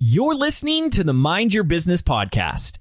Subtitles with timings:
[0.00, 2.78] You're listening to the Mind Your Business podcast.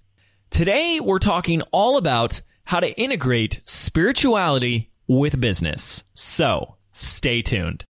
[0.51, 6.03] Today, we're talking all about how to integrate spirituality with business.
[6.13, 7.85] So, stay tuned.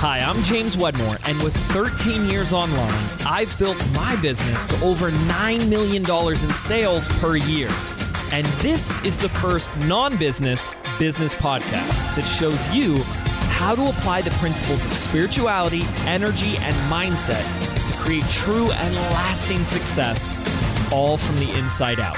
[0.00, 5.10] Hi, I'm James Wedmore, and with 13 years online, I've built my business to over
[5.10, 7.68] $9 million in sales per year.
[8.32, 13.04] And this is the first non business business podcast that shows you
[13.62, 17.44] how to apply the principles of spirituality, energy, and mindset
[17.86, 20.30] to create true and lasting success,
[20.90, 22.16] all from the inside out.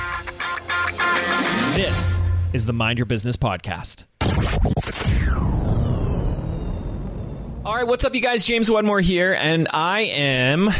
[1.77, 2.23] This
[2.54, 4.04] is the Mind Your Business podcast.
[7.62, 8.46] All right, what's up, you guys?
[8.46, 10.70] James Wedmore here, and I am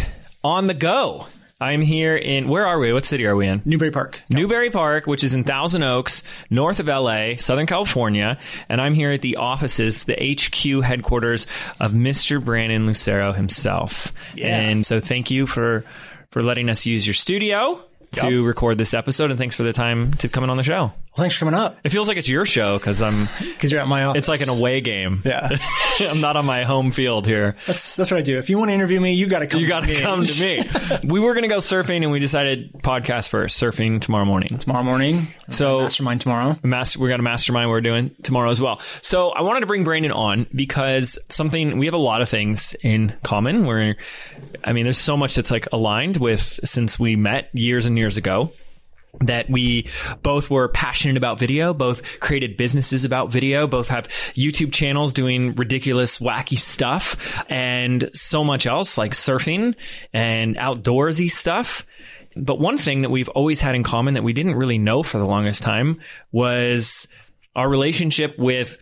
[0.43, 1.27] on the go.
[1.65, 2.93] I'm here in where are we?
[2.93, 3.63] What city are we in?
[3.65, 4.23] Newbury Park.
[4.29, 9.11] Newbury Park, which is in Thousand Oaks, north of LA, Southern California, and I'm here
[9.13, 11.47] at the offices, the HQ headquarters
[11.81, 12.45] of Mr.
[12.45, 14.13] Brandon Lucero himself.
[14.35, 14.59] Yeah.
[14.59, 15.85] And so thank you for
[16.31, 17.81] for letting us use your studio
[18.13, 18.47] to Yep.
[18.47, 20.93] record this episode and thanks for the time to coming on the show.
[21.17, 23.81] Well, thanks for coming up It feels like it's your show cuz I'm because you're
[23.81, 24.19] at my office.
[24.19, 25.23] it's like an away game.
[25.25, 25.49] yeah.
[26.01, 27.55] I'm not on my home field here.
[27.67, 28.39] That's that's what I do.
[28.39, 29.61] If you want to interview me, you got to come.
[29.61, 30.65] You got to come to me.
[31.05, 34.59] we were going to go surfing and we decided podcast first, surfing tomorrow morning.
[34.59, 35.29] tomorrow morning.
[35.51, 36.57] So Mastermind tomorrow.
[36.65, 38.81] master, we got a mastermind we're doing tomorrow as well.
[39.03, 42.75] So I wanted to bring Brandon on because something we have a lot of things
[42.83, 43.67] in common.
[43.67, 43.95] Where
[44.65, 48.17] I mean, there's so much that's like aligned with since we met years and years
[48.17, 48.51] ago.
[49.21, 49.89] That we
[50.23, 55.55] both were passionate about video, both created businesses about video, both have YouTube channels doing
[55.55, 59.75] ridiculous, wacky stuff, and so much else like surfing
[60.13, 61.87] and outdoorsy stuff.
[62.37, 65.19] But one thing that we've always had in common that we didn't really know for
[65.19, 66.01] the longest time
[66.33, 67.07] was
[67.55, 68.77] our relationship with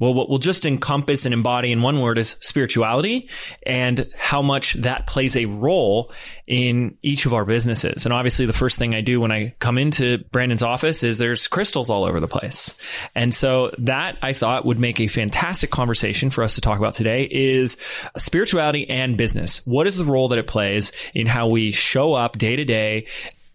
[0.00, 3.28] well, what we'll just encompass and embody in one word is spirituality
[3.64, 6.10] and how much that plays a role
[6.46, 8.06] in each of our businesses.
[8.06, 11.46] And obviously, the first thing I do when I come into Brandon's office is there's
[11.46, 12.74] crystals all over the place.
[13.14, 16.94] And so that I thought would make a fantastic conversation for us to talk about
[16.94, 17.76] today is
[18.16, 19.64] spirituality and business.
[19.66, 23.06] What is the role that it plays in how we show up day to day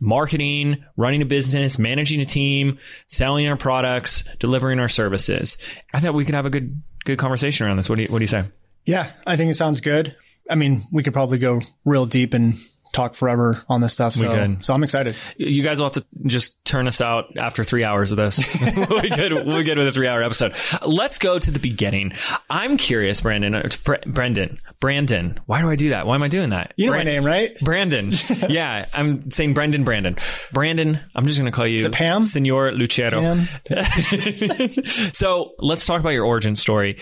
[0.06, 5.58] marketing, running a business, managing a team, selling our products, delivering our services.
[5.94, 7.90] I thought we could have a good good conversation around this.
[7.90, 8.46] What do you what do you say?
[8.86, 10.16] Yeah, I think it sounds good.
[10.50, 12.56] I mean, we could probably go real deep and
[12.96, 14.14] talk forever on this stuff.
[14.14, 15.16] So, so I'm excited.
[15.38, 18.38] You guys will have to just turn us out after three hours of this.
[18.90, 19.34] we'll be good.
[19.34, 20.54] We'll be good with a three hour episode.
[20.86, 22.14] Let's go to the beginning.
[22.50, 25.40] I'm curious, Brandon, uh, Br- Brendan, Brandon.
[25.46, 26.06] Why do I do that?
[26.06, 26.74] Why am I doing that?
[26.76, 27.52] You know Bran- my name, right?
[27.62, 28.12] Brandon.
[28.50, 30.18] yeah, I'm saying Brendan Brandon.
[30.52, 32.24] Brandon, I'm just going to call you it Pam?
[32.24, 33.22] Senor Lucero.
[33.22, 33.46] Pam?
[35.14, 36.98] so let's talk about your origin story.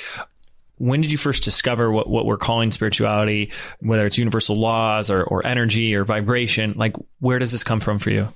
[0.77, 5.23] When did you first discover what, what we're calling spirituality, whether it's universal laws or,
[5.23, 6.73] or energy or vibration?
[6.75, 8.29] Like, where does this come from for you?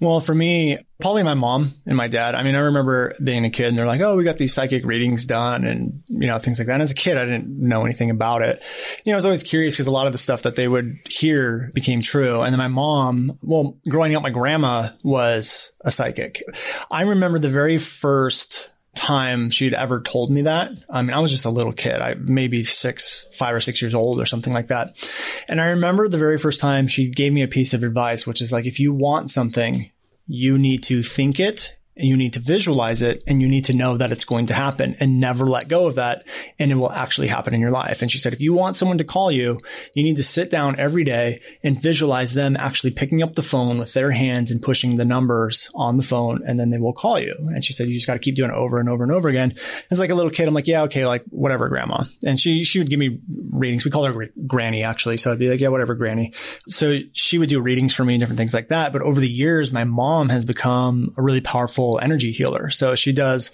[0.00, 2.34] Well, for me, probably my mom and my dad.
[2.34, 4.84] I mean, I remember being a kid and they're like, oh, we got these psychic
[4.84, 6.74] readings done and, you know, things like that.
[6.74, 8.62] And as a kid, I didn't know anything about it.
[9.04, 10.98] You know, I was always curious because a lot of the stuff that they would
[11.08, 12.42] hear became true.
[12.42, 16.42] And then my mom, well, growing up, my grandma was a psychic.
[16.90, 20.72] I remember the very first time she'd ever told me that.
[20.90, 22.00] I mean, I was just a little kid.
[22.00, 24.96] I maybe six, five or six years old or something like that.
[25.48, 28.42] And I remember the very first time she gave me a piece of advice, which
[28.42, 29.90] is like, if you want something,
[30.26, 33.74] you need to think it and you need to visualize it and you need to
[33.74, 36.24] know that it's going to happen and never let go of that.
[36.58, 38.00] And it will actually happen in your life.
[38.00, 39.58] And she said, if you want someone to call you,
[39.94, 43.78] you need to sit down every day and visualize them actually picking up the phone
[43.78, 46.42] with their hands and pushing the numbers on the phone.
[46.46, 47.34] And then they will call you.
[47.38, 49.28] And she said, you just got to keep doing it over and over and over
[49.28, 49.56] again.
[49.90, 52.04] It's like a little kid, I'm like, yeah, okay, like whatever, grandma.
[52.24, 53.18] And she, she would give me
[53.50, 53.84] readings.
[53.84, 55.16] We call her granny actually.
[55.16, 56.32] So I'd be like, yeah, whatever, granny.
[56.68, 58.92] So she would do readings for me and different things like that.
[58.92, 62.68] But over the years, my mom has become a really powerful energy healer.
[62.68, 63.50] So she does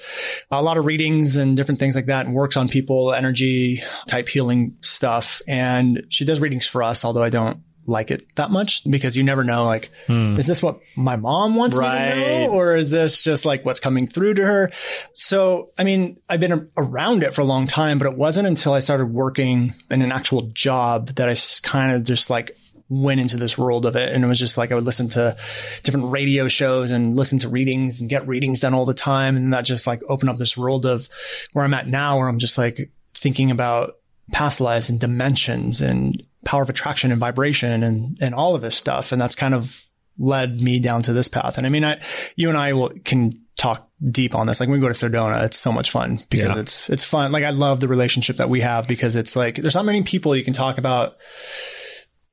[0.50, 4.28] a lot of readings and different things like that and works on people, energy type
[4.28, 5.41] healing stuff.
[5.47, 9.22] And she does readings for us, although I don't like it that much because you
[9.22, 10.36] never know, like, hmm.
[10.36, 12.53] is this what my mom wants me to know?
[12.53, 14.71] Or is this just like what's coming through to her?
[15.15, 18.72] So, I mean, I've been around it for a long time, but it wasn't until
[18.72, 22.57] I started working in an actual job that I kind of just like
[22.89, 24.13] went into this world of it.
[24.15, 25.36] And it was just like I would listen to
[25.83, 29.36] different radio shows and listen to readings and get readings done all the time.
[29.36, 31.09] And that just like opened up this world of
[31.53, 33.97] where I'm at now, where I'm just like thinking about
[34.33, 38.77] past lives and dimensions and power of attraction and vibration and, and all of this
[38.77, 39.13] stuff.
[39.13, 39.83] And that's kind of
[40.19, 41.59] led me down to this path.
[41.59, 42.01] And I mean, I,
[42.37, 44.60] you and I will, can talk deep on this.
[44.60, 46.60] Like when we go to Sedona, it's so much fun because Yeah.
[46.60, 47.33] it's it's fun.
[47.33, 50.37] Like I love the relationship that we have because it's like there's not many people
[50.37, 51.16] you can talk about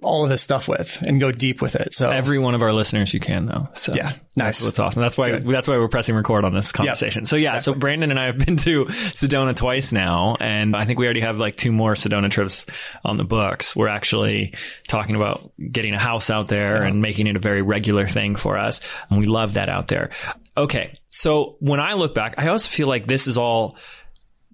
[0.02, 1.94] all of this stuff with and go deep with it.
[1.94, 3.70] So Every one of our listeners you can though.
[3.74, 4.14] So Yeah.
[4.36, 4.60] Nice.
[4.60, 5.02] That's what's awesome.
[5.02, 7.26] That's why that's why we're pressing record on this conversation.
[7.26, 11.00] So yeah, so Brandon and I have been to Sedona twice now, and I think
[11.00, 12.66] we already have like two more Sedona trips
[13.04, 13.76] on the books.
[13.76, 14.56] We're actually
[14.88, 18.58] talking about getting a house out there and making it a very regular thing for
[18.58, 20.12] us, and we love that out there.
[20.56, 23.76] Okay, so when I look back, I also feel like this is all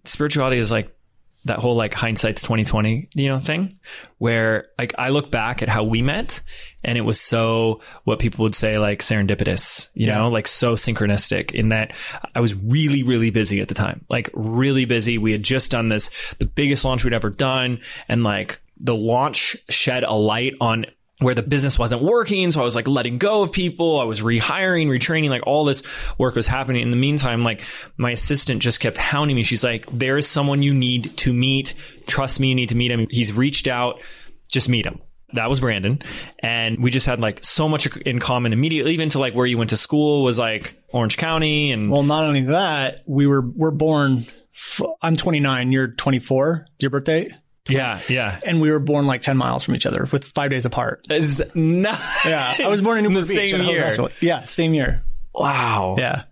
[0.05, 0.96] spirituality is like
[1.47, 3.77] that whole like hindsight's 2020 you know thing
[4.19, 6.41] where like i look back at how we met
[6.83, 10.19] and it was so what people would say like serendipitous you Yeah.
[10.19, 11.93] know like so synchronistic in that
[12.35, 15.89] i was really really busy at the time like really busy we had just done
[15.89, 16.09] this
[16.39, 20.85] the biggest launch we'd ever done and like the launch shed a light on
[21.19, 22.51] where the business wasn't working.
[22.51, 23.99] So I was like letting go of people.
[23.99, 25.83] I was rehiring, retraining, like all this
[26.17, 26.83] work was happening.
[26.83, 27.63] In the meantime, like
[27.97, 29.43] my assistant just kept hounding me.
[29.43, 31.73] She's like, there is someone you need to meet.
[32.05, 33.07] Trust me, you need to meet him.
[33.09, 33.99] He's reached out.
[34.51, 35.01] Just meet him.
[35.33, 35.99] That was Brandon.
[36.39, 39.57] And we just had like so much in common immediately, even to like where you
[39.57, 43.71] went to school was like Orange County and well, not only that, we were we're
[43.71, 44.25] born.
[44.53, 45.71] F- I'm 29.
[45.71, 46.67] You're 24.
[46.79, 47.29] Your birthday,
[47.69, 48.39] yeah, yeah.
[48.45, 51.05] and we were born like 10 miles from each other with five days apart.
[51.09, 53.83] It's not, Yeah, I was born in the Newport Beach same at Hoag year.
[53.83, 54.09] Hospital.
[54.21, 55.03] Yeah, same year.
[55.33, 55.95] Wow.
[55.97, 56.23] Yeah,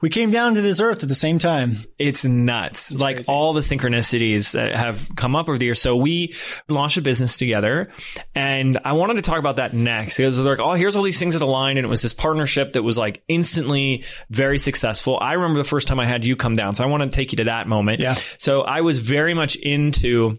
[0.00, 1.78] we came down to this earth at the same time.
[1.98, 2.94] It's nuts.
[2.94, 3.32] like crazy.
[3.32, 5.80] all the synchronicities that have come up over the years.
[5.80, 6.34] So we
[6.68, 7.90] launched a business together
[8.34, 11.18] and I wanted to talk about that next because they're like, oh, here's all these
[11.18, 11.78] things that aligned.
[11.78, 15.18] And it was this partnership that was like instantly very successful.
[15.20, 16.74] I remember the first time I had you come down.
[16.74, 18.00] So I want to take you to that moment.
[18.00, 18.16] Yeah.
[18.38, 20.38] So I was very much into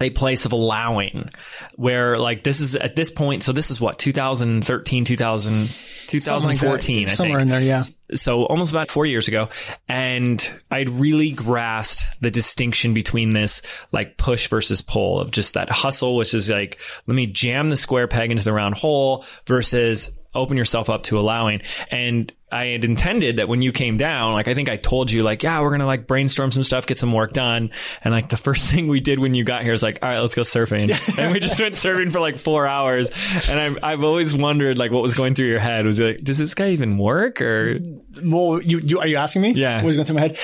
[0.00, 1.30] a place of allowing
[1.76, 3.42] where like this is at this point.
[3.42, 6.80] So this is what, 2013, 2000, Something like that.
[6.82, 7.60] 2014, I somewhere in there.
[7.60, 7.84] Yeah,
[8.14, 9.48] so almost about four years ago
[9.88, 13.62] and i'd really grasped the distinction between this
[13.92, 17.76] like push versus pull of just that hustle which is like let me jam the
[17.76, 22.84] square peg into the round hole versus open yourself up to allowing and i had
[22.84, 25.70] intended that when you came down like i think i told you like yeah we're
[25.70, 27.70] gonna like brainstorm some stuff get some work done
[28.02, 30.20] and like the first thing we did when you got here is like all right
[30.20, 33.10] let's go surfing and we just went surfing for like four hours
[33.48, 36.24] and I've, I've always wondered like what was going through your head was it like
[36.24, 37.78] does this guy even work or
[38.22, 39.52] Well, you, you are you asking me?
[39.52, 39.76] Yeah.
[39.76, 40.38] What was going through my head?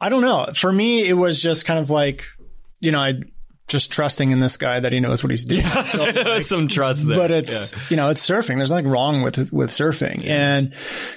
[0.00, 0.48] I don't know.
[0.54, 2.24] For me, it was just kind of like,
[2.80, 3.14] you know, I
[3.70, 5.64] just trusting in this guy that he knows what he's doing.
[5.86, 7.16] So, there was some trust there.
[7.16, 8.58] but it's you know it's surfing.
[8.58, 10.74] There's nothing wrong with with surfing, and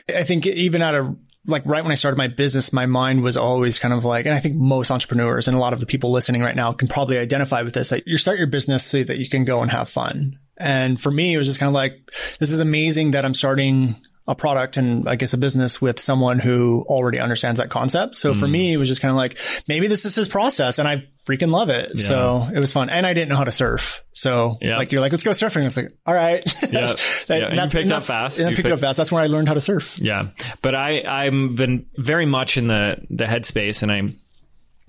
[0.08, 1.16] I think even at a
[1.46, 4.34] like right when I started my business, my mind was always kind of like, and
[4.34, 7.18] I think most entrepreneurs and a lot of the people listening right now can probably
[7.18, 7.90] identify with this.
[7.90, 10.34] That you start your business so that you can go and have fun.
[10.58, 13.96] And for me, it was just kind of like, this is amazing that I'm starting
[14.28, 18.16] a product and I guess a business with someone who already understands that concept.
[18.16, 18.40] So Mm.
[18.40, 19.38] for me, it was just kind of like,
[19.68, 21.98] maybe this is his process and I freaking love it.
[21.98, 22.90] So it was fun.
[22.90, 24.02] And I didn't know how to surf.
[24.14, 24.78] So Yeah.
[24.78, 25.66] like, you're like, let's go surfing.
[25.66, 26.42] It's like, all right.
[26.72, 26.94] Yeah.
[27.28, 28.38] That- Yeah, and you picked up that's- fast.
[28.40, 28.96] And I You picked it up fast.
[28.98, 29.98] That's when I learned how to surf.
[30.02, 30.30] yeah,
[30.62, 34.16] but I I'm been very much in the the headspace, and I'm,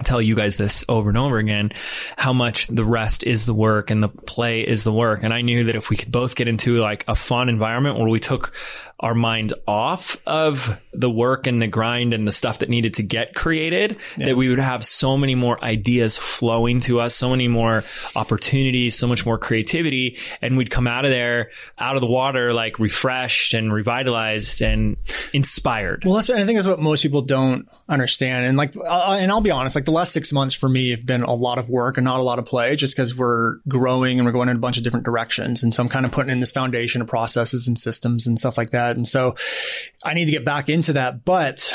[0.02, 1.70] tell you guys this over and over again
[2.19, 5.40] how much the rest is the work and the play is the work and i
[5.40, 8.52] knew that if we could both get into like a fun environment where we took
[9.04, 13.02] our mind off of the work and the grind and the stuff that needed to
[13.02, 17.46] get created that we would have so many more ideas flowing to us so many
[17.46, 17.84] more
[18.16, 22.52] opportunities so much more creativity and we'd come out of there out of the water
[22.52, 24.96] like refreshed and revitalized and
[25.32, 28.46] inspired Well, that's, I think that's what most people don't understand.
[28.46, 31.05] And like, uh, and I'll be honest, like the last six months for me have
[31.05, 34.19] been a lot of work and not a lot of play just because we're growing
[34.19, 35.62] and we're going in a bunch of different directions.
[35.62, 38.56] And so I'm kind of putting in this foundation of processes and systems and stuff
[38.56, 38.94] like that.
[38.96, 39.34] And so
[40.05, 41.24] I need to get back into that.
[41.24, 41.72] But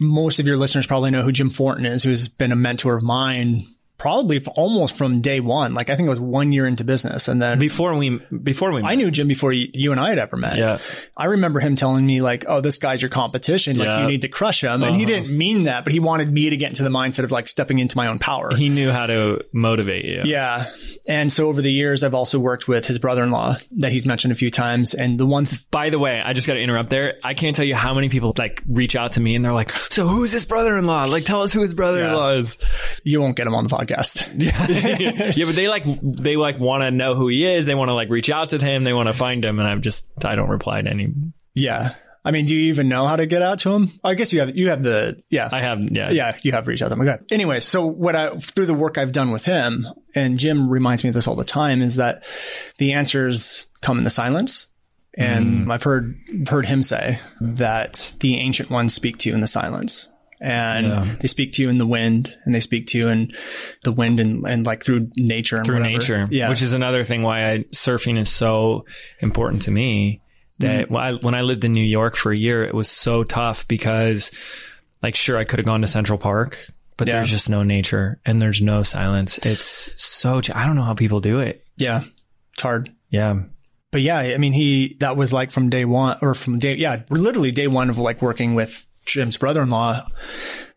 [0.00, 3.02] most of your listeners probably know who Jim Fortin is, who's been a mentor of
[3.02, 3.66] mine
[4.00, 5.74] probably f- almost from day one.
[5.74, 7.28] Like I think it was one year into business.
[7.28, 10.18] And then before we before we I knew Jim before you, you and I had
[10.18, 10.56] ever met.
[10.56, 10.78] Yeah.
[11.16, 13.76] I remember him telling me like, "Oh, this guy's your competition.
[13.76, 13.92] Like, Yeah.
[13.92, 14.02] Uh-huh.
[14.02, 16.56] you need to crush him." And he didn't mean that, but he wanted me to
[16.56, 18.56] get into the mindset of like stepping into my own power.
[18.56, 20.70] he knew how to motivate you yeah.
[21.10, 24.36] And so over the years, I've also worked with his brother-in-law that he's mentioned a
[24.36, 24.94] few times.
[24.94, 27.14] And the one, th- By the way, I just got to interrupt there.
[27.24, 29.72] I can't tell you how many people like reach out to me and they're like,
[29.72, 31.06] "So who's his brother-in-law?
[31.06, 32.58] Like, tell us who his brother-in-law is."
[33.02, 34.24] you won't get him on the podcast.
[34.40, 37.66] Yeah, yeah, but they like they like want to know who he is.
[37.66, 38.84] They want to like reach out to him.
[38.84, 41.12] They want to find him, and I'm just I don't reply to any.
[41.54, 41.94] Yeah.
[42.24, 43.90] I mean, do you even know how to get out to him?
[44.04, 45.48] I guess you have, you have the, yeah.
[45.50, 47.00] I have yeah yeah, you have reached out to him.
[47.08, 47.22] Okay.
[47.30, 51.08] Anyway, so what I, through the work I've done with him, and Jim reminds me
[51.08, 52.24] of this all the time, is that
[52.78, 54.68] the answers come in the silence
[55.14, 55.72] And mm.
[55.72, 60.08] I've heard heard him say that the ancient ones speak to you in the silence.
[60.40, 61.16] And Yeah.
[61.20, 63.30] they speak to you in the wind and they speak to you in
[63.84, 65.98] the wind and, and like through nature and through whatever.
[65.98, 66.28] nature.
[66.30, 66.48] Yeah.
[66.48, 68.86] Which is another thing why I, surfing is so
[69.20, 70.22] important to me.
[70.60, 70.94] That Mm-hmm.
[70.94, 73.66] when, I, when I lived in New York for a year, it was so tough
[73.68, 74.30] because,
[75.02, 76.58] like, sure, I could have gone to Central Park,
[76.96, 77.14] but Yeah.
[77.14, 79.38] there's just no nature and there's no silence.
[79.38, 81.64] It's so, ch- I don't know how people do it.
[81.76, 82.02] yeah.
[82.54, 82.90] It's hard.
[83.10, 83.40] Yeah.
[83.92, 87.02] But yeah, I mean, he, that was like from day one or from day, yeah,
[87.10, 90.06] literally day one of like working with Jim's brother-in-law.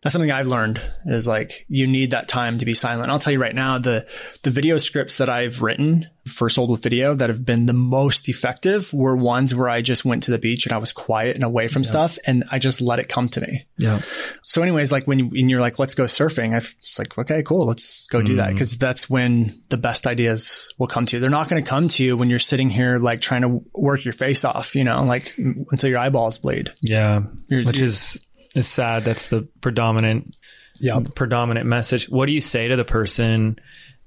[0.04, 3.08] That's something I've learned is like, you need that time to be silent.
[3.08, 4.06] I'll tell you right now, the,
[4.42, 8.28] the video scripts that I've written for Sold with Video that have been the most
[8.28, 11.42] effective were ones where I just went to the beach and I was quiet and
[11.44, 13.64] away from stuff and I just let it come to me.
[13.78, 14.02] Yeah.
[14.42, 17.42] So anyways, like when, you, when you're like, let's go surfing, I it's like, okay,
[17.42, 17.66] cool.
[17.66, 18.50] Let's go do that.
[18.50, 18.58] Mm-hmm.
[18.58, 21.20] Cause that's when the best ideas will come to you.
[21.20, 24.04] They're not going to come to you when you're sitting here, like trying to work
[24.04, 26.70] your face off, you know, like until your eyeballs bleed.
[26.82, 27.22] Yeah.
[27.48, 28.22] You're- Which you're- is,
[28.54, 29.04] is sad.
[29.04, 30.36] That's the predominant
[30.80, 31.14] Yep.
[31.14, 32.08] predominant message.
[32.08, 33.58] What do you say to the person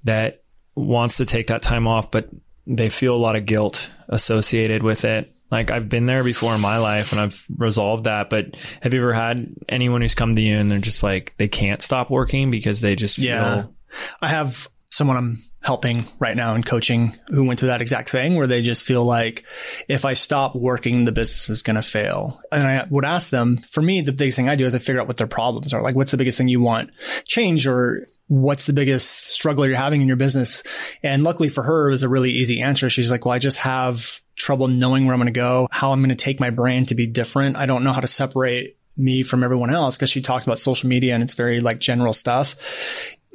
[0.03, 0.43] that
[0.75, 2.29] wants to take that time off, but
[2.65, 5.33] they feel a lot of guilt associated with it?
[5.49, 8.47] Like I've been there before in my life and I've resolved that, but
[8.81, 11.81] have you ever had anyone who's come to you and they're just like, they can't
[11.81, 13.61] stop working because they just Yeah.
[13.61, 13.73] feel,
[14.21, 15.37] I have someone I'm
[15.67, 19.03] helping right now and coaching who went through that exact thing where they just feel
[19.03, 19.43] like
[19.89, 22.39] if I stop working, the business is going to fail.
[22.53, 25.01] And I would ask them, for me, the biggest thing I do is I figure
[25.01, 25.81] out what their problems are.
[25.81, 26.91] Like, what's the biggest thing you want
[27.25, 30.63] change or what's the biggest struggle you're having in your business?
[31.03, 32.89] And luckily for her, it was a really easy answer.
[32.89, 35.99] She's like, well, I just have trouble knowing where I'm going to go, how I'm
[35.99, 37.57] going to take my brand to be different.
[37.57, 40.89] I don't know how to separate me from everyone else because she talks about social
[40.89, 42.55] media and it's very like general stuff.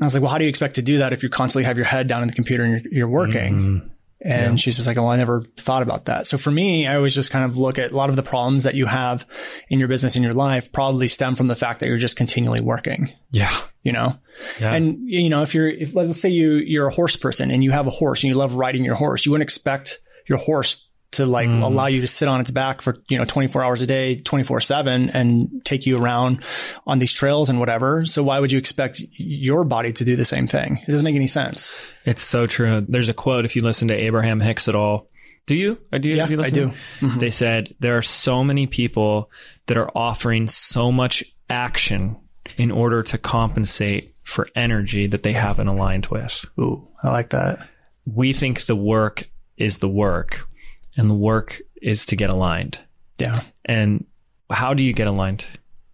[0.02, 1.76] I was like, well, how do you expect to do that if you constantly have
[1.76, 3.54] your head down in the computer and you're, you're working?
[3.54, 3.88] Mm-hmm.
[4.24, 6.28] And she's just like, well, I never thought about that.
[6.28, 8.64] So for me, I always just kind of look at a lot of the problems
[8.64, 9.26] that you have
[9.68, 12.60] in your business, in your life, probably stem from the fact that you're just continually
[12.60, 13.52] working, yeah.
[13.82, 14.16] you know?
[14.60, 14.74] Yeah.
[14.74, 17.72] And, you know, if you're, if let's say you, you're a horse person and you
[17.72, 21.26] have a horse and you love riding your horse, you wouldn't expect your horse to
[21.26, 24.16] like allow you to sit on its back for, you know, 24 hours a day,
[24.16, 26.42] 24 seven and take you around
[26.86, 28.04] on these trails and whatever.
[28.06, 30.78] So why would you expect your body to do the same thing?
[30.78, 31.76] It doesn't make any sense.
[32.04, 32.84] It's so true.
[32.88, 35.08] There's a quote if you listen to Abraham Hicks at all.
[35.46, 35.78] Do you?
[35.92, 36.16] Or do you?
[36.16, 36.72] Yeah, have you I do.
[37.00, 37.18] Mm-hmm.
[37.18, 39.30] They said there are so many people
[39.66, 42.16] that are offering so much action
[42.56, 46.44] in order to compensate for energy that they haven't aligned with.
[46.58, 47.58] Ooh, I like that.
[48.06, 50.48] We think the work is the work
[50.96, 52.78] and the work is to get aligned.
[53.18, 53.40] Yeah.
[53.64, 54.06] And
[54.50, 55.44] how do you get aligned?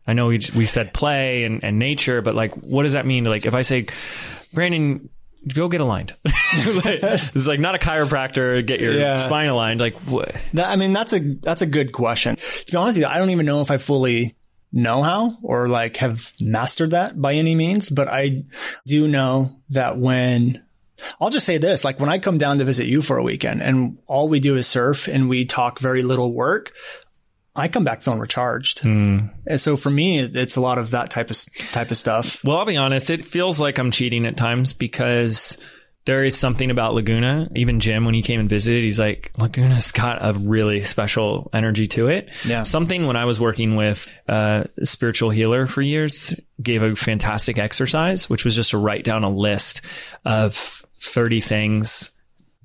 [0.06, 3.24] I know we we said play and, and nature, but like, what does that mean?
[3.24, 3.86] Like, if I say,
[4.54, 5.10] Brandon,
[5.54, 6.14] go get aligned.
[6.54, 9.18] It's like not a chiropractor, get your Yeah.
[9.18, 9.80] spine aligned.
[9.80, 10.34] Like, what?
[10.54, 12.36] That, I mean, that's a, that's a good question.
[12.36, 14.34] To be honest with you, I don't even know if I fully
[14.72, 18.44] know how or like have mastered that by any means, but I
[18.86, 20.62] do know that when
[21.20, 23.62] I'll just say this, like when I come down to visit you for a weekend
[23.62, 26.72] and all we do is surf and we talk very little work,
[27.54, 28.80] I come back feeling recharged.
[28.80, 29.18] Hmm.
[29.46, 31.38] And so for me, it's a lot of that type of,
[31.72, 32.42] type of stuff.
[32.44, 33.10] Well, I'll be honest.
[33.10, 35.58] It feels like I'm cheating at times because
[36.04, 37.50] there is something about Laguna.
[37.54, 41.86] Even Jim, when he came and visited, he's like, Laguna's got a really special energy
[41.88, 42.30] to it.
[42.46, 42.62] Yeah.
[42.62, 48.30] Something when I was working with a spiritual healer for years gave a fantastic exercise,
[48.30, 49.80] which was just to write down a list
[50.24, 52.10] of 30 things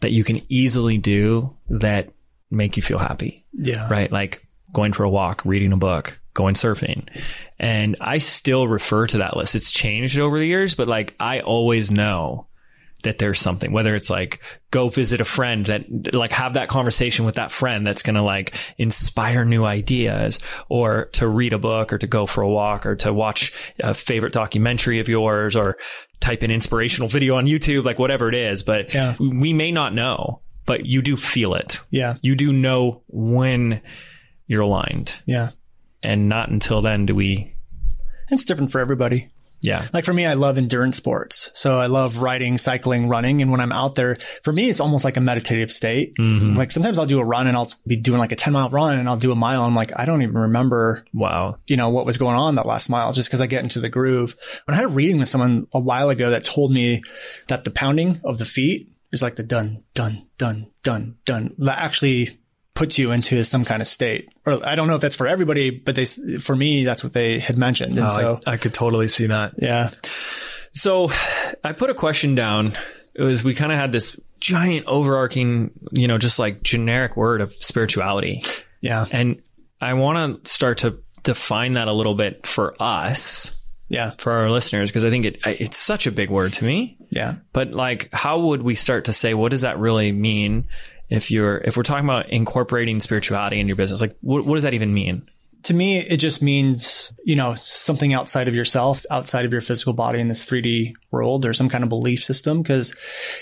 [0.02, 2.10] that you can easily do that
[2.52, 3.88] make you feel happy Yeah.
[3.90, 4.12] right?
[4.12, 7.08] Like going for a walk, reading a book, going surfing.
[7.60, 9.56] And I still refer to that list.
[9.56, 12.48] It's changed over the years, but like I always know
[13.04, 14.42] that there's something, whether it's like
[14.72, 18.24] go visit a friend that like have that conversation with that friend that's going to
[18.24, 22.86] like inspire new ideas or to read a book or to go for a walk
[22.86, 25.78] or to watch a favorite documentary of yours or
[26.20, 28.64] type an inspirational video on YouTube, like whatever it is.
[28.64, 29.16] But Yeah.
[29.20, 32.16] we may not know, but you do feel it Yeah.
[32.22, 33.82] you do know when
[34.48, 35.50] you're aligned Yeah.
[36.02, 37.50] and not until then do we
[38.32, 39.28] It's different for everybody.
[39.64, 41.50] Yeah Like for me, I love endurance sports.
[41.56, 43.42] So I love riding, cycling, running.
[43.42, 46.16] And when I'm out there, for me, it's almost like a meditative state.
[46.18, 46.56] Mm-hmm.
[46.56, 49.00] Like sometimes I'll do a run and I'll be doing like a 10 mile run
[49.00, 49.62] and I'll do a mile.
[49.62, 52.66] And I'm like, I don't even remember, wow you know, what was going on that
[52.66, 54.36] last mile just because I get into the groove.
[54.66, 57.02] When I had a reading with someone a while ago that told me
[57.48, 61.80] that the pounding of the feet is like the dun, dun, dun, dun, dun that
[61.80, 62.40] actually
[62.74, 64.34] puts you into some kind of state.
[64.46, 67.40] Or I don't know if that's for everybody, but they, for me, that's what they
[67.40, 67.98] had mentioned.
[67.98, 69.92] And oh, so, I, I could totally see that yeah.
[70.72, 71.12] so
[71.64, 72.74] i put a question down
[73.16, 77.42] it was we kind of had this giant overarching, you know, just like generic word
[77.42, 78.44] of spirituality.
[78.82, 79.06] Yeah.
[79.12, 79.42] And
[79.80, 83.56] I want to start to define that a little bit for us,
[83.88, 84.12] Yeah.
[84.18, 86.98] for our listeners, because I think it it's such a big word to me.
[87.10, 87.36] Yeah.
[87.54, 90.66] But like, how would we start to say what does that really mean?
[91.10, 94.64] If you're if we're talking about incorporating spirituality in your business, like what, what does
[94.64, 95.28] that even mean?
[95.64, 99.94] to me, it just means, you know, something outside of yourself, outside of your physical
[99.94, 102.64] body in this 3D world or some kind of belief system.
[102.64, 102.94] Cause,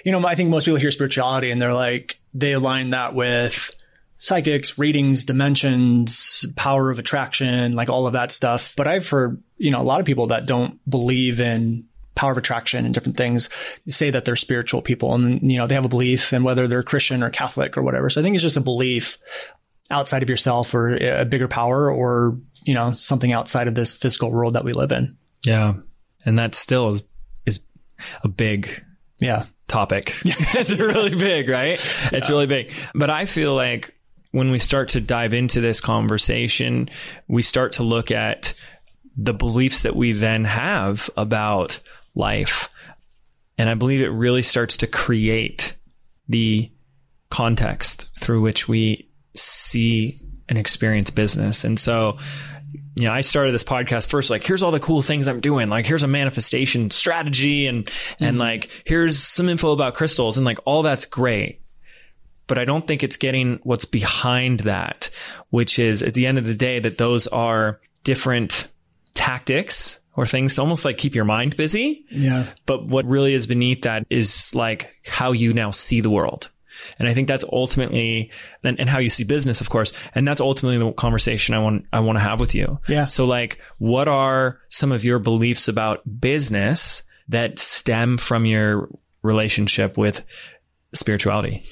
[0.05, 3.71] you know, I think most people hear spirituality and they're like, they align that with
[4.19, 8.75] psychics, readings, dimensions, power of attraction, like all of that stuff.
[8.77, 11.85] But I've heard, you know, a lot of people that don't believe in
[12.21, 13.49] power of attraction and different things
[13.87, 16.83] say that they're spiritual people and, you know, they have a belief and whether they're
[16.83, 18.11] Christian or Catholic or whatever.
[18.11, 19.17] So I think it's just a belief
[19.89, 24.31] outside of yourself or a bigger power or, you know, something outside of this physical
[24.31, 25.17] world that we live in.
[25.43, 25.73] Yeah.
[26.23, 27.03] And that still is,
[27.47, 27.59] is
[28.23, 28.69] a big
[29.17, 29.45] Yeah.
[29.67, 30.13] topic.
[30.23, 31.79] it's really big, right?
[32.11, 32.71] It's really big.
[32.93, 33.95] But I feel like
[34.31, 36.89] when we start to dive into this conversation,
[37.27, 38.53] we start to look at
[39.17, 41.81] the beliefs that we then have about
[42.15, 42.69] life.
[43.57, 45.75] And I believe it really starts to create
[46.27, 46.71] the
[47.29, 51.63] context through which we see and experience business.
[51.63, 52.17] And so,
[52.95, 55.69] you know, I started this podcast first, like, here's all the cool things I'm doing.
[55.69, 57.89] Like, here's a manifestation strategy and,
[58.19, 58.39] and mm-hmm.
[58.39, 61.61] like, here's some info about crystals and like, all that's great.
[62.47, 65.09] But I don't think it's getting what's behind that,
[65.51, 68.67] which is at the end of the day that those are different
[69.13, 72.05] tactics or things to almost like keep your mind busy.
[72.09, 72.47] Yeah.
[72.65, 76.49] But what really is beneath that is like how you now see the world.
[76.99, 78.31] And I think that's ultimately,
[78.63, 79.93] and, and how you see business, of course.
[80.15, 82.79] And that's ultimately the conversation I want, I want to have with you.
[82.87, 83.07] Yeah.
[83.07, 88.89] So like, what are some of your beliefs about business that stem from your
[89.21, 90.23] relationship with
[90.93, 91.63] spirituality?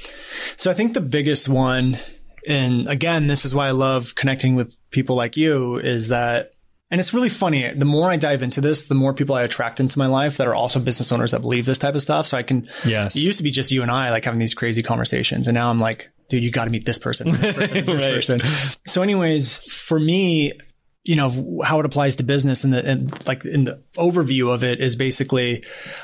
[0.58, 1.98] So I think the biggest one,
[2.48, 6.52] and again, this is why I love connecting with people like you, is that
[6.92, 7.72] and it's really funny.
[7.74, 10.48] The more I dive into this, the more people I attract into my life that
[10.48, 12.28] are also business owners that believe this type of stuff.
[12.28, 13.16] So I can, Yes.
[13.16, 15.48] it used to be just you and I like having these crazy conversations.
[15.48, 18.14] And now I'm like, dude, you got to meet this person, this person, this Right.
[18.14, 18.40] person.
[18.88, 20.54] So anyways, for me,
[21.06, 24.64] you know, how it applies to business and the, and like in the overview of
[24.64, 25.64] it is basically,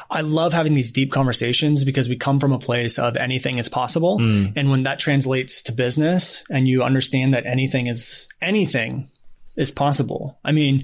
[0.09, 3.69] I love having these deep conversations because we come from a place of anything is
[3.69, 4.17] possible.
[4.19, 4.53] Mm.
[4.55, 9.09] And when that translates to business and you understand that anything is anything
[9.55, 10.39] is possible.
[10.43, 10.83] I mean,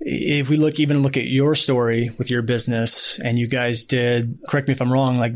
[0.00, 4.40] if we look even look at your story with your business and you guys did,
[4.48, 5.34] correct me if I'm wrong, like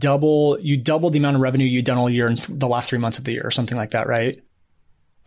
[0.00, 2.90] double, you doubled the amount of revenue you'd done all year in th- the last
[2.90, 4.42] three months of the year or something like that, right?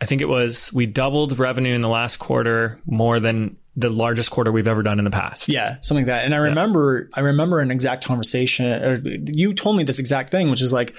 [0.00, 4.30] I think it was, we doubled revenue in the last quarter more than the largest
[4.30, 5.48] quarter we've ever done in the past.
[5.48, 6.26] Yeah, something like that.
[6.26, 10.50] And I remember, I remember an exact conversation, or you told me this exact thing,
[10.50, 10.94] which is like,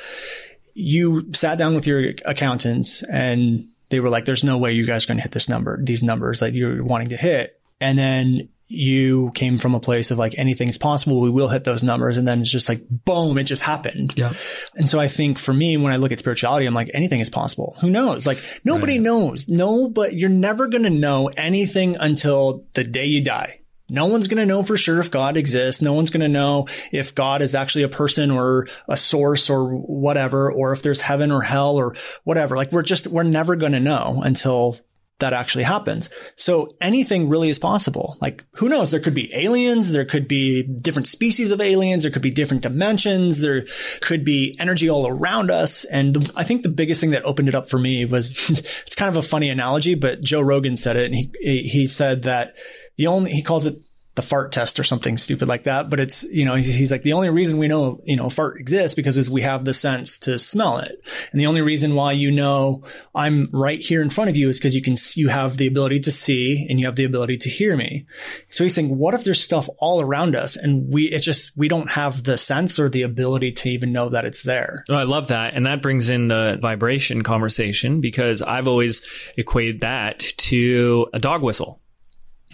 [0.73, 5.05] you sat down with your accountants and they were like, there's no way you guys
[5.05, 7.59] are going to hit this number, these numbers that you're wanting to hit.
[7.79, 11.21] And then you came from a place of like, anything's possible.
[11.21, 12.17] We will hit those numbers.
[12.17, 14.13] And then it's just like, boom, it just happened.
[14.17, 14.33] Yeah.
[14.75, 17.29] And so I think for me, when I look at spirituality, I'm like, anything is
[17.29, 17.77] possible.
[17.79, 18.27] Who knows?
[18.27, 19.47] Like nobody knows.
[19.47, 23.61] No, but you're never going to know anything until the day you die.
[23.89, 25.81] No one's going to know for sure if God exists.
[25.81, 29.69] No one's going to know if God is actually a person or a source or
[29.75, 32.57] whatever, or if there's heaven or hell or whatever.
[32.57, 34.77] Like we're just, we're never going to know until
[35.19, 36.09] that actually happens.
[36.35, 38.17] So anything really is possible.
[38.21, 38.91] Like who knows?
[38.91, 39.91] There could be aliens.
[39.91, 42.03] There could be different species of aliens.
[42.03, 43.41] There could be different dimensions.
[43.41, 43.65] There
[44.01, 45.85] could be energy all around us.
[45.85, 48.95] And the, I think the biggest thing that opened it up for me was it's
[48.95, 52.55] kind of a funny analogy, but Joe Rogan said it and he, he said that
[52.97, 53.75] the only, he calls it
[54.17, 55.89] the fart test or something stupid like that.
[55.89, 58.59] But it's, you know, he's, he's like, the only reason we know, you know, fart
[58.59, 60.99] exists because we have the sense to smell it.
[61.31, 62.83] And the only reason why you know
[63.15, 66.01] I'm right here in front of you is because you can, you have the ability
[66.01, 68.05] to see and you have the ability to hear me.
[68.49, 71.67] So he's saying, what if there's stuff all around us and we, it just, we
[71.67, 74.83] don't have the sense or the ability to even know that it's there.
[74.89, 75.53] Oh, I love that.
[75.53, 79.03] And that brings in the vibration conversation because I've always
[79.37, 81.81] equated that to a dog whistle.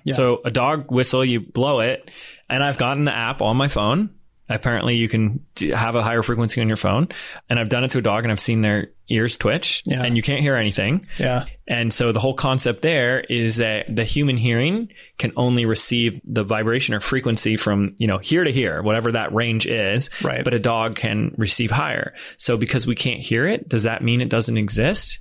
[0.04, 0.16] Yeah.
[0.16, 2.10] So a dog whistle, you blow it,
[2.50, 4.10] and I've gotten the app on my phone.
[4.50, 7.08] Apparently, you can have a higher frequency on your phone,
[7.50, 10.04] and I've done it to a dog, and I've seen their ears twitch, Yeah.
[10.04, 11.08] and you can't hear anything.
[11.18, 11.46] Yeah.
[11.66, 16.44] And so the whole concept there is that the human hearing can only receive the
[16.44, 20.10] vibration or frequency from, you know, here to here, whatever that range is.
[20.22, 20.44] Right.
[20.44, 22.12] But a dog can receive higher.
[22.38, 25.20] So because we can't hear it, does that mean it doesn't exist?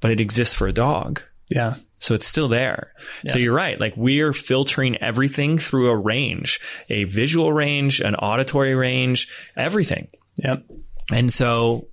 [0.00, 1.20] But it exists for a dog.
[1.48, 1.74] Yeah.
[2.02, 2.92] So it's still there.
[3.28, 3.78] So you're right.
[3.78, 10.08] Like we are filtering everything through a range, a visual range, an auditory range, everything.
[10.36, 10.64] Yep.
[11.12, 11.86] And so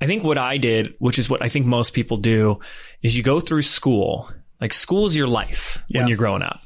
[0.00, 2.58] I think what I did, which is what I think most people do,
[3.00, 4.28] is you go through school.
[4.60, 6.00] Like school is your life Yeah.
[6.00, 6.60] when you're growing up.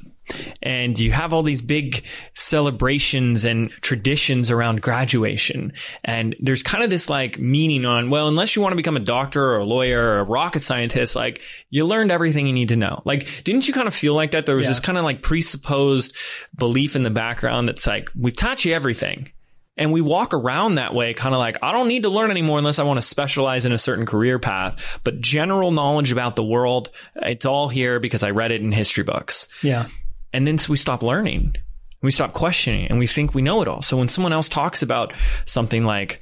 [0.61, 5.73] And you have all these big celebrations and traditions around graduation.
[6.03, 9.01] And there's kind of this like meaning on, well, unless you want to become a
[9.01, 12.75] doctor or a lawyer or a rocket scientist, like you learned everything you need to
[12.75, 13.01] know.
[13.05, 14.45] Like, didn't you kind of feel like that?
[14.45, 14.69] There was Yeah.
[14.69, 16.15] this kind of like presupposed
[16.57, 19.31] belief in the background that's like, we've taught you everything.
[19.75, 22.59] And we walk around that way, kind of like, I don't need to learn anymore
[22.59, 24.99] unless I want to specialize in a certain career path.
[25.03, 29.03] But general knowledge about the world, it's all here because I read it in history
[29.03, 29.47] books.
[29.63, 29.87] Yeah.
[30.33, 31.55] And then so we stop learning.
[32.01, 33.81] We stop questioning and we think we know it all.
[33.81, 35.13] So when someone else talks about
[35.45, 36.21] something like,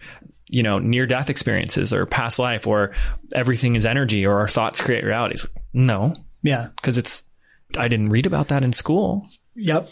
[0.49, 2.93] you know, near death experiences or past life or
[3.33, 6.67] everything is energy or our thoughts create realities, no, Yeah.
[6.75, 7.23] because it's,
[7.77, 9.27] I didn't read about that in school.
[9.55, 9.89] Yep.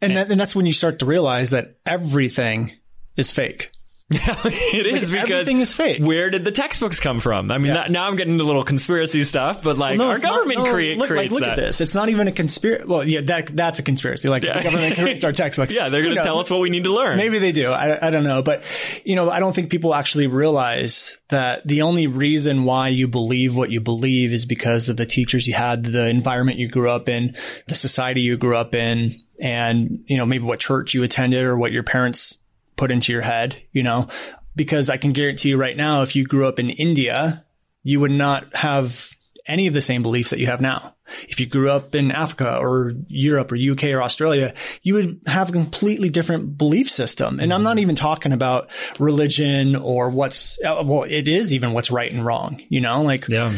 [0.00, 2.72] And, that, and that's when you start to realize that everything
[3.16, 3.70] is fake.
[4.10, 6.02] Yeah, it is because everything is fake.
[6.02, 7.50] Where did the textbooks come from?
[7.50, 7.74] I mean, Yeah.
[7.74, 10.72] that, now I'm getting into little conspiracy stuff, but like our it's not- government no,
[10.72, 11.50] create, look, like, creates look that.
[11.52, 11.82] at this.
[11.82, 12.84] It's not even a conspiracy.
[12.86, 14.30] Well, yeah, that that's a conspiracy.
[14.30, 15.76] Like the government creates our textbooks.
[15.76, 17.18] Yeah, they're going to tell us what we need to learn.
[17.18, 17.68] Maybe they do.
[17.70, 18.40] I, I don't know.
[18.42, 18.62] But,
[19.04, 23.54] you know, I don't think people actually realize that the only reason why you believe
[23.56, 27.10] what you believe is because of the teachers you had, the environment you grew up
[27.10, 31.44] in, the society you grew up in, and, you know, maybe what church you attended
[31.44, 32.38] or what your parents
[32.78, 34.08] put into your head, you know,
[34.56, 37.44] because I can guarantee you right now, if you grew up in India,
[37.82, 39.10] you would not have
[39.46, 40.94] any of the same beliefs that you have now.
[41.28, 45.48] If you grew up in Africa or Europe or UK or Australia, you would have
[45.48, 47.40] a completely different belief system.
[47.40, 51.90] And I'm not even talking about religion or what's, uh, well, it is even what's
[51.90, 53.56] right and wrong, you know, like yeah.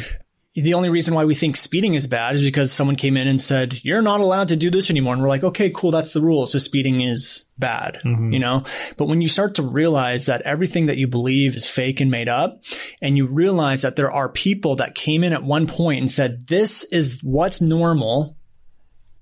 [0.54, 3.40] The only reason why we think speeding is bad is because someone came in and
[3.40, 5.12] said, you're not allowed to do this anymore.
[5.12, 5.92] And we're like, okay, cool.
[5.92, 6.44] That's the rule.
[6.46, 8.32] So speeding is bad, mm-hmm.
[8.32, 8.64] you know?
[8.96, 12.28] But when you start to realize that everything that you believe is fake and made
[12.28, 12.62] up,
[13.00, 16.48] and you realize that there are people that came in at one point and said,
[16.48, 18.36] this is what's normal.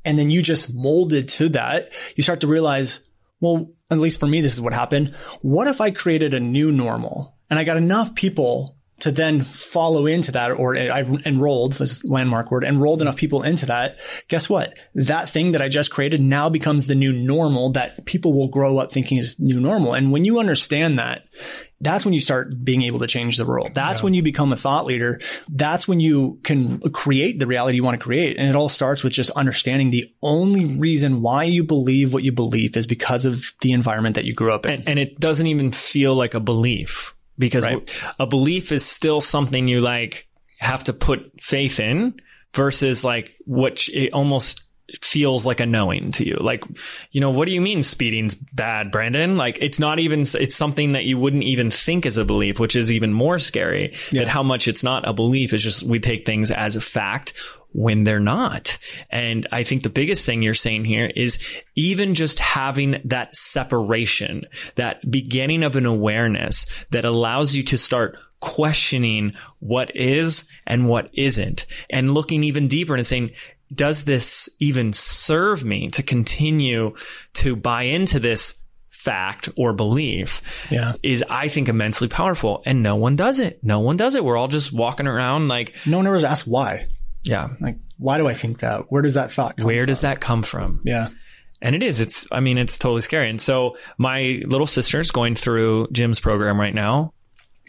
[0.06, 3.06] And then you just molded to that, you start to realize,
[3.40, 5.14] well, at least for me, this is what happened.
[5.42, 10.06] What if I created a new normal and I got enough people to then follow
[10.06, 13.98] into that or I enrolled this landmark word enrolled enough people into that.
[14.28, 14.76] Guess what?
[14.94, 18.78] That thing that I just created now becomes the new normal that people will grow
[18.78, 19.94] up thinking is new normal.
[19.94, 21.24] And when you understand that,
[21.80, 23.70] that's when you start being able to change the world.
[23.72, 25.20] That's when you become a thought leader.
[25.48, 28.36] That's when you can create the reality you want to create.
[28.36, 32.32] And it all starts with just understanding the only reason why you believe what you
[32.32, 34.72] believe is because of the environment that you grew up in.
[34.72, 37.90] and, and it doesn't even feel like a belief because Right.
[38.18, 40.28] a belief is still something you like
[40.60, 42.20] have to put faith in
[42.54, 44.64] versus like what it almost
[45.02, 46.64] feels like a knowing to you like
[47.10, 50.92] you know what do you mean speeding's bad brandon like it's not even it's something
[50.92, 54.20] that you wouldn't even think is a belief which is even more scary Yeah.
[54.22, 57.34] that how much it's not a belief it's just we take things as a fact
[57.72, 58.78] when they're not.
[59.10, 61.38] And I think the biggest thing you're saying here is
[61.76, 64.46] even just having that separation,
[64.76, 71.10] that beginning of an awareness that allows you to start questioning what is and what
[71.12, 73.32] isn't and looking even deeper and saying,
[73.74, 76.94] does this even serve me to continue
[77.34, 78.54] to buy into this
[78.90, 80.94] fact or belief Yeah.
[81.02, 83.60] is I think immensely powerful and no one does it.
[83.62, 84.24] No one does it.
[84.24, 86.88] We're all just walking around like, No one ever asks why.
[87.22, 88.90] yeah, Like, why do I think that?
[88.90, 89.86] Where does that thought come where from?
[89.86, 90.80] does that come from?
[90.84, 91.08] Yeah.
[91.60, 91.98] And it is.
[91.98, 92.26] It's.
[92.30, 93.28] I mean, it's totally scary.
[93.28, 97.12] And so my little sister's going through Jim's program right now,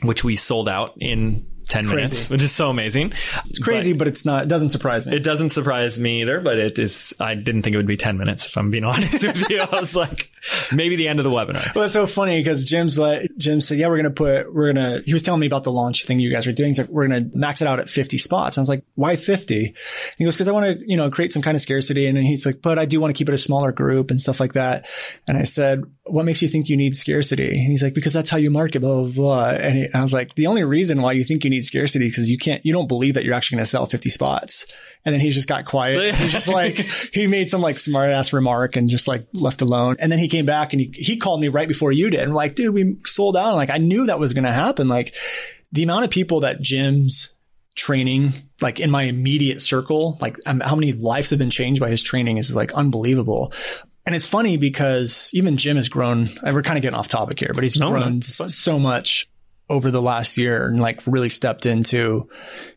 [0.03, 3.13] which we sold out in ten minutes, which is so amazing.
[3.45, 5.15] It's crazy, but, it's not, it doesn't surprise me.
[5.15, 7.13] It doesn't surprise me either, but it is.
[7.19, 8.47] I didn't think it would be ten minutes.
[8.47, 10.29] If I'm being honest with you, I was like,
[10.73, 11.73] maybe the end of the webinar.
[11.75, 14.73] Well, it's so funny because Jim's like, Jim said, yeah, we're going to put, we're
[14.73, 16.69] going to, he was telling me about the launch thing you guys are doing.
[16.69, 18.57] He's like, we're going to max it out at 50 spots.
[18.57, 19.75] And I was like, why 50?
[20.17, 22.07] He goes, cause I want to, you know, create some kind of scarcity.
[22.07, 24.21] And then he's like, but I do want to keep it a smaller group and
[24.21, 24.89] stuff like that.
[25.27, 27.49] And I said, what makes you think you need scarcity?
[27.49, 29.49] And he's like, because that's how you market, blah, blah, blah.
[29.49, 32.11] And he, I was like, the only reason why you think you need scarcity is
[32.11, 34.65] because you can't, you don't believe that you're actually going to sell 50 spots.
[35.05, 36.15] And then he just got quiet.
[36.15, 36.77] He's just like,
[37.13, 39.97] he made some like smart ass remark and just like left alone.
[39.99, 42.21] And then he came back and he, he called me right before you did.
[42.21, 43.55] And we're like, dude, we sold out.
[43.55, 44.87] Like I knew that was going to happen.
[44.87, 45.15] Like
[45.71, 47.35] the amount of people that Jim's
[47.75, 51.89] training, like in my immediate circle, like um, how many lives have been changed by
[51.89, 53.53] his training is like unbelievable.
[54.09, 56.29] And it's funny because even Jim has grown.
[56.43, 59.29] We're kind of getting off topic here, but he's No, grown so much
[59.69, 62.27] over the last year and like really stepped into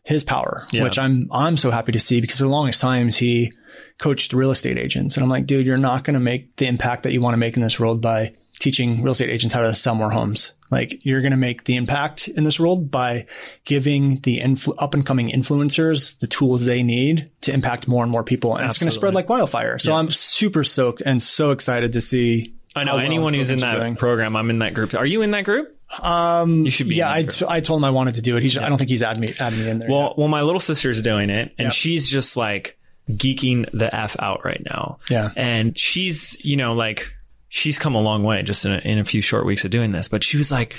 [0.03, 0.83] his power, Yeah.
[0.83, 3.51] which I'm I'm so happy to see because for the longest times he
[3.97, 5.15] coached real estate agents.
[5.15, 7.37] And I'm like, dude, you're not going to make the impact that you want to
[7.37, 10.53] make in this world by teaching real estate agents how to sell more homes.
[10.71, 13.27] Like you're going to make the impact in this world by
[13.65, 18.11] giving the influ- up and coming influencers the tools they need to impact more and
[18.11, 18.55] more people.
[18.55, 18.69] And Absolutely.
[18.69, 19.79] it's going to spread like wildfire.
[19.79, 19.97] So yeah.
[19.97, 22.55] I'm super stoked and so excited to see.
[22.75, 23.95] I know well anyone who's in that doing.
[23.95, 24.35] program.
[24.35, 24.95] I'm in that group.
[24.95, 25.77] Are you in that group?
[26.01, 26.95] Um, you should be.
[26.95, 28.41] Yeah, I, t- I told him I wanted to do it.
[28.41, 28.65] He's, yeah.
[28.65, 29.89] I don't think he's added me, added me in there.
[29.89, 30.17] Well, yet.
[30.17, 32.79] well, my little sister's doing it and she's just like
[33.09, 34.99] geeking the F out right now.
[35.09, 35.29] Yeah.
[35.35, 37.13] And she's, you know, like,
[37.49, 39.91] she's come a long way just in a, in a few short weeks of doing
[39.91, 40.75] this, but she was like,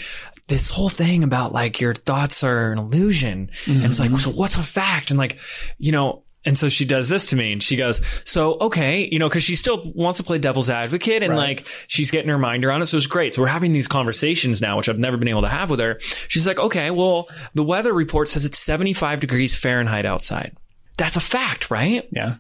[0.48, 3.50] this whole thing about like your thoughts are an illusion.
[3.64, 3.72] Mm-hmm.
[3.72, 5.10] And it's like, so what's a fact?
[5.10, 5.38] And like,
[5.78, 9.18] you know, and so she does this to me and she goes, so, okay, you
[9.18, 11.58] know, cause she still wants to play devil's advocate and right.
[11.58, 12.86] like she's getting her mind around it.
[12.86, 13.32] So it's great.
[13.32, 16.00] So we're having these conversations now, which I've never been able to have with her.
[16.28, 20.54] She's like, okay, well, the weather report says it's 75 degrees Fahrenheit outside.
[20.96, 22.08] That's a fact, right?
[22.10, 22.36] Yeah.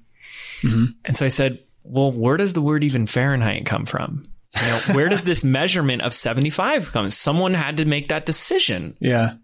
[0.62, 0.84] Mm-hmm.
[1.04, 4.24] And so I said, well, where does the word even Fahrenheit come from?
[4.62, 7.10] You know, where does this measurement of 75 come?
[7.10, 8.96] Someone had to make that decision.
[9.00, 9.34] Yeah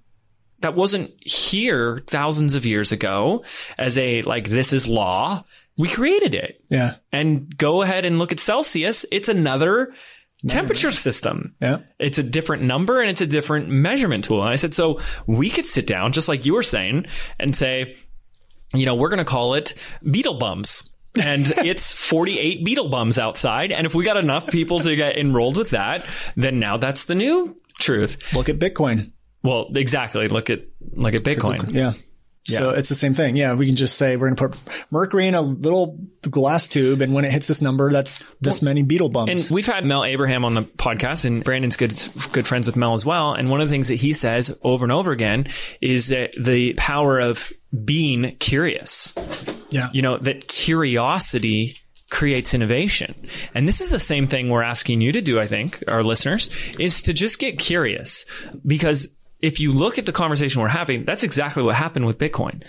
[0.60, 3.44] that wasn't here thousands of years ago
[3.78, 5.44] as a like this is law.
[5.78, 6.62] We created it.
[6.68, 6.96] Yeah.
[7.12, 9.06] And go ahead and look at Celsius.
[9.10, 9.94] It's another
[10.46, 11.54] temperature system.
[11.60, 11.78] Yeah.
[11.98, 14.42] It's a different number and it's a different measurement tool.
[14.42, 17.06] And I said, so we could sit down, just like you were saying,
[17.38, 17.96] and say,
[18.74, 19.74] you know, we're going to call it
[20.08, 20.96] beetle bums.
[21.20, 23.72] and it's 48 beetle bums outside.
[23.72, 26.04] And if we got enough people to get enrolled with that,
[26.36, 28.34] then now that's the new truth.
[28.34, 29.12] Look at Bitcoin.
[29.42, 30.28] Well, exactly.
[30.28, 30.60] Look at
[30.92, 31.72] look at Bitcoin.
[31.72, 31.94] Yeah.
[32.50, 32.58] Yeah.
[32.58, 33.36] So it's the same thing.
[33.36, 37.00] Yeah, we can just say we're going to put mercury in a little glass tube,
[37.00, 39.30] and when it hits this number, that's this many beetle bumps.
[39.30, 41.94] And we've had Mel Abraham on the podcast, and Brandon's good
[42.32, 43.32] good friends with Mel as well.
[43.32, 45.48] And one of the things that he says over and over again
[45.80, 47.52] is that the power of
[47.84, 49.14] being curious.
[49.70, 51.76] Yeah, you know that curiosity
[52.10, 53.14] creates innovation.
[53.54, 56.50] And this is the same thing we're asking you to do, I think, our listeners,
[56.78, 58.26] is to just get curious
[58.66, 62.62] because if you look at the conversation we're having, that's exactly what happened with Bitcoin.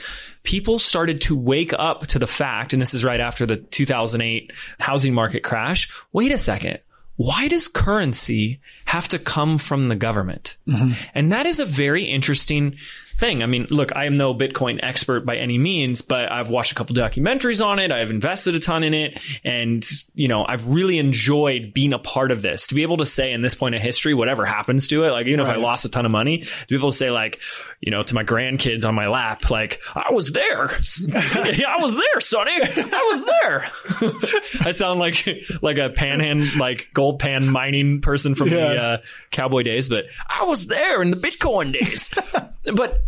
[0.43, 4.51] People started to wake up to the fact, and this is right after the 2008
[4.79, 5.91] housing market crash.
[6.13, 6.79] Wait a second.
[7.17, 10.57] Why does currency have to come from the government?
[10.67, 10.93] Mm-hmm.
[11.13, 12.77] And that is a very interesting
[13.21, 13.43] thing.
[13.43, 16.75] I mean, look, I am no Bitcoin expert by any means, but I've watched a
[16.75, 17.91] couple documentaries on it.
[17.91, 19.21] I've invested a ton in it.
[19.45, 23.05] And, you know, I've really enjoyed being a part of this to be able to
[23.05, 25.51] say in this point of history, whatever happens to it, like, even right.
[25.51, 27.39] if I lost a ton of money, to be able to say like,
[27.79, 30.65] you know, to my grandkids on my lap, like, I was there.
[30.65, 32.53] I was there, Sonny.
[32.53, 33.71] I was there.
[34.67, 35.27] I sound like,
[35.61, 38.55] like a panhand, like gold pan mining person from yeah.
[38.55, 38.97] the uh,
[39.29, 42.09] cowboy days, but I was there in the Bitcoin days.
[42.75, 43.03] but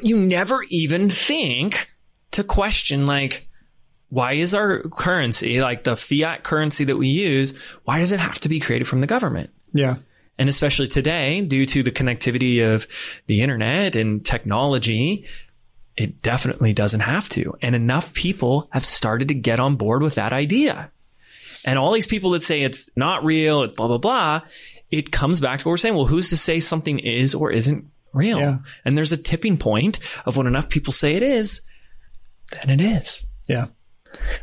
[0.00, 1.88] you never even think
[2.32, 3.48] to question like
[4.08, 8.38] why is our currency like the fiat currency that we use why does it have
[8.40, 9.50] to be created from the government?
[9.72, 9.96] Yeah.
[10.38, 12.86] And especially today due to the connectivity of
[13.26, 15.26] the internet and technology
[15.96, 17.54] it definitely doesn't have to.
[17.62, 20.90] And enough people have started to get on board with that idea.
[21.64, 24.42] And all these people that say it's not real it's blah blah blah
[24.90, 25.94] it comes back to what we're saying.
[25.94, 28.38] Well who's to say something is or isn't real.
[28.38, 28.58] Yeah.
[28.84, 31.62] And there's a tipping point of when enough people say it is,
[32.52, 33.26] then it is.
[33.48, 33.66] Yeah.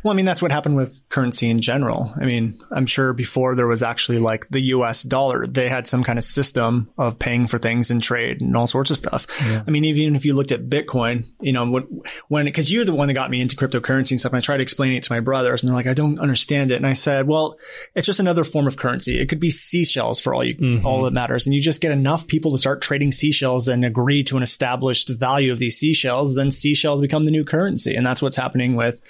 [0.02, 2.10] Well, I mean, that's what happened with currency in general.
[2.20, 6.04] I mean, I'm sure before there was actually like the US dollar, they had some
[6.04, 9.26] kind of system of paying for things in trade and all sorts of stuff.
[9.46, 9.62] Yeah.
[9.66, 12.94] I mean, even if you looked at Bitcoin, you know, when, when, cause you're the
[12.94, 14.32] one that got me into cryptocurrency and stuff.
[14.32, 16.70] And I tried to explain it to my brothers and they're like, I don't understand
[16.70, 16.76] it.
[16.76, 17.58] And I said, well,
[17.94, 19.20] it's just another form of currency.
[19.20, 20.86] It could be seashells for all you, mm-hmm.
[20.86, 21.46] all that matters.
[21.46, 25.08] And you just get enough people to start trading seashells and agree to an established
[25.08, 27.94] value of these seashells, then seashells become the new currency.
[27.94, 29.00] And that's what's happening with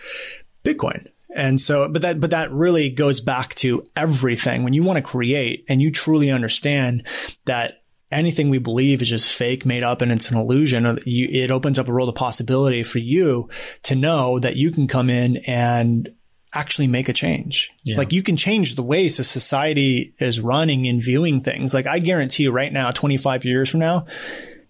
[0.65, 1.09] Bitcoin.
[1.35, 4.63] And so, but that, but that really goes back to everything.
[4.63, 7.07] When you want to create and you truly understand
[7.45, 11.79] that anything we believe is just fake, made up, and it's an illusion, it opens
[11.79, 13.51] up a world of possibility for you
[13.83, 16.15] to know that you can come in and
[16.55, 17.73] actually make a change.
[17.83, 17.99] Yeah.
[17.99, 21.75] Like you can change the ways a society is running and viewing things.
[21.75, 24.07] Like I guarantee you right now, 25 years from now,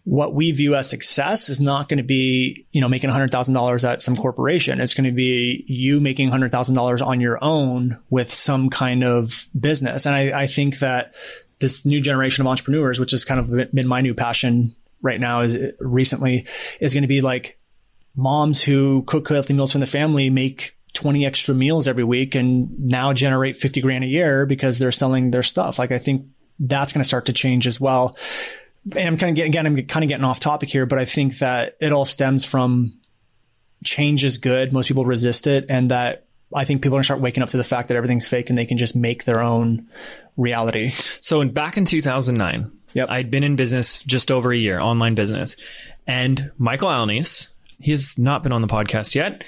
[0.04, 4.02] what we view as success is not going to be, you know, making $100,000 at
[4.02, 4.80] some corporation.
[4.80, 10.04] It's going to be you making $100,000 on your own with some kind of business.
[10.04, 11.14] And I, I, think that
[11.58, 15.40] this new generation of entrepreneurs, which has kind of been my new passion right now
[15.40, 16.46] is recently
[16.80, 17.58] is going to be like
[18.14, 22.78] moms who cook healthy meals for the family, make 20 extra meals every week and
[22.78, 25.78] now generate 50 grand a year because they're selling their stuff.
[25.78, 26.26] Like I think
[26.58, 28.14] that's going to start to change as well
[28.92, 31.04] and I'm kind of getting, again, I'm kind of getting off topic here, but I
[31.04, 32.92] think that it all stems from
[33.84, 34.72] change is good.
[34.72, 37.50] Most people resist it and that I think people are going to start waking up
[37.50, 39.88] to the fact that everything's fake and they can just make their own
[40.36, 40.92] reality.
[41.20, 43.10] So in, back in 2009, Yep.
[43.10, 45.56] I'd been in business just over a year, online business.
[46.06, 47.48] And Michael Alnice,
[47.80, 49.44] he has not been on the podcast yet,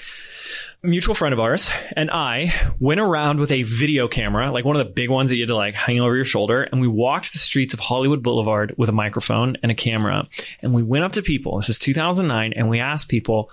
[0.83, 4.75] a mutual friend of ours, and I went around with a video camera, like one
[4.75, 6.63] of the big ones that you had to like hang over your shoulder.
[6.63, 10.27] And we walked the streets of Hollywood Boulevard with a microphone and a camera.
[10.61, 11.57] And we went up to people.
[11.57, 12.53] This is 2009.
[12.55, 13.49] And we asked people,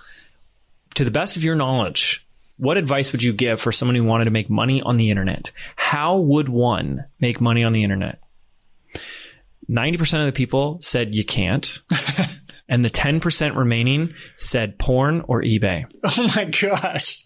[0.95, 2.25] to the best of your knowledge,
[2.57, 5.51] what advice would you give for someone who wanted to make money on the internet?
[5.75, 8.19] How would one make money on the internet?
[9.69, 11.79] 90% of the people said you can't.
[12.69, 15.85] and the 10% remaining said porn or eBay.
[16.17, 17.23] Oh my gosh.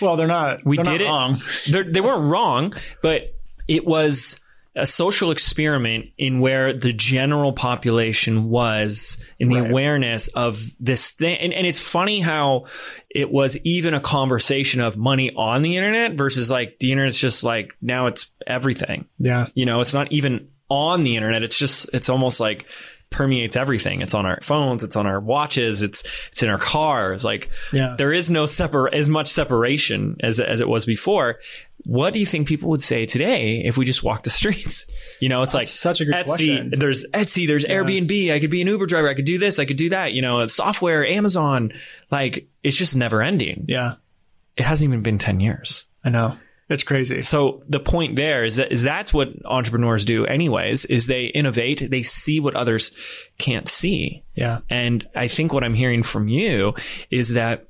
[0.00, 0.64] Well, they're not.
[0.64, 1.04] We they're did not it.
[1.04, 1.42] wrong.
[1.70, 3.34] They're, they weren't wrong, but
[3.66, 4.40] it was
[4.76, 9.68] a social experiment in where the general population was in the Right.
[9.70, 11.36] awareness of this thing.
[11.38, 12.66] And, and it's funny how
[13.10, 17.42] it was even a conversation of money on the internet versus like the internet's just
[17.42, 19.06] like now it's everything.
[19.18, 19.46] Yeah.
[19.54, 21.42] You know, it's not even on the internet.
[21.42, 22.66] It's just, it's almost like
[23.10, 24.00] permeates everything.
[24.02, 24.84] It's on our phones.
[24.84, 25.82] It's on our watches.
[25.82, 27.24] It's, it's in our cars.
[27.24, 27.94] Like Yeah.
[27.96, 31.36] there is no separ as much separation as, as it was before.
[31.84, 34.86] What do you think people would say today if we just walked the streets?
[35.20, 36.24] You know, it's like such a good Etsy.
[36.26, 36.74] question.
[36.78, 37.48] There's Etsy.
[37.48, 38.32] There's Airbnb.
[38.32, 39.08] I could be an Uber driver.
[39.08, 39.58] I could do this.
[39.58, 40.12] I could do that.
[40.12, 41.72] You know, software, Amazon.
[42.08, 43.64] Like it's just never ending.
[43.66, 43.94] Yeah.
[44.56, 45.86] It hasn't even been 10 years.
[46.04, 46.36] I know.
[46.68, 47.22] It's crazy.
[47.22, 51.90] So the point there is that is that's what entrepreneurs do anyways, is they innovate,
[51.90, 52.96] they see what others
[53.38, 54.22] can't see.
[54.34, 54.60] Yeah.
[54.68, 56.74] And I think what I'm hearing from you
[57.10, 57.68] is that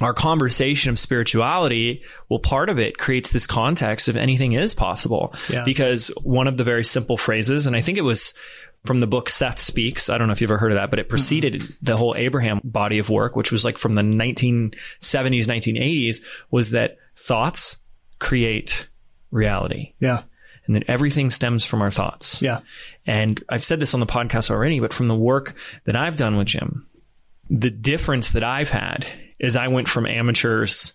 [0.00, 5.34] our conversation of spirituality, well, part of it creates this context of anything is possible.
[5.50, 5.64] Yeah.
[5.64, 8.34] Because one of the very simple phrases, and I think it was
[8.84, 10.08] from the book Seth Speaks.
[10.08, 11.10] I don't know if you've ever heard of that, but it mm-hmm.
[11.10, 16.70] preceded the whole Abraham body of work, which was like from the 1970s, 1980s, was
[16.70, 17.76] that thoughts
[18.22, 18.88] create
[19.32, 20.22] reality Yeah.
[20.66, 22.40] and that everything stems from our thoughts.
[22.40, 22.60] Yeah.
[23.06, 26.36] And I've said this on the podcast already, but from the work that I've done
[26.36, 26.86] with Jim,
[27.50, 29.06] the difference that I've had
[29.40, 30.94] is I went from amateurs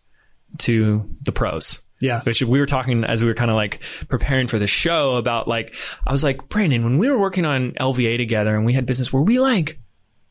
[0.60, 1.82] to the pros.
[2.00, 2.22] Yeah.
[2.22, 5.48] Which we were talking as we were kind of like preparing for the show about
[5.48, 8.86] like, I was like, Brandon, when we were working on LVA together and we had
[8.86, 9.80] business, were we like,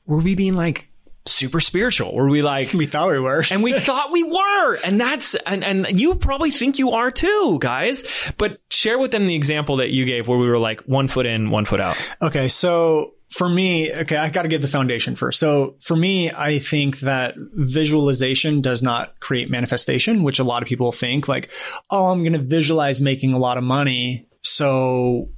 [0.06, 0.88] were we being like
[1.26, 2.14] super spiritual?
[2.14, 3.44] Were we like, We thought we were.
[3.50, 7.58] and we thought we were and that's and, and you probably think you are too
[7.60, 8.04] guys
[8.38, 11.26] but share with them the example that you gave where we were like one foot
[11.26, 15.16] in one foot out Okay, so for me, okay, I got to give the foundation
[15.16, 15.40] first.
[15.40, 20.68] So for me, I think that visualization does not create manifestation, which a lot of
[20.68, 21.50] people think like,
[21.90, 24.28] oh, I'm going to visualize making a lot of money.
[24.42, 25.30] So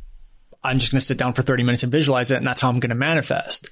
[0.62, 2.36] I'm just going to sit down for 30 minutes and visualize it.
[2.36, 3.70] And that's how I'm going to manifest.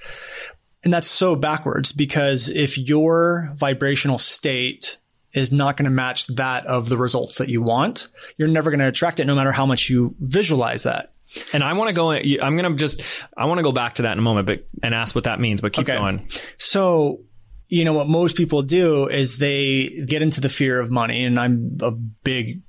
[0.87, 4.99] And that's so backwards because if your vibrational state
[5.33, 8.07] is not going to match that of the results that you want,
[8.39, 11.13] you're never going to attract it no matter how much you visualize that.
[11.53, 13.03] and i want to go i'm gonna just
[13.37, 15.41] i want to go back to that in a moment but and ask what that
[15.41, 15.99] means but keep Okay.
[15.99, 17.21] going So,
[17.69, 21.25] you know, what most people do is they get into the fear of money.
[21.25, 22.63] And I'm a big,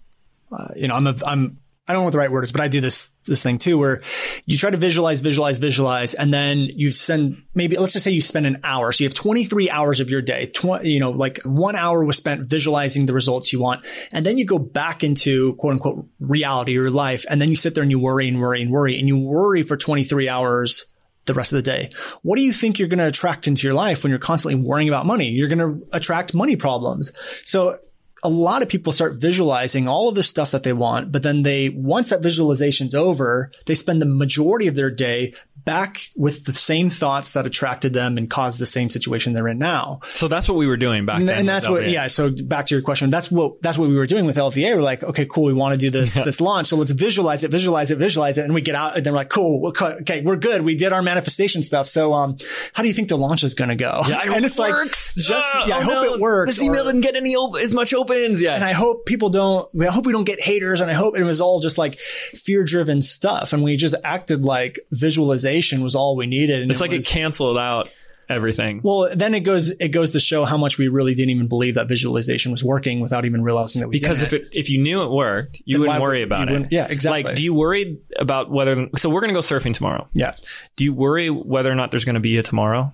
[0.52, 2.60] uh, you know, I'm a, I'm, I don't know what the right word is, but
[2.60, 4.02] I do this, this thing too, where
[4.46, 8.22] you try to visualize, visualize, visualize, and then you send maybe, let's just say you
[8.22, 8.92] spend an hour.
[8.92, 12.18] So you have 23 hours of your day, tw- you know, like one hour was
[12.18, 13.86] spent visualizing the results you want.
[14.12, 17.26] And then you go back into quote unquote reality or life.
[17.30, 19.64] And then you sit there and you worry and worry and worry and you worry
[19.64, 20.86] for 23 hours
[21.28, 21.90] the rest of the day.
[22.22, 24.90] What do you think you're going to attract into your life when you're constantly worrying
[24.90, 25.30] about money?
[25.30, 27.12] You're going to attract money problems.
[27.46, 27.80] So
[28.24, 31.44] a lot of people start visualizing all of the stuff that they want, but then
[31.44, 35.34] they, once that visualization's over, they spend the majority of their day
[35.68, 39.60] back with the same thoughts that attracted them and caused the same situation they're in
[39.60, 40.00] now.
[40.14, 41.92] so that's what we were doing back And, then and that's what, LVA.
[41.94, 42.08] yeah.
[42.08, 44.76] So back to your question, that's what that's what we were doing with LVA.
[44.76, 47.52] We're like, okay, cool, we want to do this this launch, so let's visualize it,
[47.52, 50.38] visualize it, visualize it, and we get out, and then we're like, cool, okay, we're
[50.38, 51.88] good, we did our manifestation stuff.
[51.88, 52.38] So, um,
[52.74, 54.02] how do you think the launch is going to go?
[54.08, 55.16] yeah, and it's it like works.
[55.16, 56.50] just Ah, yeah, I oh hope no, it works.
[56.56, 58.42] This email or- didn't get any op- as much opens.
[58.42, 59.68] Yeah, and I hope people don't.
[59.82, 63.02] I hope we don't get haters, and I hope it was all just like fear-driven
[63.02, 66.62] stuff, and we just acted like visualization was all we needed.
[66.62, 67.90] And it's like was, it canceled out
[68.30, 68.82] everything.
[68.84, 71.76] Well, then it goes it goes to show how much we really didn't even believe
[71.76, 74.34] that visualization was working without even realizing that we because didn't.
[74.34, 76.52] if it if you knew it worked, you Then wouldn't worry would- about it.
[76.52, 77.24] wouldn't- yeah, exactly.
[77.24, 78.88] Like, do you worry about whether?
[78.98, 80.08] So we're gonna go surfing tomorrow.
[80.14, 80.36] yeah,
[80.76, 82.94] Do you worry whether or not there's gonna be a tomorrow?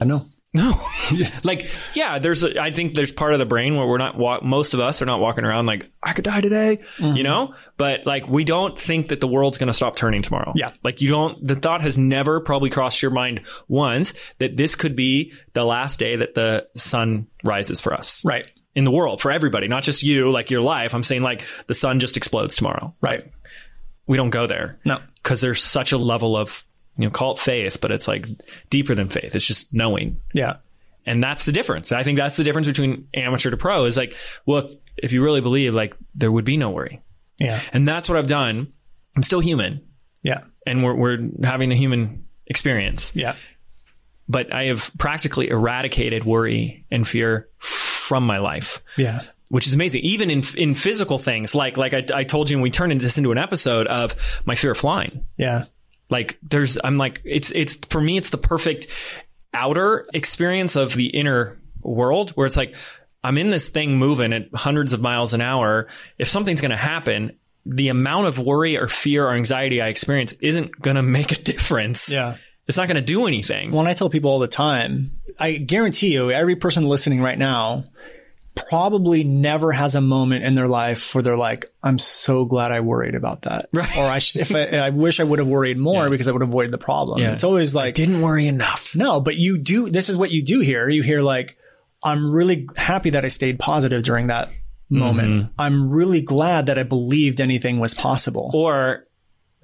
[0.00, 0.24] I know.
[0.54, 0.78] No.
[1.44, 4.40] like, yeah, there's, a, I think there's part of the brain where we're not, wa-
[4.42, 7.16] most of us are not walking around like, I could die today, Mm-hmm.
[7.16, 7.54] you know?
[7.78, 10.52] But like, we don't think that the world's going to stop turning tomorrow.
[10.54, 10.72] Yeah.
[10.84, 14.94] Like, you don't, the thought has never probably crossed your mind once that this could
[14.94, 18.22] be the last day that the sun rises for us.
[18.24, 18.50] Right.
[18.74, 20.94] in the world for everybody, not just you, like your life.
[20.94, 22.94] I'm saying like the sun just explodes tomorrow.
[23.00, 23.26] Right.
[24.06, 24.80] We don't go there.
[24.84, 24.98] No.
[25.22, 26.64] Because there's such a level of,
[26.96, 28.26] you know, call it faith, but it's like
[28.70, 29.34] deeper than faith.
[29.34, 30.20] It's just knowing.
[30.34, 30.56] Yeah.
[31.06, 31.90] And that's the difference.
[31.90, 34.16] I think that's the difference between amateur to pro is like,
[34.46, 37.00] well, if, if you really believe, like, there would be no worry.
[37.38, 37.60] Yeah.
[37.72, 38.72] And that's what I've done.
[39.16, 39.80] I'm still human
[40.22, 40.42] Yeah.
[40.66, 43.34] and we're, we're having a human experience, Yeah.
[44.28, 48.80] but I have practically eradicated worry and fear from my life.
[48.96, 49.22] Yeah.
[49.48, 50.02] which is amazing.
[50.02, 53.18] Even in in physical things, like like I, I told you, and we turned this
[53.18, 54.14] into an episode of
[54.46, 55.26] my fear of flying.
[55.36, 55.64] Yeah.
[56.12, 58.86] Like there's, I'm like, it's it's for me, it's the perfect
[59.52, 62.76] outer experience of the inner world where it's like
[63.24, 65.88] I'm in this thing moving at hundreds of miles an hour.
[66.18, 70.32] If something's going to happen, the amount of worry or fear or anxiety I experience
[70.40, 72.12] isn't going to make a difference.
[72.12, 72.36] Yeah.
[72.68, 73.72] It's not going to do anything.
[73.72, 77.84] When I tell people all the time, I guarantee you, every person listening right now
[78.54, 82.80] probably never has a moment in their life where they're like, "I'm so glad I
[82.80, 83.96] worried about that," Right.
[83.96, 86.42] or "I sh- if I, I wish I would have worried more because I would
[86.42, 87.32] have avoided the problem." Yeah.
[87.32, 88.94] It's always like, Didn't worry enough.
[88.94, 89.88] no, but you do.
[89.90, 90.88] This is what you do here.
[90.88, 91.56] You hear like,
[92.04, 94.50] "I'm really happy that I stayed positive during that
[94.90, 95.28] moment.
[95.28, 95.52] Mm-hmm.
[95.58, 99.06] I'm really glad that I believed anything was possible." or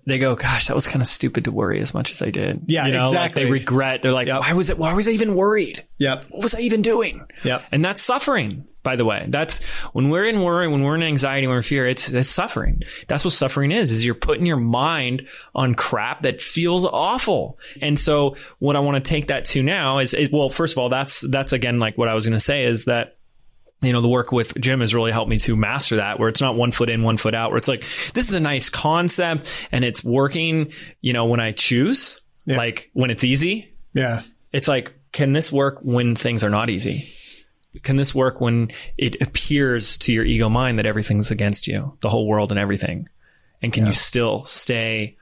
[0.08, 2.62] they go, "Gosh, that was kind of stupid to worry as much as I did."
[2.66, 3.44] Yeah, you know, like exactly.
[3.44, 4.02] they regret.
[4.02, 4.40] They're like, Yep.
[4.40, 4.78] "Why was it?
[4.78, 5.82] Why was I even worried?
[5.98, 6.24] Yep.
[6.30, 7.64] What was I even doing?" Yep.
[7.72, 8.66] And that's suffering.
[8.84, 11.62] By the way, that's when we're in worry, when we're in anxiety, when we're in
[11.62, 11.86] fear.
[11.86, 12.82] It's it's suffering.
[13.06, 13.90] That's what suffering is.
[13.90, 17.58] Is you're putting your mind on crap that feels awful.
[17.82, 20.78] And so, what I want to take that to now is, is well, first of
[20.78, 23.17] all, that's that's again like what I was going to say is that
[23.80, 26.40] you know, the work with Jim has really helped me to master that where it's
[26.40, 29.68] not one foot in, one foot out, where it's like, this is a nice concept
[29.70, 32.56] and it's working, you know, when I choose, Yeah.
[32.56, 34.22] like when it's easy, Yeah.
[34.52, 37.08] it's like, can this work when things are not easy?
[37.84, 42.08] Can this work when it appears to your ego mind that everything's against you, the
[42.08, 43.08] whole world and everything?
[43.62, 45.16] And can you still stay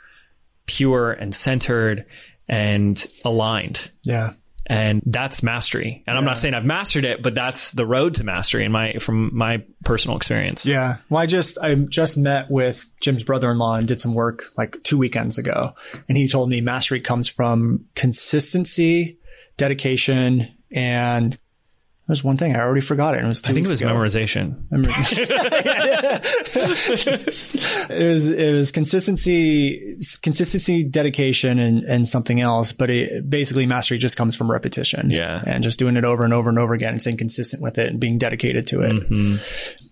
[0.67, 2.07] pure and centered
[2.49, 3.91] and aligned?
[4.03, 4.33] Yeah.
[4.67, 6.03] And that's mastery.
[6.07, 8.95] And I'm not saying I've mastered it, but that's the road to mastery in my
[8.95, 10.67] from my personal experience.
[10.67, 10.97] Yeah.
[11.09, 14.99] Well, I just I just met with Jim's brother-in-law and did some work like two
[14.99, 15.75] weekends ago,
[16.09, 19.19] and he told me mastery comes from consistency,
[19.57, 21.39] dedication, and
[22.07, 23.25] there's one thing I already forgot it.
[23.25, 23.93] It was I think it was ago.
[23.93, 24.63] memorization.
[27.91, 32.71] it was it was consistency, consistency, dedication, and and something else.
[32.71, 35.11] But it basically mastery just comes from repetition.
[35.11, 35.43] Yeah.
[35.45, 37.89] and just doing it over and over and over again and staying consistent with it
[37.89, 38.93] and being dedicated to it.
[38.93, 39.37] Mm-hmm.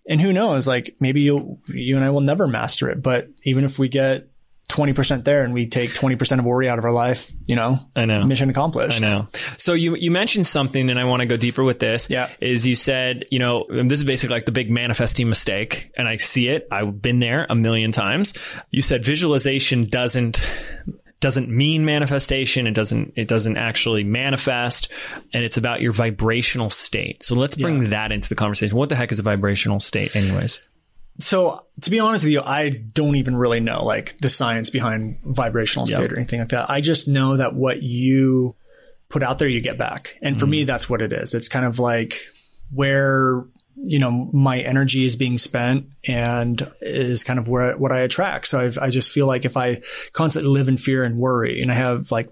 [0.09, 0.69] And who knows?
[0.69, 4.29] Like maybe you you and I will never master it, but even if we get.
[4.75, 8.05] 20% there and we take 20% of worry out of our life, you know, I
[8.07, 8.25] know.
[8.25, 9.03] mission accomplished.
[9.03, 9.27] I know.
[9.57, 12.11] So you you mentioned something, and I want to go deeper with this.
[12.11, 12.29] Yeah.
[12.41, 16.17] is you said you know this is basically like the big manifesting mistake, and I
[16.17, 16.67] see it.
[16.73, 18.35] I've been there a million times.
[18.71, 20.45] You said visualization doesn't
[21.21, 22.67] doesn't mean manifestation.
[22.67, 24.91] It doesn't it doesn't actually manifest,
[25.33, 27.23] and it's about your vibrational state.
[27.23, 28.77] So let's bring that into the conversation.
[28.77, 30.61] What the heck is a vibrational state, anyways?
[31.21, 35.21] So to be honest with you, I don't even really know like the science behind
[35.25, 36.71] vibrational state or anything like that.
[36.71, 38.57] I just know that what you
[39.09, 40.17] put out there, you get back.
[40.23, 40.67] And for me, mm.
[40.67, 41.35] that's what it is.
[41.35, 42.27] It's kind of like
[42.73, 43.45] where,
[43.77, 48.49] you know, my energy is being spent and is kind of where, what I attract.
[48.49, 51.71] So I've, I just feel like if I constantly live in fear and worry and
[51.71, 52.29] I have like,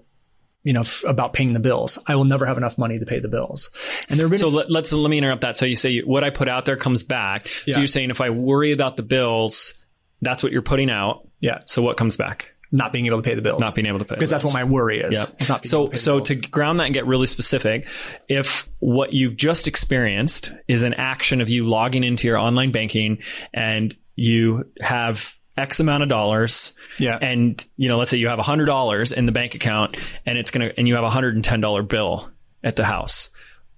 [0.63, 3.19] you know, f- about paying the bills, I will never have enough money to pay
[3.19, 3.69] the bills.
[4.09, 5.57] And there have been So let, let's let me interrupt that.
[5.57, 7.47] So you say you, what I put out there comes back.
[7.65, 7.75] Yeah.
[7.75, 9.73] So you're saying if I worry about the bills,
[10.21, 11.27] that's what you're putting out.
[11.39, 12.49] yeah, So what comes back?
[12.75, 13.59] not being able to pay the bills.
[13.59, 14.15] Not being able to pay.
[14.15, 15.13] because that's what my worry is.
[15.13, 15.35] Yep.
[15.39, 17.27] It's not being so able to pay the so to ground that and get really
[17.27, 17.87] specific,
[18.27, 23.19] if what you've just experienced is an action of you logging into your online banking
[23.53, 27.17] and you have X amount of dollars, Yeah.
[27.21, 30.51] and you know, let's say you have hundred dollars in the bank account, and it's
[30.51, 32.29] gonna, and you have a hundred and ten dollar bill
[32.63, 33.29] at the house,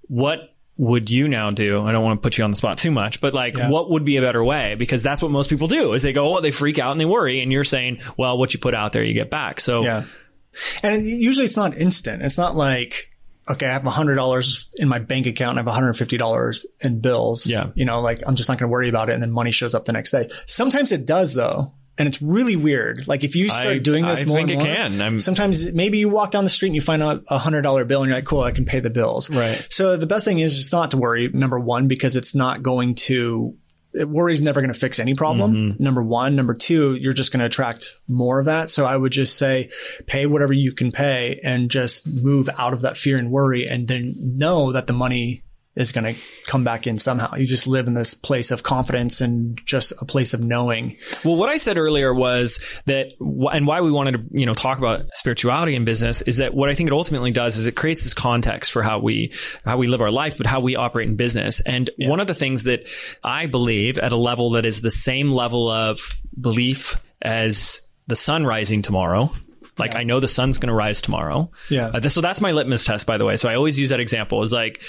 [0.07, 1.81] what would you now do?
[1.81, 3.69] I don't want to put you on the spot too much, but like, Yeah.
[3.69, 4.75] what would be a better way?
[4.75, 7.05] Because that's what most people do is they go, oh, they freak out and they
[7.05, 9.59] worry, and you're saying, well, what you put out there, you get back.
[9.61, 10.03] So Yeah.
[10.83, 12.21] And usually it's not instant.
[12.23, 13.09] It's not like,
[13.49, 17.45] okay, I have $100 in my bank account and I have $150 in bills.
[17.47, 17.67] Yeah.
[17.75, 19.13] You know, like I'm just not going to worry about it.
[19.13, 20.29] And then money shows up the next day.
[20.45, 21.73] Sometimes it does though.
[21.97, 23.07] And it's really weird.
[23.07, 25.01] Like if you start I- doing this I more think and it more, can.
[25.01, 27.85] I'm- sometimes maybe you walk down the street and you find a a hundred dollar
[27.85, 29.29] bill and you're like, cool, I can pay the bills.
[29.29, 29.65] Right.
[29.69, 31.29] So the best thing is just not to worry.
[31.29, 33.55] Number one, because it's not going to,
[34.03, 35.53] worry is never going to fix any problem.
[35.53, 35.83] Mm-hmm.
[35.83, 36.35] Number one.
[36.35, 38.69] Number two, you're just going to attract more of that.
[38.69, 39.69] So I would just say
[40.05, 43.87] pay whatever you can pay and just move out of that fear and worry and
[43.87, 45.43] then know that the money
[45.75, 47.35] is going to come back in somehow.
[47.35, 50.97] You just live in this place of confidence and just a place of knowing.
[51.23, 54.77] Well, what I said earlier was that, and why we wanted to, you know, talk
[54.77, 58.03] about spirituality in business is that what I think it ultimately does is it creates
[58.03, 59.33] this context for how we,
[59.65, 61.59] how we live our life, but how we operate in business.
[61.59, 62.09] And yeah.
[62.09, 62.87] one of the things that
[63.23, 65.99] I believe at a level that is the same level of
[66.39, 69.31] belief as the sun rising tomorrow,
[69.77, 69.99] like yeah.
[69.99, 71.51] I know the sun's going to rise tomorrow.
[71.69, 71.87] Yeah.
[71.87, 73.37] Uh, so that's my litmus test, by the way.
[73.37, 74.41] So I always use that example.
[74.43, 74.81] Is like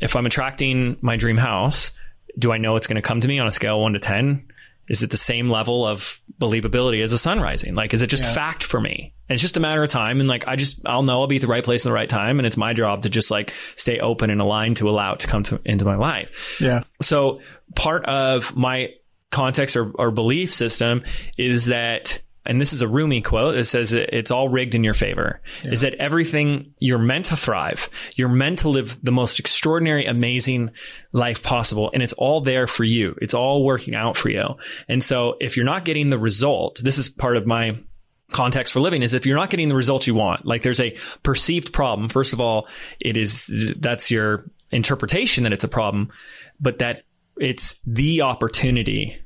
[0.00, 1.92] if I'm attracting my dream house,
[2.38, 4.46] do I know it's going to come to me on a scale one to ten?
[4.88, 7.76] Is it the same level of believability as the sun rising?
[7.76, 8.32] Like, is it just yeah.
[8.32, 9.14] fact for me?
[9.28, 10.18] And it's just a matter of time.
[10.18, 12.08] And like, I just, I'll know I'll be at the right place in the right
[12.08, 12.40] time.
[12.40, 15.28] And it's my job to just like stay open and aligned to allow it to
[15.28, 16.60] come to, into my life.
[16.60, 16.82] Yeah.
[17.00, 17.40] So
[17.76, 18.94] part of my
[19.30, 21.04] context or, or belief system
[21.38, 23.56] is that and this is a Rumi quote.
[23.56, 25.40] It says it's all rigged in your favor.
[25.62, 25.72] Yeah.
[25.72, 27.90] Is that everything you're meant to thrive?
[28.14, 30.70] You're meant to live the most extraordinary, amazing
[31.12, 31.90] life possible.
[31.92, 33.14] And it's all there for you.
[33.20, 34.56] It's all working out for you.
[34.88, 37.78] And so if you're not getting the result, this is part of my
[38.30, 40.96] context for living is if you're not getting the results you want, like there's a
[41.22, 42.08] perceived problem.
[42.08, 42.68] First of all,
[43.00, 46.10] it is, that's your interpretation that it's a problem,
[46.60, 47.02] but that
[47.38, 49.20] it's the opportunity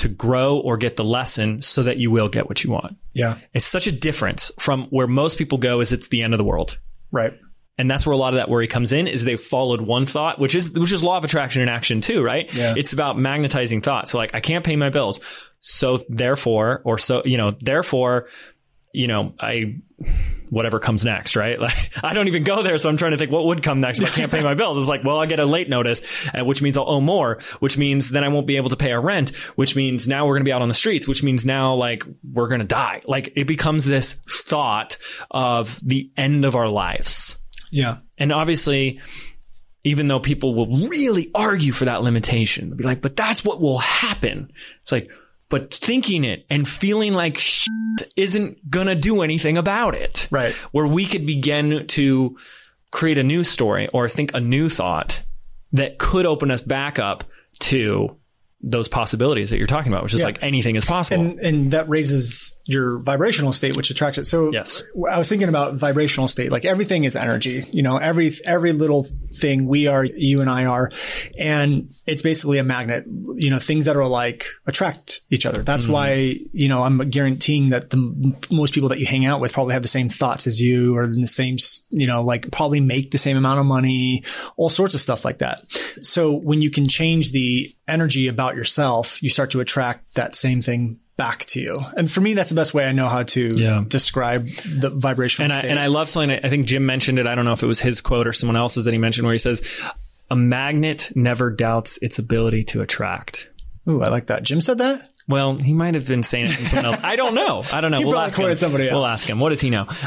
[0.00, 2.96] to grow or get the lesson so that you will get what you want.
[3.12, 3.38] Yeah.
[3.54, 6.44] It's such a difference from where most people go is it's the end of the
[6.44, 6.78] world.
[7.10, 7.32] Right.
[7.78, 10.38] And that's where a lot of that worry comes in is they've followed one thought,
[10.38, 12.52] which is which is law of attraction in action too, right?
[12.52, 12.74] Yeah.
[12.76, 14.06] It's about magnetizing thought.
[14.06, 15.20] So like I can't pay my bills.
[15.60, 18.28] So therefore, or so, you know, therefore,
[18.92, 19.76] you know, I
[20.48, 21.58] whatever comes next, right?
[21.70, 24.00] Like I don't even go there, so I'm trying to think what would come next
[24.00, 24.78] if I can't pay my bills.
[24.78, 26.02] It's like, well, I get a late notice,
[26.34, 28.92] uh, which means I'll owe more, which means then I won't be able to pay
[28.92, 31.44] our rent, which means now we're going to be out on the streets, which means
[31.44, 33.02] now like we're going to die.
[33.04, 34.96] Like it becomes this thought
[35.30, 37.38] of the end of our lives.
[37.70, 39.00] Yeah, and obviously.
[39.82, 43.62] Even though people will really argue for that limitation, they'll be like, but that's what
[43.62, 44.52] will happen.
[44.82, 45.10] It's like,
[45.50, 47.68] but thinking it and feeling like shit
[48.16, 50.26] isn't gonna do anything about it.
[50.30, 50.54] Right.
[50.72, 52.38] Where we could begin to
[52.90, 55.20] create a new story or think a new thought
[55.72, 57.24] that could open us back up
[57.58, 58.16] to
[58.62, 60.26] those possibilities that you're talking about, which is yeah.
[60.26, 61.22] like anything is possible.
[61.22, 64.26] And, and that raises your vibrational state, which attracts it.
[64.26, 64.82] So yes.
[65.10, 66.50] I was thinking about vibrational state.
[66.50, 70.66] Like everything is energy, you know, every, every little thing we are, you and I
[70.66, 70.90] are,
[71.38, 73.06] and it's basically a magnet.
[73.34, 75.62] You know, things that are alike attract each other.
[75.62, 79.40] That's mm why, you know, I'm guaranteeing that the most people that you hang out
[79.40, 81.56] with probably have the same thoughts as you or the same,
[81.90, 84.22] you know, like probably make the same amount of money,
[84.56, 85.64] all sorts of stuff like that.
[86.02, 90.62] So when you can change the energy about yourself, you start to attract that same
[90.62, 91.84] thing back to you.
[91.96, 93.84] And for me, that's the best way I know how to yeah.
[93.86, 95.68] describe the vibrational and state.
[95.68, 96.40] I, and I love something.
[96.42, 97.26] I think Jim mentioned it.
[97.26, 99.34] I don't know if it was his quote or someone else's that he mentioned where
[99.34, 99.62] he says,
[100.30, 103.50] a magnet never doubts its ability to attract.
[103.88, 104.42] Ooh, I like that.
[104.44, 105.10] Jim said that?
[105.28, 107.04] Well, he might have been saying it from someone else.
[107.04, 107.62] I don't know.
[107.72, 107.98] I don't know.
[107.98, 108.56] he we'll ask him.
[108.56, 108.94] Somebody else.
[108.94, 109.38] We'll ask him.
[109.38, 109.86] What does he know?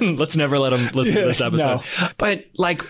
[0.00, 1.80] Let's never let him listen to this episode.
[2.00, 2.08] No.
[2.18, 2.84] But like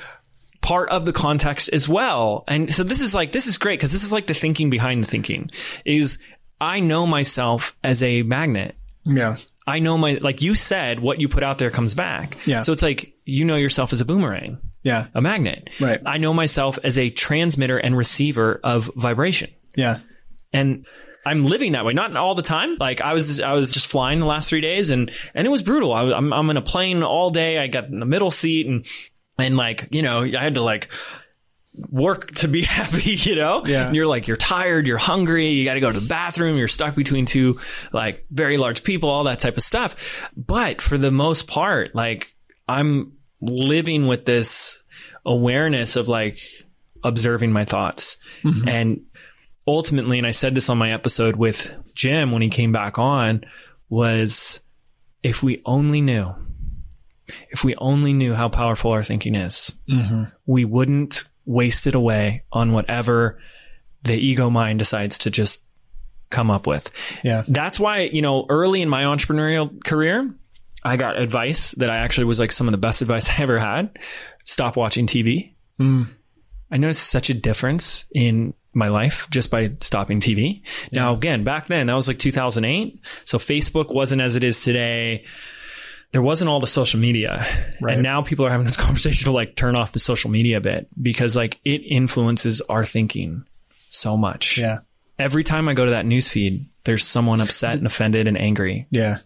[0.65, 2.43] part of the context as well.
[2.49, 5.05] And so this is like, this is great because this is like the thinking behind
[5.05, 5.51] the thinking
[5.85, 6.19] is
[6.59, 8.75] I know myself as a magnet.
[9.05, 9.37] Yeah.
[9.67, 12.39] I know my, like you said, what you put out there comes back.
[12.47, 12.63] Yeah.
[12.63, 14.59] So it's like, you know yourself as a boomerang.
[14.83, 15.09] Yeah.
[15.15, 15.69] A magnet.
[15.79, 16.01] Right.
[16.07, 19.51] I know myself as a transmitter and receiver of vibration.
[19.77, 19.99] Yeah.
[20.55, 20.87] And
[21.27, 21.93] I'm living that way.
[21.93, 22.79] Not all the time.
[22.81, 25.63] Like I was, I was just flying the last three days and, and it was
[25.63, 25.93] brutal.
[25.93, 27.59] I, I'm, I'm in a plane all day.
[27.59, 28.87] I got in the middle seat and
[29.39, 30.91] and like you know i had to like
[31.91, 33.63] work to be happy, you know?
[33.67, 33.87] Yeah.
[33.87, 36.69] And you're like, you're tired, you're hungry, you got to go to the bathroom, you're
[36.69, 37.59] stuck between two
[37.93, 40.29] like very large people, all that type of stuff.
[40.37, 42.35] But for the most part, like
[42.69, 44.83] I'm living with this
[45.27, 46.39] awareness of like
[47.03, 48.17] observing my thoughts.
[48.43, 48.69] Mm-hmm.
[48.69, 49.07] And
[49.67, 53.45] ultimately, and I said this on my episode with Jim when he came back on,
[53.89, 54.61] was
[55.23, 56.35] if we only knew
[57.51, 60.25] if we only knew how powerful our thinking is, mm-hmm.
[60.47, 63.39] we wouldn't waste it away on whatever
[64.03, 65.65] the ego mind decides to just
[66.31, 66.91] come up with.
[67.23, 67.45] Yeah.
[67.47, 70.35] That's why, you know, early in my entrepreneurial career,
[70.85, 73.59] I got advice that I actually was like some of the best advice I ever
[73.59, 73.99] had.
[74.45, 75.55] Stop watching TV.
[75.81, 76.07] Mm.
[76.71, 80.63] I noticed such a difference in my life just by stopping TV.
[80.91, 81.03] Yeah.
[81.03, 83.01] Now, again, back then, that was like 2008.
[83.25, 85.25] So Facebook wasn't as it is today
[86.15, 87.45] there wasn't all the social media.
[87.81, 87.95] Right.
[87.95, 90.87] And now people are having this conversation to like turn off the social media bit
[91.03, 93.45] because like it influences our thinking
[93.89, 94.57] so much.
[94.57, 94.81] Yeah.
[95.19, 98.87] Every time I go to that news feed, there's someone upset and offended and angry.
[98.91, 99.19] Yeah.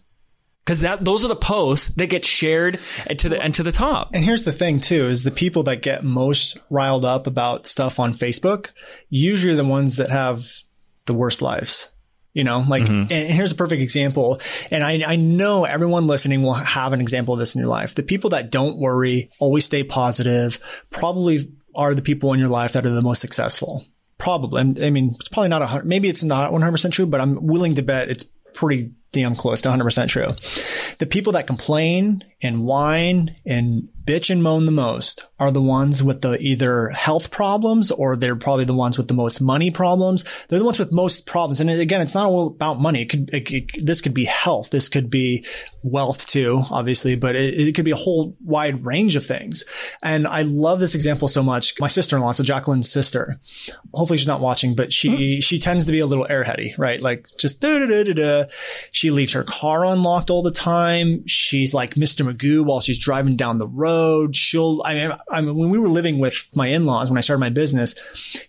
[0.65, 2.79] Because that those are the posts that get shared
[3.19, 4.09] to the and to the top.
[4.15, 7.99] And here's the thing too, is the people that get most riled up about stuff
[7.99, 8.69] on Facebook,
[9.11, 10.43] usually are the ones that have
[11.05, 11.91] the worst lives.
[12.33, 13.11] You know, like, mm-hmm.
[13.11, 14.39] and here's a perfect example.
[14.71, 17.95] And I, I know everyone listening will have an example of this in your life.
[17.95, 20.59] The people that don't worry, always stay positive,
[20.91, 21.39] probably
[21.73, 23.83] are the people in your life that are the most successful.
[24.19, 24.61] Probably.
[24.61, 27.75] I mean, it's probably not a hundred, maybe it's not 100% true, but I'm willing
[27.75, 30.27] to bet it's pretty damn close to 100% true.
[30.99, 36.01] The people that complain and whine and bitch and moan the most are the ones
[36.01, 40.25] with the either health problems or they're probably the ones with the most money problems.
[40.47, 41.61] They're the ones with most problems.
[41.61, 43.03] And again, it's not all about money.
[43.03, 44.71] It could, it, it, this could be health.
[44.71, 45.45] This could be
[45.83, 49.63] wealth too, obviously, but it, it could be a whole wide range of things.
[50.01, 51.79] And I love this example so much.
[51.79, 53.37] My sister-in-law, so Jacqueline's sister,
[53.93, 55.39] hopefully she's not watching, but she, mm-hmm.
[55.41, 56.99] she tends to be a little airheady, right?
[56.99, 58.45] Like just da da da da.
[58.91, 61.27] She leaves her car unlocked all the time.
[61.27, 62.27] She's like Mr.
[62.27, 63.98] Magoo while she's driving down the road.
[64.33, 67.39] She'll, I mean, I mean, when we were living with my in-laws, when I started
[67.39, 67.95] my business,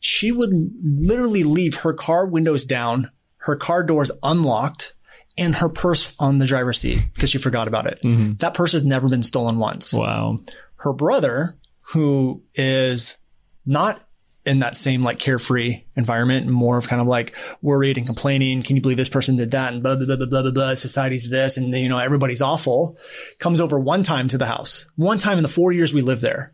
[0.01, 0.51] she would
[0.83, 4.95] literally leave her car windows down, her car doors unlocked,
[5.39, 8.01] and her purse on the driver's seat because she forgot about it.
[8.03, 8.35] Mm-hmm.
[8.35, 9.93] That purse has never been stolen once.
[9.93, 10.41] Wow.
[10.77, 13.19] Her brother, who is
[13.65, 14.05] not
[14.47, 18.63] in that same like carefree environment, more of kind of like worried and complaining.
[18.63, 19.73] Can you believe this person did that?
[19.73, 20.75] And blah, blah, blah, blah, blah, blah, blah.
[20.75, 21.57] Society's this.
[21.57, 22.99] And you know, everybody's awful.
[23.39, 26.23] Comes over one time to the house, one time in the four years we lived
[26.23, 26.53] there.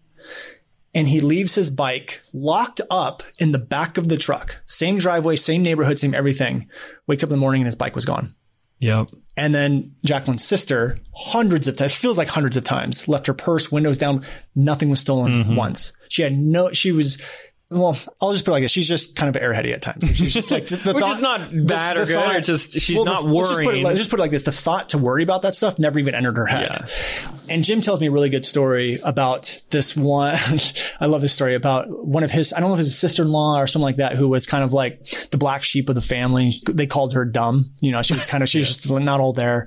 [0.94, 4.56] And he leaves his bike locked up in the back of the truck.
[4.64, 6.70] Same driveway, same neighborhood, same everything.
[7.06, 8.34] Wakes up in the morning and his bike was gone.
[8.78, 9.08] Yep.
[9.36, 13.70] And then Jacqueline's sister, hundreds of times, feels like hundreds of times, left her purse,
[13.70, 14.22] windows down.
[14.54, 15.56] Nothing was stolen mm-hmm.
[15.56, 15.92] once.
[16.08, 17.20] She had no, she was,
[17.68, 18.70] well, I'll just put it like this.
[18.70, 20.16] She's just kind of airheady at times.
[20.16, 22.14] She's just like the Which thought, is not bad the, or good.
[22.14, 23.46] Thought, just she's well, not the, worrying.
[23.46, 25.76] Just put, it, just put, it, like this: the thought to worry about that stuff
[25.76, 26.70] never even entered her head.
[26.70, 27.32] Yeah.
[27.48, 30.36] And Jim tells me a really good story about this one.
[31.00, 32.52] I love this story about one of his.
[32.52, 34.72] I don't know if it's his sister-in-law or something like that, who was kind of
[34.72, 36.62] like the black sheep of the family.
[36.70, 37.72] They called her dumb.
[37.80, 39.66] You know, she was kind of she was just not all there.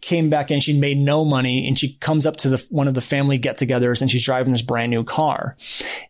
[0.00, 0.58] Came back in.
[0.58, 4.02] She made no money, and she comes up to the one of the family get-togethers,
[4.02, 5.56] and she's driving this brand new car.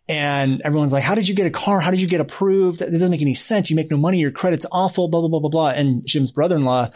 [0.09, 1.79] And everyone's like, "How did you get a car?
[1.79, 2.81] How did you get approved?
[2.81, 3.69] It doesn't make any sense.
[3.69, 4.19] You make no money.
[4.19, 5.69] Your credit's awful, blah, blah, blah, blah, blah.
[5.69, 6.89] And Jim's brother-in-law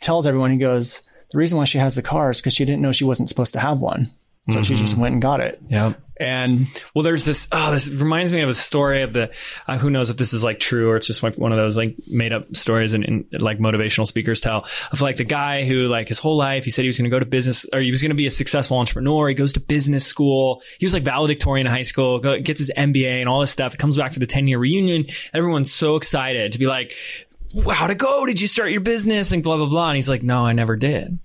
[0.00, 2.82] tells everyone, he goes, the reason why she has the car is because she didn't
[2.82, 4.10] know she wasn't supposed to have one.
[4.48, 4.62] So mm-hmm.
[4.62, 5.58] she just went and got it.
[5.68, 5.94] Yeah.
[6.18, 9.34] And well, there's this, oh, this reminds me of a story of the,
[9.66, 11.76] uh, who knows if this is like true or it's just like one of those
[11.76, 15.88] like made up stories and, and, like motivational speakers tell of like the guy who
[15.88, 17.90] like his whole life, he said he was going to go to business or he
[17.90, 19.28] was going to be a successful entrepreneur.
[19.28, 20.62] He goes to business school.
[20.78, 23.74] He was like valedictorian in high school, go, gets his MBA and all this stuff.
[23.74, 25.06] It comes back for the 10 year reunion.
[25.34, 26.94] Everyone's so excited to be like,
[27.70, 28.24] how'd it go?
[28.24, 29.32] Did you start your business?
[29.32, 29.88] And blah, blah, blah.
[29.88, 31.18] And he's like, no, I never did.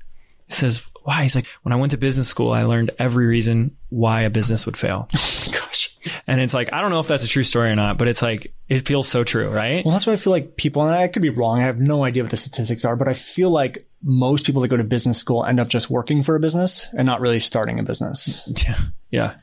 [0.47, 1.23] He says, why?
[1.23, 4.65] He's like, when I went to business school, I learned every reason why a business
[4.65, 5.07] would fail.
[5.15, 5.97] Oh Gosh.
[6.27, 8.21] And it's like, I don't know if that's a true story or not, but it's
[8.21, 9.83] like, it feels so true, right?
[9.85, 11.59] Well, that's why I feel like people, and I could be wrong.
[11.59, 14.67] I have no idea what the statistics are, but I feel like most people that
[14.67, 17.79] go to business school end up just working for a business and not really starting
[17.79, 18.49] a business.
[18.67, 18.79] Yeah.
[19.09, 19.35] Yeah.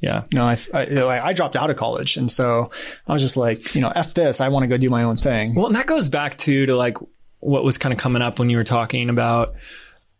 [0.00, 0.24] Yeah.
[0.32, 2.16] No, I, I, I, dropped out of college.
[2.16, 2.70] And so
[3.06, 4.40] I was just like, you know, F this.
[4.40, 5.56] I want to go do my own thing.
[5.56, 6.98] Well, and that goes back to, to like
[7.40, 9.56] what was kind of coming up when you were talking about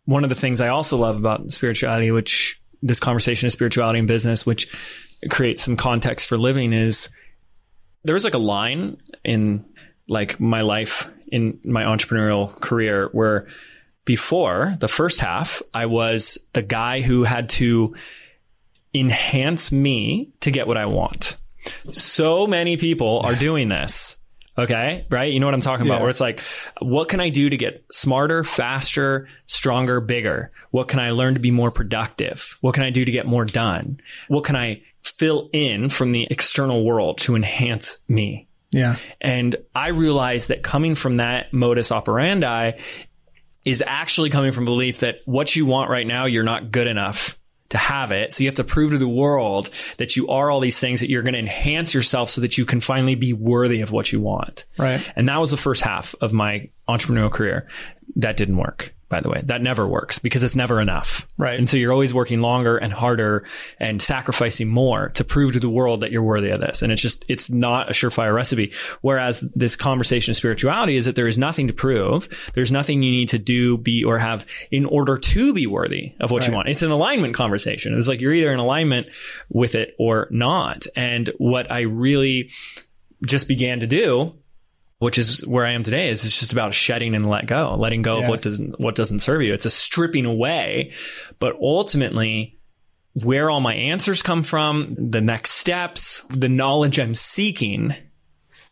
[0.09, 4.07] one of the things I also love about spirituality, which this conversation of spirituality and
[4.07, 4.67] business, which
[5.29, 7.09] creates some context for living is
[8.03, 9.65] there was like a line in
[10.07, 13.45] like my life in my entrepreneurial career where
[14.03, 17.93] before the first half, I was the guy who had to
[18.95, 21.37] enhance me to get what I want.
[21.91, 24.18] So many people are doing this
[24.59, 25.05] Okay.
[25.09, 25.31] Right.
[25.31, 26.01] You know what I'm talking about?
[26.01, 26.41] Where it's like,
[26.81, 30.51] what can I do to get smarter, faster, stronger, bigger?
[30.71, 32.57] What can I learn to be more productive?
[32.59, 34.01] What can I do to get more done?
[34.27, 38.47] What can I fill in from the external world to enhance me?
[38.71, 38.97] Yeah.
[39.21, 42.73] And I realized that coming from that modus operandi
[43.63, 47.38] is actually coming from belief that what you want right now, you're not good enough
[47.69, 48.33] to have it.
[48.33, 51.09] So you have to prove to the world that you are all these things that
[51.09, 54.19] you're going to enhance yourself so that you can finally be worthy of what you
[54.19, 54.65] want.
[54.77, 55.01] Right.
[55.15, 57.67] And that was the first half of my entrepreneurial career.
[58.15, 59.41] That didn't work by the way.
[59.43, 61.27] That never works because it's never enough.
[61.37, 61.57] Right.
[61.57, 63.43] And so you're always working longer and harder
[63.79, 66.81] and sacrificing more to prove to the world that you're worthy of this.
[66.81, 68.71] And it's just, it's not a surefire recipe.
[69.01, 72.51] Whereas this conversation of spirituality is that there is nothing to prove.
[72.53, 76.31] There's nothing you need to do, be, or have in order to be worthy of
[76.31, 76.49] what right.
[76.49, 76.69] you want.
[76.69, 77.97] It's an alignment conversation.
[77.97, 79.07] It's like you're either in alignment
[79.49, 80.85] with it or not.
[80.95, 82.51] And what I really
[83.25, 84.33] just began to do
[84.99, 88.01] which is where I am today is it's just about shedding and let go, letting
[88.01, 88.23] go Yeah.
[88.23, 89.53] of what doesn't, what doesn't serve you.
[89.53, 90.91] It's a stripping away,
[91.39, 92.57] but ultimately
[93.13, 97.95] where all my answers come from, the next steps, the knowledge I'm seeking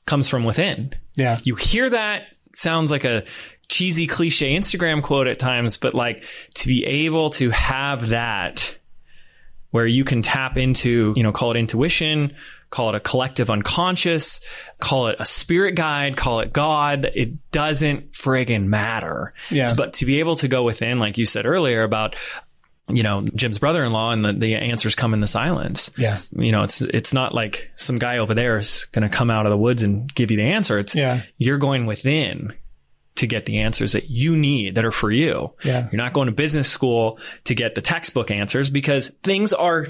[0.05, 0.93] comes from within.
[1.15, 1.39] Yeah.
[1.43, 2.23] You hear that
[2.53, 3.23] sounds like a
[3.69, 6.25] cheesy cliche Instagram quote at times, but like
[6.55, 8.77] to be able to have that
[9.71, 12.33] where you can tap into, you know, call it intuition,
[12.69, 14.41] call it a collective unconscious,
[14.79, 17.09] call it a spirit guide, call it God.
[17.15, 19.33] It doesn't friggin' matter.
[19.49, 19.73] Yeah.
[19.73, 22.15] But to be able to go within, like you said earlier about,
[22.89, 25.91] you know, Jim's brother-in-law and the, the answers come in the silence.
[25.97, 26.19] Yeah.
[26.31, 29.45] You know, it's, it's not like some guy over there is going to come out
[29.45, 30.79] of the woods and give you the answer.
[30.79, 31.21] It's, Yeah.
[31.37, 32.53] you're going within
[33.15, 35.51] to get the answers that you need that are for you.
[35.63, 35.89] Yeah.
[35.91, 39.87] You're not going to business school to get the textbook answers because things are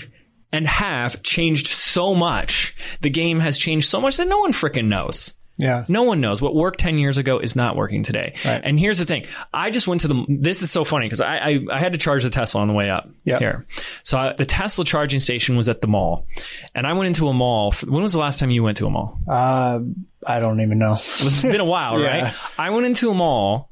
[0.52, 2.76] and have changed so much.
[3.02, 5.34] The game has changed so much that no one freaking knows.
[5.60, 5.86] Yeah.
[5.88, 8.36] No one knows what worked 10 years ago is not working today.
[8.46, 8.62] Right.
[8.64, 9.26] And here's the thing.
[9.52, 11.98] I just went to the, this is so funny because I, I, I had to
[11.98, 13.40] charge the Tesla on the way up Yeah.
[13.40, 13.66] here.
[14.04, 16.28] So I, the Tesla charging station was at the mall
[16.76, 17.72] and I went into a mall.
[17.72, 19.18] For, when was the last time you went to a mall?
[19.28, 19.80] Uh,
[20.28, 20.94] I don't even know.
[21.00, 22.26] It's been a while, Yeah.
[22.26, 22.34] right?
[22.60, 23.72] I went into a mall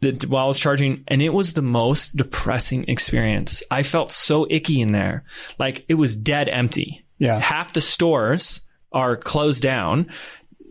[0.00, 3.62] that while I was charging and it was the most depressing experience.
[3.70, 5.24] I felt so icky in there.
[5.58, 7.04] Like it was dead empty.
[7.18, 7.38] Yeah.
[7.38, 8.60] Half the stores
[8.92, 10.06] are closed down.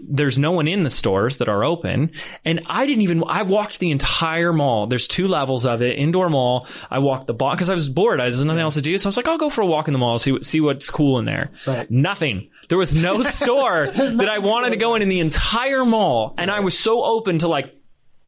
[0.10, 2.12] There's no one in the stores that are open.
[2.46, 4.86] And I didn't even, I walked the entire mall.
[4.86, 6.68] There's two levels of it, indoor mall.
[6.90, 8.22] I walked the block because I was bored.
[8.22, 8.96] I had nothing else to do.
[9.00, 10.62] So I was like, I'll go for a walk in the mall, see, what- see
[10.62, 11.50] what's cool in there.
[11.66, 11.90] Right.
[11.90, 12.50] Nothing.
[12.70, 16.36] There was no store that I wanted to go in in the entire mall.
[16.38, 17.74] And I was so open to like,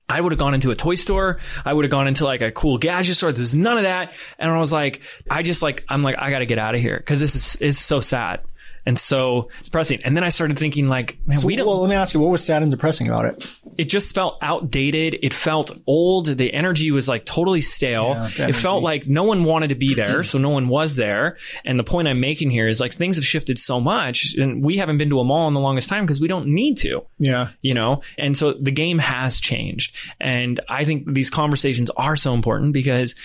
[0.10, 1.38] I would have gone into a toy store.
[1.64, 3.32] I would have gone into like a cool gadget store.
[3.32, 4.14] There was none of that.
[4.40, 6.82] And I was like, I just like, I'm like, I got to get out of
[6.82, 8.42] here because this is, is so sad
[8.90, 10.02] and so depressing.
[10.04, 12.32] And then I started thinking like, man, we don't, well, let me ask you, what
[12.32, 13.56] was sad and depressing about it?
[13.78, 15.18] it just felt outdated.
[15.22, 16.26] It felt old.
[16.26, 18.30] The energy was like totally stale.
[18.38, 20.24] Yeah, it felt like no one wanted to be there.
[20.26, 21.38] so no one was there.
[21.64, 24.78] And the point I'm making here is like things have shifted so much and we
[24.78, 27.50] haven't been to a mall in the longest time because we don't need to Yeah.
[27.62, 32.34] you know and so the game has changed and i think these conversations are so
[32.34, 33.16] important because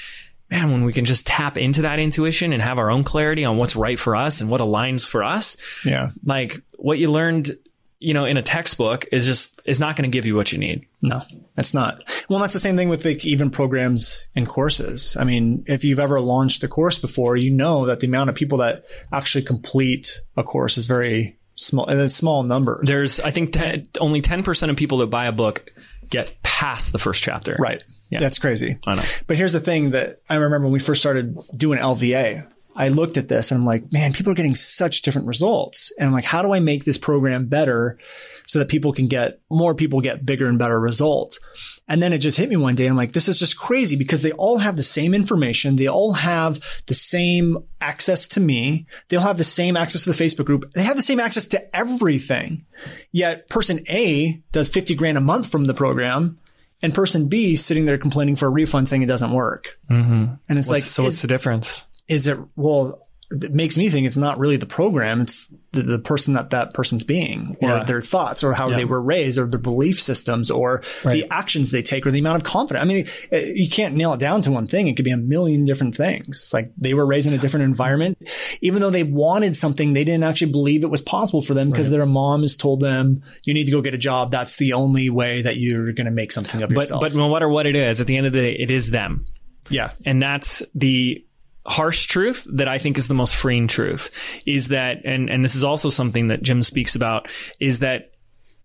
[0.54, 3.56] man when we can just tap into that intuition and have our own clarity on
[3.56, 6.10] what's right for us and what aligns for us Yeah.
[6.24, 7.56] like what you learned
[8.00, 10.58] you know in a textbook is just is not going to give you what you
[10.58, 11.22] need No,
[11.54, 12.02] that's not.
[12.28, 15.16] Well, that's the same thing with like even programs and courses.
[15.20, 18.36] I mean, if you've ever launched a course before, you know that the amount of
[18.36, 22.80] people that actually complete a course is very small, and it's small numbers.
[22.88, 25.70] there's i think 10, only 10% of people that buy a book
[26.10, 27.82] get past the first chapter Right.
[28.10, 28.20] Yeah.
[28.20, 28.78] That's crazy.
[28.86, 29.02] I know.
[29.26, 32.46] But here's the thing that I remember when we first started doing LVA.
[32.76, 35.92] I looked at this and I'm like, man, people are getting such different results.
[35.98, 37.98] And I'm like, how do I make this program better
[38.46, 41.38] so that people can get more people get bigger and better results?
[41.86, 42.86] And then it just hit me one day.
[42.86, 45.76] I'm like, this is just crazy because they all have the same information.
[45.76, 48.86] They all have the same access to me.
[49.08, 50.72] They all have the same access to the Facebook group.
[50.72, 52.64] They have the same access to everything.
[53.12, 56.38] Yet person A does 50 grand a month from the program
[56.82, 59.78] and person B sitting there complaining for a refund saying it doesn't work.
[59.90, 60.34] Mm-hmm.
[60.48, 64.16] And it's like, so what's the difference is it, well, it makes me think it's
[64.16, 65.20] not really the program.
[65.22, 67.84] It's the, the person that that person's being or Yeah.
[67.84, 68.76] their thoughts or how Yeah.
[68.78, 71.14] they were raised or their belief systems or Right.
[71.14, 72.82] the actions they take or the amount of confidence.
[72.82, 74.88] I mean, eh, you can't nail it down to one thing.
[74.88, 76.28] It could be a million different things.
[76.28, 78.18] It's like they were raised in a different environment.
[78.60, 81.90] Even though they wanted something, they didn't actually believe it was possible for them because
[81.90, 84.30] their mom has told them, you need to go get a job.
[84.30, 87.00] That's the only way that you're going to make something of but yourself.
[87.00, 89.24] but no matter what it is at the end of the day it is them
[89.70, 89.90] yeah.
[90.04, 91.24] and that's the
[91.66, 94.10] harsh truth that I think is the most freeing truth
[94.44, 98.10] is that and and this is also something that Jim speaks about is that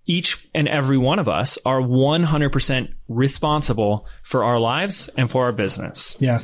[0.06, 5.52] each and every one of us are 100% responsible for our lives and for our
[5.52, 6.18] business.
[6.20, 6.40] Yeah.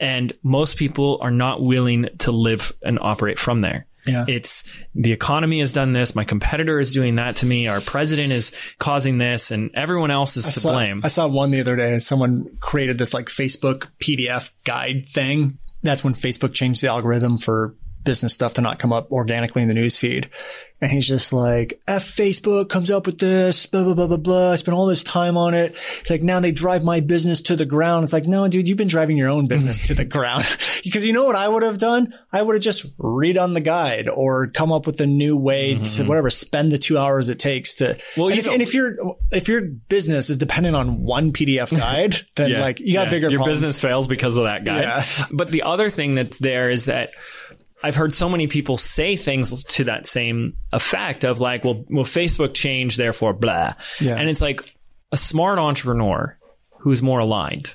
[0.00, 3.86] And most people are not willing to live and operate from there.
[4.06, 4.24] Yeah.
[4.26, 6.14] It's the economy has done this.
[6.14, 7.68] My competitor is doing that to me.
[7.68, 11.02] Our president is causing this and everyone else is to saw, blame.
[11.04, 11.98] I saw one the other day.
[11.98, 15.58] Someone created this like Facebook PDF guide thing.
[15.82, 17.74] That's when Facebook changed the algorithm for
[18.04, 20.30] business stuff to not come up organically in the news feed.
[20.82, 24.52] And he's just like, F Facebook comes up with this, blah, blah, blah, blah, blah.
[24.52, 25.76] I spent all this time on it.
[26.00, 28.04] It's like, now they drive my business to the ground.
[28.04, 30.44] It's like, no, dude, you've been driving your own business to the ground.
[30.84, 32.14] because you know what I would have done?
[32.32, 35.80] I would have just redone the guide or come up with a new way to
[35.80, 36.06] mm-hmm.
[36.06, 38.94] whatever, spend the two hours it takes to, Well, and, if, know- and if your,
[39.30, 43.10] if your business is dependent on one PDF guide, then like you got yeah.
[43.10, 43.60] bigger Your problems.
[43.60, 44.80] business fails because of that guy.
[44.80, 45.06] Yeah.
[45.30, 47.10] But the other thing that's there is that
[47.82, 52.04] I've heard so many people say things to that same effect of like, well, well,
[52.04, 53.74] Facebook changed, therefore blah.
[54.00, 54.16] Yeah.
[54.16, 54.62] And it's like
[55.12, 56.36] a smart entrepreneur
[56.80, 57.74] who's more aligned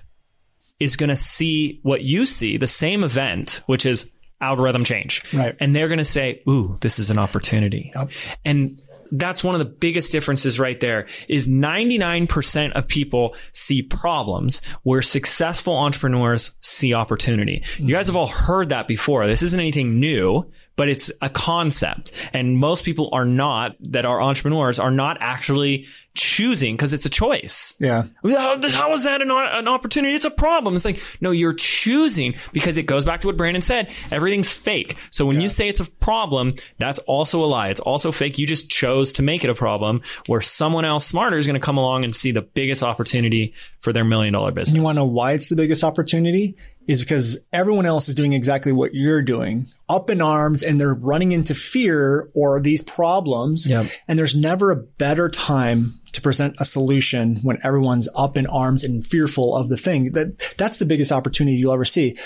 [0.79, 5.23] is going to see what you see, the same event, which is algorithm change.
[5.33, 5.55] Right.
[5.59, 7.91] And they're going to say, ooh, this is an opportunity.
[7.95, 8.11] Yep.
[8.43, 8.77] And
[9.11, 15.01] that's one of the biggest differences right there is 99% of people see problems where
[15.01, 17.63] successful entrepreneurs see opportunity.
[17.77, 19.27] You guys have all heard that before.
[19.27, 22.11] This isn't anything new, but it's a concept.
[22.33, 27.09] And most people are not that are entrepreneurs are not actually choosing because it's a
[27.09, 27.75] choice.
[27.79, 28.05] Yeah.
[28.23, 30.15] How, how is that an, an opportunity?
[30.15, 30.73] It's a problem.
[30.73, 33.89] It's like, no, you're choosing because it goes back to what Brandon said.
[34.11, 34.97] Everything's fake.
[35.09, 37.69] So when you say it's a problem, that's also a lie.
[37.69, 38.37] It's also fake.
[38.39, 41.65] You just chose to make it a problem where someone else smarter is going to
[41.65, 44.75] come along and see the biggest opportunity for their million dollar business.
[44.75, 46.55] You want to know why it's the biggest opportunity?
[46.87, 50.93] Is because everyone else is doing exactly what you're doing, up in arms, and they're
[50.93, 53.67] running into fear or these problems.
[53.67, 53.87] Yep.
[54.07, 58.83] And there's never a better time to present a solution when everyone's up in arms
[58.83, 60.11] and fearful of the thing.
[60.11, 62.17] That that's the biggest opportunity you'll ever see.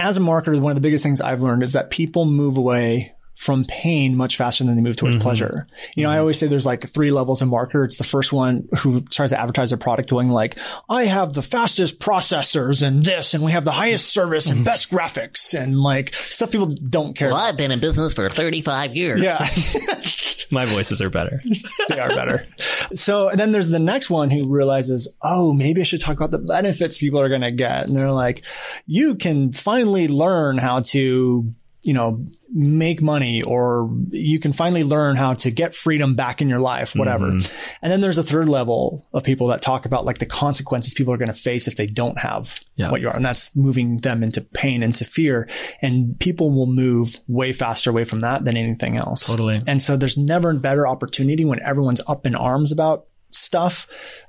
[0.00, 3.13] As a marketer, one of the biggest things I've learned is that people move away
[3.34, 5.22] from pain much faster than they move towards mm-hmm.
[5.22, 5.66] pleasure.
[5.96, 7.84] You know, I always say there's like three levels of marketer.
[7.84, 10.58] It's the first one who tries to advertise their product going like,
[10.88, 14.64] I have the fastest processors and this, and we have the highest service and mm-hmm.
[14.64, 17.30] best graphics and like stuff people don't care.
[17.30, 19.20] Well, I've been in business for 35 years.
[19.20, 19.38] Yeah.
[20.50, 21.40] My voices are better.
[21.88, 22.46] they are better.
[22.92, 26.30] So and then there's the next one who realizes, oh, maybe I should talk about
[26.30, 27.86] the benefits people are going to get.
[27.86, 28.44] And they're like,
[28.86, 31.50] you can finally learn how to,
[31.84, 36.48] you know, make money or you can finally learn how to get freedom back in
[36.48, 37.26] your life, whatever.
[37.26, 37.54] Mm-hmm.
[37.82, 41.12] And then there's a third level of people that talk about like the consequences people
[41.12, 42.90] are going to face if they don't have Yeah.
[42.90, 43.14] what you are.
[43.14, 45.46] And that's moving them into pain, into fear.
[45.82, 49.26] And people will move way faster away from that than anything else.
[49.26, 49.60] Totally.
[49.66, 53.86] And so there's never a better opportunity when everyone's up in arms about stuff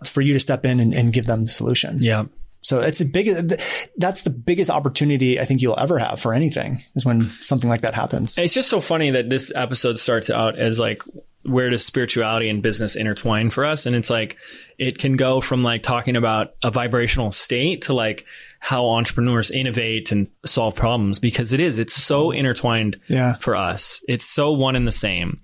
[0.09, 1.99] for you to step in and, and give them the solution.
[2.01, 2.25] Yeah.
[2.65, 3.61] So it's the biggest,
[3.95, 7.81] that's the biggest opportunity I think you'll ever have for anything is when something like
[7.81, 8.39] that happens.
[8.39, 11.03] It's just so funny that this episode starts out as like,
[11.43, 13.85] where does spirituality and business intertwine for us?
[13.85, 14.37] And it's like,
[14.79, 18.25] it can go from like talking about a vibrational state to like
[18.59, 22.39] how entrepreneurs innovate and solve problems because it is, it's so mm-hmm.
[22.39, 23.35] intertwined Yeah.
[23.35, 24.03] for us.
[24.07, 25.39] It's so one and the same.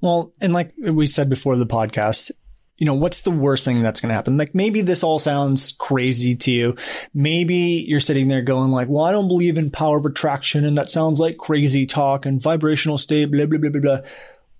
[0.00, 2.30] Well, and like we said before the podcast,
[2.76, 4.36] you know, what's the worst thing that's going to happen?
[4.36, 6.76] Like maybe this all sounds crazy to you.
[7.12, 10.76] Maybe you're sitting there going like, well, I don't believe in power of attraction and
[10.76, 14.00] that sounds like crazy talk and vibrational state, blah, blah, blah, blah, blah.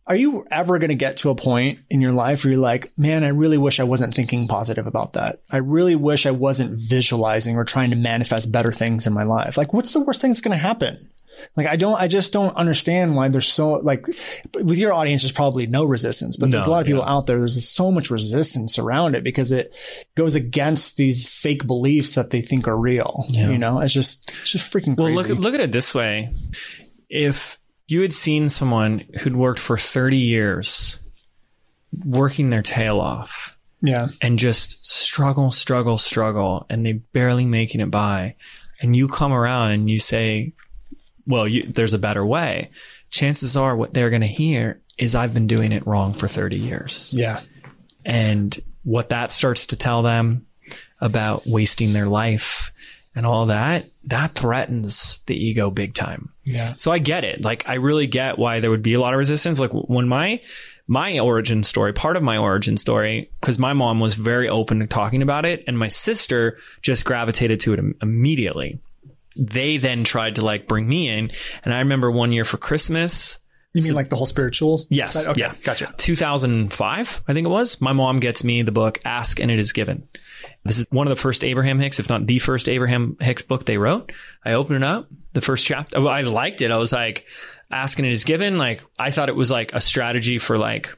[0.07, 2.93] Are you ever going to get to a point in your life where you're like,
[2.99, 5.41] man, I really wish I wasn't thinking positive about that.
[5.51, 9.57] I really wish I wasn't visualizing or trying to manifest better things in my life.
[9.57, 11.09] Like, what's the worst thing that's going to happen?
[11.57, 14.07] Like, I don't, I just don't understand why there's so, like,
[14.55, 17.13] with your audience, there's probably no resistance, but there's a lot of people yeah.
[17.13, 17.39] out there.
[17.39, 19.75] There's so much resistance around it because it
[20.15, 23.27] goes against these fake beliefs that they think are real.
[23.29, 23.51] Yeah.
[23.51, 25.35] You know, it's just, it's just freaking Well, crazy.
[25.35, 26.33] look, look at it this way.
[27.09, 30.99] If you had seen someone who'd worked for 30 years
[32.05, 34.09] working their tail off yeah.
[34.21, 38.37] and just struggle, struggle, struggle, and they barely making it by,
[38.81, 40.53] and you come around and you say,
[41.27, 42.71] well, you, there's a better way.
[43.11, 46.57] Chances are what they're going to hear is I've been doing it wrong for 30
[46.57, 47.15] years.
[47.17, 47.41] Yeah.
[48.05, 50.47] And what that starts to tell them
[51.01, 52.73] about wasting their life
[53.15, 56.31] and all that, that threatens the ego big time.
[56.45, 56.75] Yeah.
[56.75, 57.45] So I get it.
[57.45, 59.59] Like I really get why there would be a lot of resistance.
[59.59, 60.41] Like when my
[60.87, 64.87] my origin story, part of my origin story, because my mom was very open to
[64.87, 68.79] talking about it, and my sister just gravitated to it im- immediately.
[69.37, 71.31] They then tried to like bring me in,
[71.65, 73.39] and I remember one year for Christmas.
[73.73, 74.83] You mean like the whole spiritual?
[74.89, 75.27] Yes, side?
[75.27, 75.41] Okay.
[75.41, 75.93] yeah, Gotcha.
[75.97, 77.81] 2005, I think it was.
[77.81, 80.07] My mom gets me the book "Ask and It Is Given."
[80.65, 83.65] This is one of the first Abraham Hicks, if not the first Abraham Hicks book
[83.67, 84.13] they wrote.
[84.45, 85.99] I opened it up, the first chapter.
[85.99, 86.71] oh, I liked it.
[86.71, 87.27] I was like,
[87.71, 90.97] "Ask and It Is Given." Like I thought it was like a strategy for like,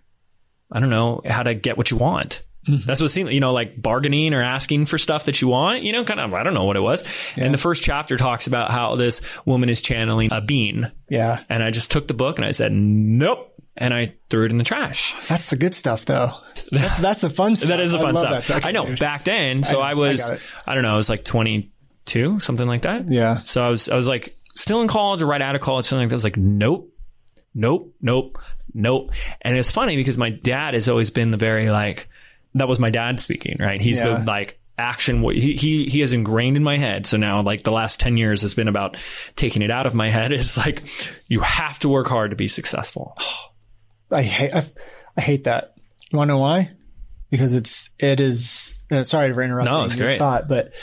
[0.70, 2.43] I don't know, how to get what you want.
[2.69, 2.87] Mm-hmm.
[2.87, 5.83] That's what it seemed, you know, like bargaining or asking for stuff that you want,
[5.83, 7.05] you know, kind of, I don't know what it was.
[7.37, 10.91] And the first chapter talks about how this woman is channeling a bean.
[11.09, 11.43] Yeah.
[11.49, 13.53] And I just took the book and I said, nope.
[13.77, 15.14] And I threw it in the trash.
[15.29, 16.31] That's the good stuff though.
[16.73, 17.69] That's, that's the fun stuff.
[17.69, 18.62] That is the I fun love stuff.
[18.62, 18.67] that.
[18.67, 19.62] I know back then.
[19.62, 20.31] So I- I, I was,
[20.67, 23.11] I, don't know, I was like 22, something like that.
[23.11, 23.39] Yeah.
[23.41, 26.05] So I was, I was like still in college or right out of college, something
[26.05, 26.14] like that.
[26.14, 26.93] I was like, nope,
[27.55, 28.39] nope, nope,
[28.75, 29.12] nope.
[29.43, 32.09] And it's funny because my dad has always been the very like,
[32.57, 33.81] that was my dad speaking, right?
[33.81, 34.19] He's Yeah.
[34.19, 37.73] the like, action he, he he has ingrained in my head so now like the
[37.73, 38.99] last 10 years has been about
[39.35, 40.83] taking it out of my head is like
[41.29, 43.17] you have to work hard to be successful
[44.11, 44.63] I hate I,
[45.17, 45.75] I hate that.
[46.11, 46.71] You want to know why?
[47.31, 48.85] Because it's it is.
[48.91, 49.73] Uh, sorry for interrupting.
[49.75, 50.19] No, it's your great.
[50.19, 50.75] Thought, but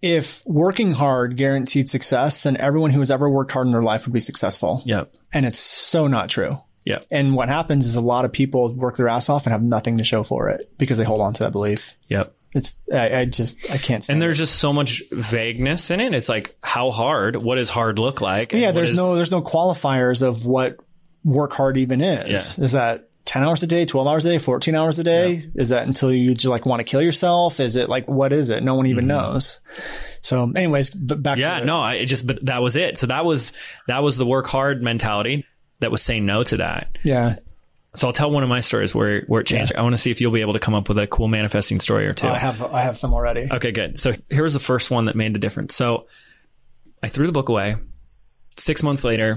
[0.00, 4.06] if working hard guaranteed success, then everyone who has ever worked hard in their life
[4.06, 4.82] would be successful.
[4.86, 6.60] yep And it's so not true.
[6.88, 9.62] Yep And what happens is a lot of people work their ass off and have
[9.62, 11.94] nothing to show for it because they hold on to that belief.
[12.08, 14.02] yep It's I, I just I can't.
[14.02, 14.24] Stand and it.
[14.24, 18.20] there's just so much vagueness in it it's like how hard what does hard look
[18.20, 20.78] like yeah, there's is- no there's no qualifiers of what
[21.24, 22.56] work hard even is.
[22.58, 22.64] Yeah.
[22.64, 25.44] Is that 10 hours a day, 12 hours a day, 14 hours a day?
[25.54, 27.60] Is that until you just like want to kill yourself?
[27.60, 28.62] Is it like what is it?
[28.62, 29.60] No one even knows.
[30.22, 31.42] So anyways, but back Mm-hmm.
[31.50, 33.52] yeah to no i it just but that was it so that was
[33.88, 35.44] that was the work hard mentality
[35.80, 37.36] that was saying no to that yeah.
[37.94, 40.10] so i'll tell one of my stories where where it changed i want to see
[40.10, 42.38] if you'll be able to come up with a cool manifesting story or two I
[42.38, 43.46] have I have some already.
[43.50, 43.98] Okay, good.
[43.98, 45.74] So here's the first one that made the difference.
[45.74, 46.06] So
[47.02, 47.76] I threw the book away.
[48.56, 49.36] Six months later,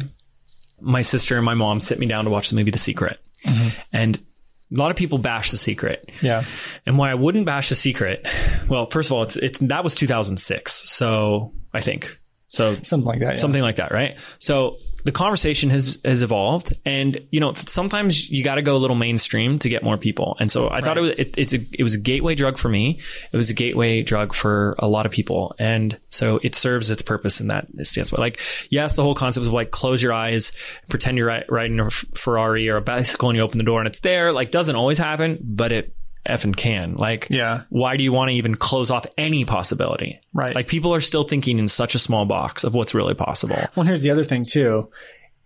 [0.80, 3.20] my sister and my mom sit me down to watch the movie The Secret.
[3.46, 3.80] Mm-hmm.
[3.94, 6.12] And a lot of people bash The Secret.
[6.22, 6.44] Yeah.
[6.86, 8.28] And why I wouldn't bash The Secret,
[8.68, 10.90] well, first of all, it's, it's that was 2006.
[10.90, 12.20] So I think.
[12.52, 13.36] So Something like that.
[13.36, 13.40] Yeah.
[13.40, 14.18] something like that, right?
[14.38, 18.78] So the conversation has has evolved, and you know sometimes you got to go a
[18.78, 20.36] little mainstream to get more people.
[20.40, 22.70] And so I thought it was it, it's a it was a gateway drug for
[22.70, 23.00] me.
[23.32, 27.02] It was a gateway drug for a lot of people, and so it serves its
[27.02, 28.12] purpose in that stance.
[28.12, 28.40] Like
[28.70, 30.52] yes, the whole concept of like close your eyes,
[30.90, 33.88] pretend you're ri- riding a Ferrari or a bicycle, and you open the door and
[33.88, 34.34] it's there.
[34.34, 35.96] Like doesn't always happen, but it
[36.28, 36.96] effing can.
[36.96, 37.64] Like Yeah.
[37.70, 40.20] why do you want to even close off any possibility?
[40.34, 40.56] Right.
[40.56, 43.58] Like people are still thinking in such a small box of what's really possible.
[43.76, 44.90] Well, here's the other thing too.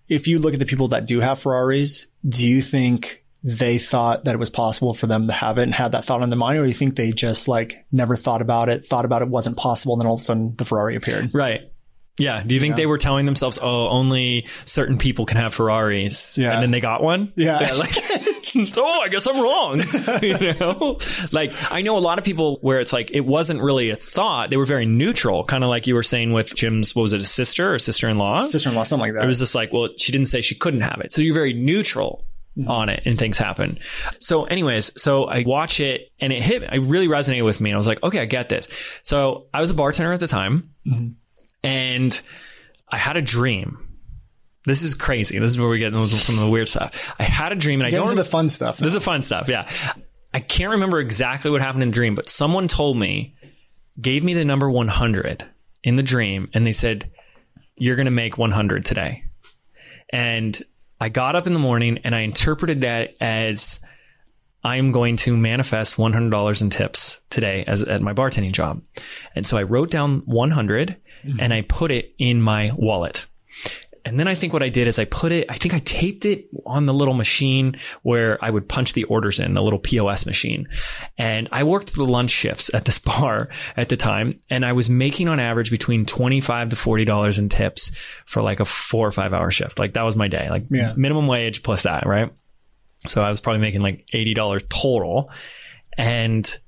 [0.10, 4.26] If you look at the people that do have Ferraris, do you think they thought
[4.26, 6.38] that it was possible for them to have it and had that thought on their
[6.38, 9.28] mind, or do you think they just like never thought about it, thought about it
[9.30, 11.30] wasn't possible, and then all of a sudden the Ferrari appeared?
[11.34, 11.62] Right.
[12.18, 12.42] Yeah.
[12.44, 16.38] Do you think they were telling themselves, oh, only certain people can have Ferraris?
[16.38, 16.54] Yeah.
[16.54, 17.34] And then they got one?
[17.36, 17.60] Yeah.
[17.78, 17.92] like,
[18.78, 19.80] oh, I guess I'm wrong.
[20.22, 20.98] you know?
[21.32, 24.50] Like, I know a lot of people where it's like, it wasn't really a thought.
[24.50, 27.22] They were very neutral, kind of like you were saying with Jim's, what was it,
[27.22, 28.40] a sister or sister in law?
[28.40, 29.24] Sister-in-law, something like that.
[29.24, 31.12] It was just like, well, she didn't say she couldn't have it.
[31.12, 32.26] So you're very neutral
[32.58, 32.70] mm-hmm.
[32.70, 33.80] on it and things happen.
[34.20, 37.72] So anyways, so I watch it and it hit, it really resonated with me.
[37.72, 38.68] And I was like, okay, I get this.
[39.04, 41.10] So I was a bartender at the time mm-hmm.
[41.64, 42.22] and
[42.90, 43.85] I had a dream.
[44.66, 45.40] This is crazy.
[45.40, 47.14] This is where we get into some of the weird stuff.
[47.20, 48.78] I had a dream and I Get don't into the fun stuff.
[48.78, 49.48] this is the fun stuff.
[49.48, 49.70] Yeah.
[50.34, 53.36] I can't remember exactly what happened in the dream, but someone told me,
[54.00, 55.46] gave me the number 100
[55.84, 57.10] in the dream, and they said,
[57.78, 59.24] You're going to make 100 today.
[60.12, 60.62] And
[61.00, 63.80] I got up in the morning and I interpreted that as
[64.64, 68.82] I'm going to manifest $100 in tips today as at my bartending job.
[69.36, 71.40] And so I wrote down 100 mm-hmm.
[71.40, 73.28] and I put it in my wallet.
[74.06, 76.26] And then I think what I did is I put it, I think I taped
[76.26, 80.28] it on the little machine where I would punch the orders in, the little POS
[80.28, 80.68] machine.
[81.18, 84.40] And I worked the lunch shifts at this bar at the time.
[84.50, 87.92] And I was making on average between 25 to $40 in tips
[88.26, 89.80] for like a four or five hour shift.
[89.80, 90.94] Like that was my day, like Yeah.
[90.96, 92.32] minimum wage plus that, right?
[93.08, 95.32] So I was probably making like $80 total.
[95.98, 96.60] And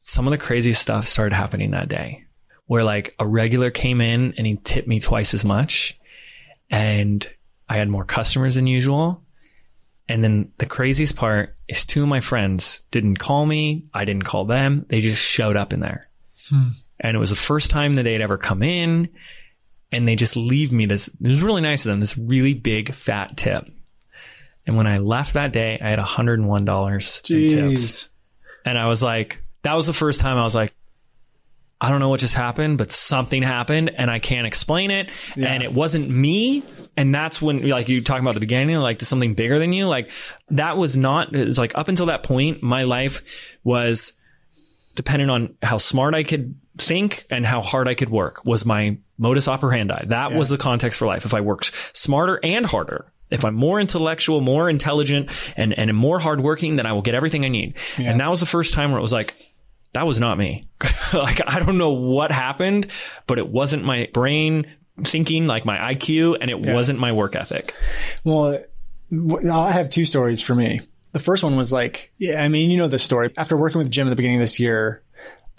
[0.00, 2.24] some of the craziest stuff started happening that day
[2.66, 5.98] where like a regular came in and he tipped me twice as much
[6.70, 7.28] and
[7.68, 9.22] I had more customers than usual.
[10.08, 13.84] And then the craziest part is two of my friends didn't call me.
[13.92, 14.86] I didn't call them.
[14.88, 16.08] They just showed up in there.
[16.48, 16.68] Hmm.
[17.00, 19.10] And it was the first time that they'd ever come in
[19.92, 22.94] and they just leave me this, it was really nice of them, this really big
[22.94, 23.66] fat tip.
[24.66, 28.08] And when I left that day, I had $101 in tips.
[28.64, 30.74] And I was like, that was the first time I was like,
[31.80, 35.10] I don't know what just happened, but something happened and I can't explain it.
[35.36, 36.64] And it wasn't me.
[36.96, 39.86] And that's when, like you talking about the beginning, like there's something bigger than you.
[39.86, 40.10] Like
[40.50, 43.22] that was not, it's like up until that point, my life
[43.62, 44.20] was
[44.96, 48.98] dependent on how smart I could think and how hard I could work was my
[49.16, 50.06] modus operandi.
[50.06, 51.24] That was the context for life.
[51.24, 56.18] If I worked smarter and harder, if I'm more intellectual, more intelligent, and, and more
[56.18, 57.74] hardworking, then I will get everything I need.
[57.98, 59.34] And that was the first time where it was like,
[59.92, 60.68] that was not me.
[61.12, 62.88] like, I don't know what happened,
[63.26, 64.66] but it wasn't my brain
[65.02, 67.74] thinking, like my IQ, and it wasn't my work ethic.
[68.24, 68.62] Well,
[69.10, 70.80] I have two stories for me.
[71.12, 73.32] The first one was like, yeah, I mean, you know the story.
[73.36, 75.02] After working with Jim at the beginning of this year,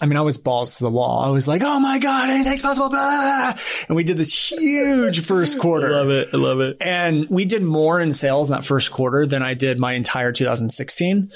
[0.00, 1.20] I mean, I was balls to the wall.
[1.20, 2.88] I was like, oh my God, anything's possible.
[2.88, 3.54] Blah.
[3.88, 5.88] And we did this huge first quarter.
[5.88, 6.28] I love it.
[6.32, 6.76] I love it.
[6.80, 10.32] And we did more in sales in that first quarter than I did my entire
[10.32, 11.30] 2016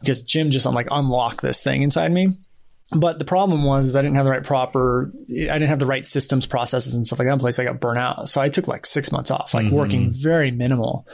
[0.00, 2.28] because Jim just like unlocked this thing inside me.
[2.92, 6.04] But the problem was I didn't have the right proper, I didn't have the right
[6.04, 7.58] systems, processes, and stuff like that in place.
[7.58, 8.28] I got burnt out.
[8.28, 9.76] So I took like six months off, like mm-hmm.
[9.76, 11.06] working very minimal.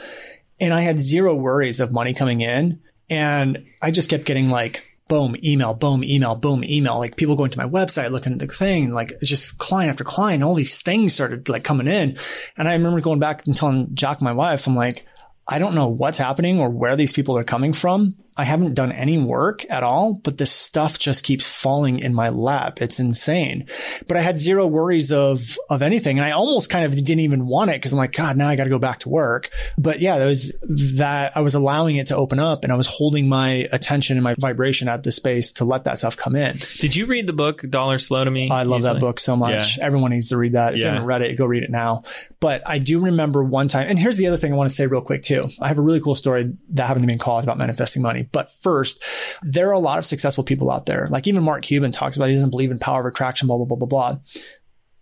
[0.59, 2.81] And I had zero worries of money coming in.
[3.09, 6.97] And I just kept getting like, boom, email, boom, email, boom, email.
[6.97, 10.43] Like people going to my website, looking at the thing, like just client after client.
[10.43, 12.17] All these things started like coming in.
[12.57, 15.05] And I remember going back and telling Jack, my wife, I'm like,
[15.47, 18.15] I don't know what's happening or where these people are coming from.
[18.37, 22.29] I haven't done any work at all, but this stuff just keeps falling in my
[22.29, 22.81] lap.
[22.81, 23.67] It's insane.
[24.07, 26.17] But I had zero worries of, of anything.
[26.19, 28.55] And I almost kind of didn't even want it because I'm like, God, now I
[28.55, 29.49] got to go back to work.
[29.77, 30.53] But yeah, there was
[30.95, 34.23] that I was allowing it to open up and I was holding my attention and
[34.23, 36.59] my vibration at the space to let that stuff come in.
[36.79, 38.49] Did you read the book Dollars Flow to Me?
[38.49, 39.79] I love that book so much.
[39.79, 40.73] Everyone needs to read that.
[40.73, 42.03] If you haven't read it, go read it now.
[42.39, 44.85] But I do remember one time, and here's the other thing I want to say
[44.87, 45.49] real quick too.
[45.61, 48.26] I have a really cool story that happened to me in college about manifesting money.
[48.31, 49.03] But first,
[49.41, 51.07] there are a lot of successful people out there.
[51.09, 53.65] Like even Mark Cuban talks about he doesn't believe in power of attraction, blah, blah,
[53.65, 54.17] blah, blah, blah.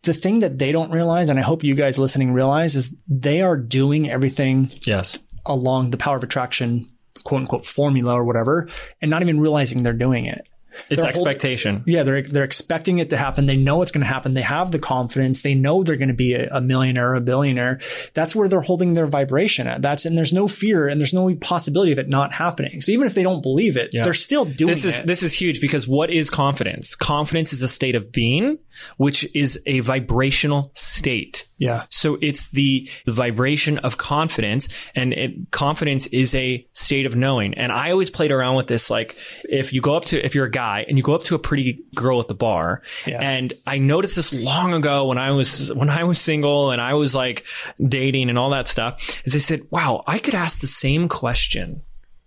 [0.04, 3.42] The thing that they don't realize, and I hope you guys listening realize, is they
[3.42, 5.18] are doing everything Yes.
[5.46, 6.90] along the power of attraction,
[7.24, 8.70] quote unquote, formula or whatever,
[9.02, 10.48] and not even realizing they're doing it.
[10.90, 11.84] It's They're expectation.
[11.86, 13.46] Yeah, they're they're expecting it to happen.
[13.46, 14.34] They know it's going to happen.
[14.34, 15.42] They have the confidence.
[15.42, 17.80] They know they're going to be a, a millionaire a billionaire.
[18.14, 19.82] That's where they're holding their vibration at.
[19.82, 22.82] That's and there's no fear and there's no possibility of it not happening.
[22.82, 25.08] So even if they don't believe it, they're still doing this is it.
[25.08, 26.96] this is huge because what is confidence?
[26.96, 28.58] Confidence is a state of being,
[28.98, 31.46] which is a vibrational state.
[31.58, 37.16] Yeah, So it's the, the vibration of confidence and it, confidence is a state of
[37.16, 37.54] knowing.
[37.54, 38.90] And I always played around with this.
[38.90, 41.36] Like if you go up to, if you're a guy and you go up to
[41.36, 43.22] a pretty girl at the bar Yeah.
[43.22, 46.96] and I noticed this long ago when I was, when I was single and I
[46.96, 47.46] was like
[47.82, 51.82] dating and all that stuff is I said, wow, I could ask the same question.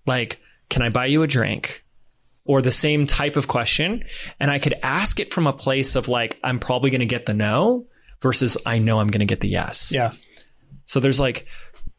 [0.06, 1.84] Like, can I buy you a drink?
[2.46, 4.04] Or the same type of question.
[4.40, 7.26] And I could ask it from a place of like, I'm probably going to get
[7.26, 7.86] the no
[8.22, 9.92] versus I know I'm going to get the yes.
[9.92, 10.12] yeah,
[10.84, 11.46] So there's like,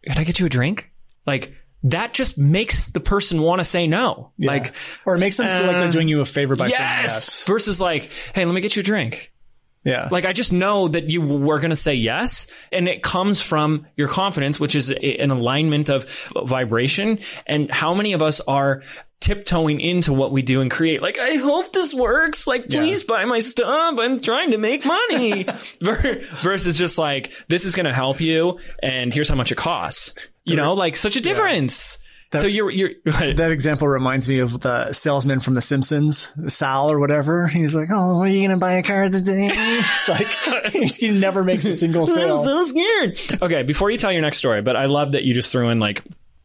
[0.06, 0.92] can I get you a drink?
[1.26, 1.54] Like
[1.84, 4.32] that just makes the person want to say no.
[4.38, 4.52] yeah.
[4.52, 4.74] Like,
[5.06, 7.04] or it makes them feel like they're uh, doing you a favor by saying yes,
[7.04, 7.46] yes.
[7.46, 9.32] versus like, hey, let me get you a drink.
[9.90, 13.42] Yeah, Like I just know that you were going to say yes, and it comes
[13.42, 16.08] from your confidence, which is an alignment of
[16.46, 17.20] vibration.
[17.48, 18.82] And how many of us are
[19.20, 21.02] tiptoeing into what we do and create?
[21.02, 22.48] Like, I hope this works.
[22.48, 23.96] Like, please buy my stuff.
[24.00, 25.46] I'm trying to make money.
[25.82, 30.14] Versus just like, this is going to help you, and here's how much it costs.
[30.46, 31.98] You know, like such a difference.
[32.38, 37.00] So you're you're that example reminds me of the salesman from The Simpsons, Sal or
[37.00, 37.48] whatever.
[37.48, 39.50] He's like, "Oh, are you going to buy a car today?"
[39.80, 40.32] It's like
[40.96, 42.38] he never makes a single sale.
[42.38, 43.42] I'm so scared.
[43.42, 45.80] Okay, before you tell your next story, but I love that you just threw in
[45.80, 46.04] like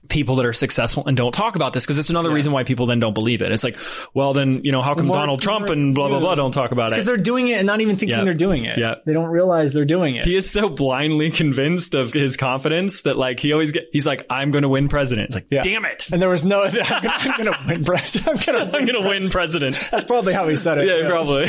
[0.08, 2.86] people that are successful and don't talk about this because it's another reason why people
[2.86, 3.50] then don't believe it.
[3.52, 3.76] It's like,
[4.14, 6.72] well, then you know, how come Mark- Donald Trump and blah blah blah don't talk
[6.72, 6.94] about it?
[6.94, 8.24] because they're doing it and not even thinking Yeah.
[8.24, 8.78] they're doing it.
[8.78, 8.96] Yeah.
[9.06, 10.24] They don't realize they're doing it.
[10.24, 13.84] He is so blindly convinced of his confidence that like he always get.
[13.92, 15.26] He's like, I'm going to win president.
[15.26, 15.62] It's like, Yeah.
[15.62, 18.48] damn it, and there was no, I'm I'm gonna win president.
[18.48, 18.74] I'm gonna win.
[18.74, 19.88] I'm going to win president.
[19.90, 20.86] That's probably how he said it.
[20.86, 21.46] Yeah, probably.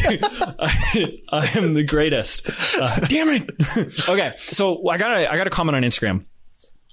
[0.59, 2.49] I, I am the greatest.
[2.75, 3.49] Uh, damn it.
[4.09, 6.25] okay, so I got a, I got a comment on Instagram.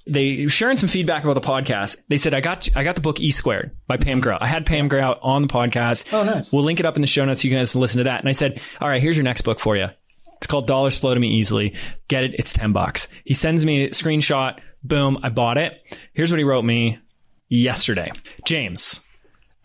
[0.05, 2.01] They sharing some feedback about the podcast.
[2.09, 4.41] They said I got I got the book E Squared by Pam Grout.
[4.41, 6.13] I had Pam out on the podcast.
[6.13, 6.51] Oh, nice.
[6.51, 7.41] We'll link it up in the show notes.
[7.41, 8.19] So you guys can listen to that.
[8.19, 9.87] And I said, all right, here's your next book for you.
[10.37, 11.75] It's called Dollars Flow to Me Easily.
[12.09, 12.35] Get it?
[12.37, 13.07] It's ten bucks.
[13.23, 14.59] He sends me a screenshot.
[14.83, 15.73] Boom, I bought it.
[16.13, 16.99] Here's what he wrote me
[17.47, 18.11] yesterday.
[18.45, 18.99] James,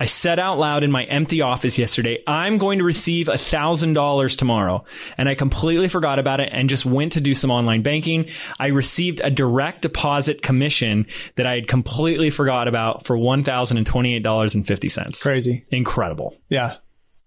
[0.00, 4.84] I said out loud in my empty office yesterday, I'm going to receive $1,000 tomorrow.
[5.16, 8.30] And I completely forgot about it and just went to do some online banking.
[8.60, 15.20] I received a direct deposit commission that I had completely forgot about for $1,028.50.
[15.20, 15.64] Crazy.
[15.70, 16.36] Incredible.
[16.48, 16.76] Yeah.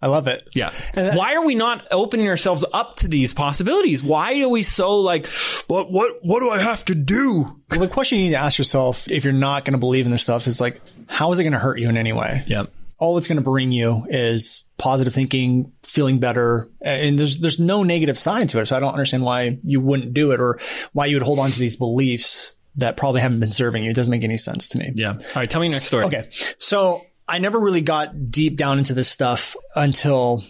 [0.03, 0.41] I love it.
[0.55, 0.71] Yeah.
[0.95, 4.01] And that- Why are we not opening ourselves up to these possibilities?
[4.01, 5.27] Why are we so like,
[5.67, 7.45] what, what, what do I have to do?
[7.69, 10.11] Well, the question you need to ask yourself if you're not going to believe in
[10.11, 10.81] this stuff is like,
[11.11, 12.43] how is it going to hurt you in any way?
[12.47, 12.71] Yep.
[12.97, 17.83] all it's going to bring you is positive thinking, feeling better, and there's there's no
[17.83, 18.67] negative side to it.
[18.67, 20.59] So I don't understand why you wouldn't do it or
[20.93, 23.91] why you would hold on to these beliefs that probably haven't been serving you.
[23.91, 24.93] It doesn't make any sense to me.
[24.95, 25.13] Yeah.
[25.13, 25.49] All right.
[25.49, 26.05] Tell me your next story.
[26.05, 30.43] Okay, so I never really got deep down into this stuff until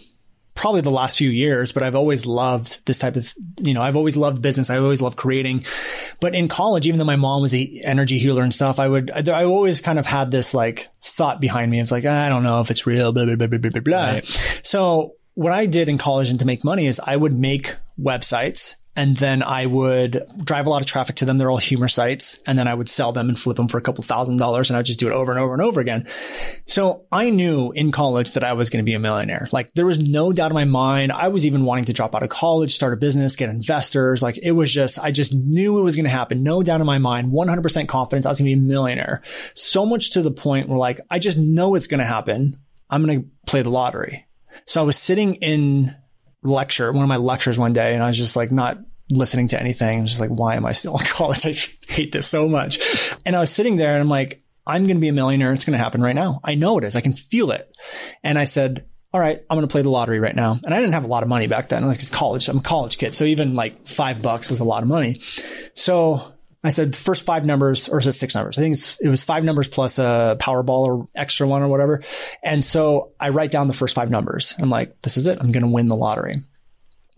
[0.54, 3.96] probably the last few years, but I've always loved this type of, you know, I've
[3.96, 4.70] always loved business.
[4.70, 5.64] I always loved creating.
[6.20, 9.10] But in college, even though my mom was a energy healer and stuff, I would,
[9.10, 11.80] I, I always kind of had this like thought behind me.
[11.80, 13.80] It's like, ah, I don't know if it's real, blah, blah, blah, blah, blah, blah,
[13.80, 14.10] blah.
[14.12, 14.60] Right.
[14.62, 18.74] So what I did in college and to make money is I would make websites
[18.94, 21.38] and then I would drive a lot of traffic to them.
[21.38, 22.42] They're all humor sites.
[22.46, 24.68] And then I would sell them and flip them for a couple thousand dollars.
[24.68, 26.06] And I'd just do it over and over and over again.
[26.66, 29.48] So I knew in college that I was going to be a millionaire.
[29.50, 31.10] Like there was no doubt in my mind.
[31.10, 34.22] I was even wanting to drop out of college, start a business, get investors.
[34.22, 36.42] Like it was just, I just knew it was going to happen.
[36.42, 39.22] No doubt in my mind, 100% confidence I was going to be a millionaire.
[39.54, 42.58] So much to the point where like, I just know it's going to happen.
[42.90, 44.26] I'm going to play the lottery.
[44.66, 45.96] So I was sitting in
[46.42, 48.78] lecture, one of my lectures one day, and I was just like not
[49.10, 49.98] listening to anything.
[49.98, 51.46] I was just like, why am I still in college?
[51.46, 53.14] I hate this so much.
[53.24, 55.52] And I was sitting there and I'm like, I'm going to be a millionaire.
[55.52, 56.40] It's going to happen right now.
[56.44, 56.96] I know it is.
[56.96, 57.76] I can feel it.
[58.22, 60.58] And I said, all right, I'm going to play the lottery right now.
[60.64, 61.84] And I didn't have a lot of money back then.
[61.86, 62.48] Like it's college.
[62.48, 63.14] I'm a college kid.
[63.14, 65.20] So even like five bucks was a lot of money.
[65.74, 66.22] So
[66.64, 68.56] I said first five numbers, or is it six numbers?
[68.56, 72.02] I think it was five numbers plus a Powerball or extra one or whatever.
[72.42, 74.54] And so I write down the first five numbers.
[74.60, 75.38] I'm like, this is it.
[75.40, 76.42] I'm going to win the lottery.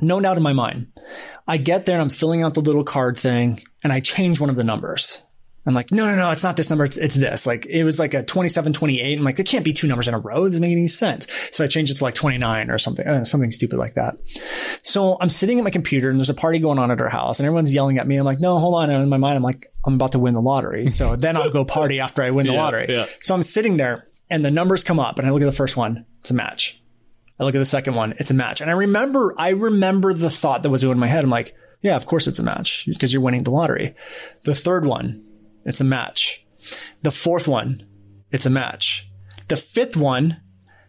[0.01, 0.99] No doubt in my mind.
[1.47, 4.51] I get there and I'm filling out the little card thing and I change one
[4.51, 5.23] of the numbers.
[5.67, 6.85] I'm like, no, no, no, it's not this number.
[6.85, 7.47] It's, it's this.
[7.47, 9.19] Like it was like a 27, 28.
[9.19, 10.45] I'm like, it can't be two numbers in a row.
[10.45, 11.27] It doesn't make any sense.
[11.53, 14.17] So I changed it to like 29 or something, uh, something stupid like that.
[14.83, 17.41] So I'm sitting at my computer and there's a party going on at our house
[17.41, 18.17] and everyone's yelling at me.
[18.17, 18.91] I'm like, no, hold on.
[18.91, 20.89] And in my mind, I'm like, I'm about to win the lottery.
[20.89, 22.87] So then I'll go party after I win the Yeah, lottery.
[22.91, 23.07] yeah.
[23.21, 25.77] So I'm sitting there and the numbers come up and I look at the first
[25.77, 26.05] one.
[26.21, 26.81] It's a match.
[27.41, 28.15] I look at the second one.
[28.19, 28.61] It's a match.
[28.61, 31.25] And I remember, I remember the thought that was in my head.
[31.25, 33.95] I'm like, yeah, of course it's a match because you're winning the lottery.
[34.45, 35.24] The third one,
[35.65, 36.47] it's a match.
[37.03, 37.87] The fourth one,
[38.31, 39.09] it's a match.
[39.49, 40.41] The fifth one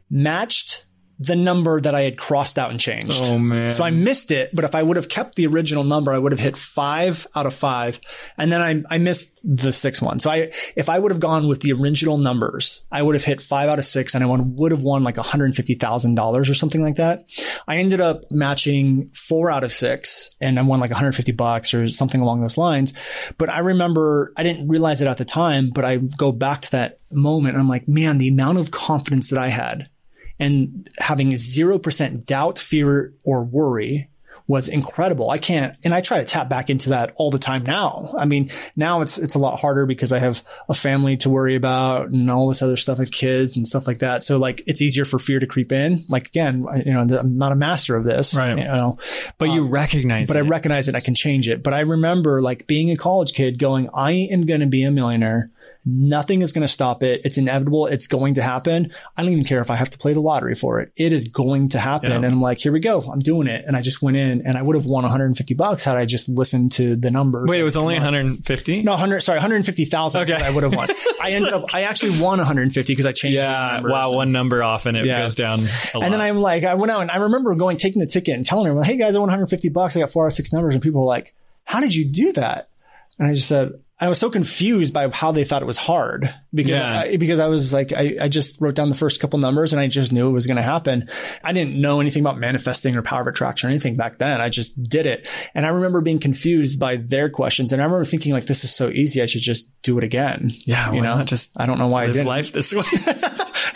[0.09, 3.23] matched the number that I had crossed out and changed.
[3.25, 3.71] Oh, man.
[3.71, 6.31] So I missed it, but if I would have kept the original number, I would
[6.33, 7.99] have hit five out of five.
[8.37, 10.19] And then I, I missed the sixth one.
[10.19, 13.41] So I, if I would have gone with the original numbers, I would have hit
[13.41, 16.95] five out of six and I won- would have won like $150,000 or something like
[16.95, 17.23] that.
[17.67, 21.87] I ended up matching four out of six and I won like 150 bucks or
[21.89, 22.93] something along those lines.
[23.37, 26.71] But I remember I didn't realize it at the time, but I go back to
[26.71, 29.89] that moment and I'm like, man, the amount of confidence that I had
[30.39, 34.09] and having 0% doubt, fear, or worry
[34.47, 35.31] was incredible.
[35.31, 38.13] I can't, and I try to tap back into that all the time now.
[38.15, 40.39] I mean, now it's, it's a lot harder because I have
[40.69, 43.99] a family to worry about and all this other stuff with kids and stuff like
[43.99, 44.23] that.
[44.23, 46.01] So like it's easier for fear to creep in.
[46.09, 48.49] Like again, I- you know, I'm not a master of this, Right.
[48.55, 48.99] You know,
[49.39, 50.93] But you um, recognize but I recognize it.
[50.93, 51.63] I can change it.
[51.63, 54.91] But I remember like being a college kid going, I am going to be a
[54.91, 55.49] millionaire.
[55.87, 57.21] Nothing is going to stop it.
[57.25, 57.85] It's inevitable.
[57.85, 58.91] It's going to happen.
[59.15, 60.91] I don't even care if I have to play the lottery for it.
[60.95, 62.09] It is going to happen.
[62.09, 62.15] Yeah.
[62.15, 63.01] And I'm like, here we go.
[63.01, 63.65] I'm doing it.
[63.67, 66.27] And I just went in and I would have won 150 bucks had I just
[66.27, 67.47] listened to the numbers.
[67.47, 68.81] Wait, it was only 150?
[68.81, 70.33] no, 100, sorry, 150,000 Okay.
[70.33, 70.89] I would have won.
[71.21, 73.81] I ended up, I actually won 150 because I changed the Yeah.
[73.81, 74.11] Wow.
[74.13, 75.19] One number off and it Yeah.
[75.21, 75.63] goes down a
[75.99, 76.03] lot.
[76.05, 78.43] and then I'm like, I went out and I remember going, taking the ticket and
[78.43, 79.95] telling everyone, Hey guys, I won 150 bucks.
[79.95, 80.73] I got four out of six numbers.
[80.73, 82.69] And people were like, how did you do that?
[83.19, 86.29] And I just said, I was so confused by how they thought it was hard
[86.53, 86.99] because, Yeah.
[86.99, 89.79] I, because I was like, I, I just wrote down the first couple numbers and
[89.79, 91.07] I just knew it was going to happen.
[91.45, 94.41] I didn't know anything about manifesting or power of attraction or anything back then.
[94.41, 95.29] I just did it.
[95.53, 97.71] And I remember being confused by their questions.
[97.71, 99.21] And I remember thinking like, this is so easy.
[99.21, 100.51] I should just do it again.
[100.65, 102.27] Yeah, You know, just I don't know why I didn't.
[102.27, 102.83] life this way.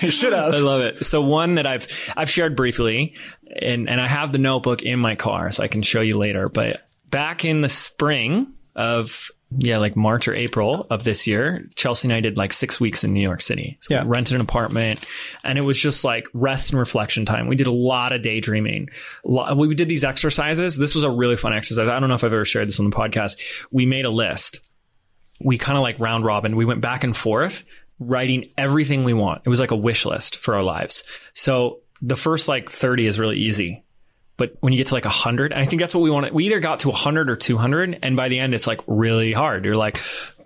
[0.01, 0.53] I should have.
[0.53, 1.05] I love it.
[1.05, 1.87] So one that I've
[2.17, 3.15] I've shared briefly,
[3.61, 6.49] and and I have the notebook in my car, so I can show you later.
[6.49, 12.07] But back in the spring of yeah, like March or April of this year, Chelsea
[12.07, 13.77] and I did like six weeks in New York City.
[13.81, 14.03] So Yeah.
[14.03, 15.03] we rented an apartment,
[15.43, 17.47] and it was just like rest and reflection time.
[17.47, 18.89] We did a lot of daydreaming.
[19.23, 20.77] We did these exercises.
[20.77, 21.87] This was a really fun exercise.
[21.87, 23.37] I don't know if I've ever shared this on the podcast.
[23.71, 24.59] We made a list
[25.41, 26.55] we kind of like round robin.
[26.57, 27.63] We went back and forth
[27.97, 29.41] writing everything we want.
[29.45, 31.03] It was like a wish list for our lives.
[31.33, 33.83] So the first like 30 is really easy.
[34.39, 36.33] But when you get to like 100, and I think that's what we wanted.
[36.33, 37.99] We either got to 100 or 200.
[38.01, 39.65] And by the end, it's like really hard.
[39.65, 40.01] You're like,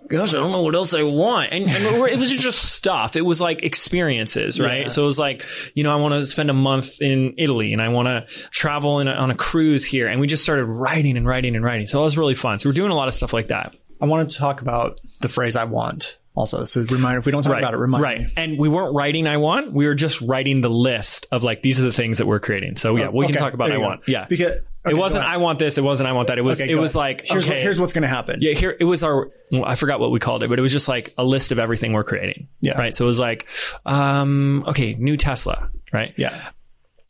[0.08, 1.52] gosh, I don't know what else I want.
[1.52, 3.16] And, and it was just stuff.
[3.16, 4.82] It was like experiences, right?
[4.82, 4.88] Yeah.
[4.88, 7.80] So it was like, you know, I want to spend a month in Italy and
[7.80, 10.08] I want to travel in a, on a cruise here.
[10.08, 11.86] And we just started writing and writing and writing.
[11.86, 12.58] So it was really fun.
[12.58, 13.76] So we're doing a lot of stuff like that.
[14.00, 16.64] I wanted to talk about the phrase I want also.
[16.64, 18.20] So remind if we don't talk about it, remind right.
[18.20, 18.26] me.
[18.36, 19.72] And we weren't writing I want.
[19.72, 22.76] We were just writing the list of like these are the things that we're creating.
[22.76, 23.86] So yeah, we can talk about I you go.
[23.86, 24.08] want.
[24.08, 24.26] Yeah.
[24.28, 26.38] Because it wasn't I want this, it wasn't I want that.
[26.38, 27.18] It was Okay, it was ahead.
[27.18, 27.54] like here's, okay.
[27.54, 28.40] what, here's what's going to happen.
[28.42, 30.72] yeah, here it was our well, I forgot what we called it, but it was
[30.72, 32.48] just like a list of everything we're creating.
[32.60, 32.76] Yeah.
[32.78, 32.94] Right.
[32.94, 33.48] So it was like
[33.86, 36.12] um okay, new Tesla, right?
[36.16, 36.50] Yeah.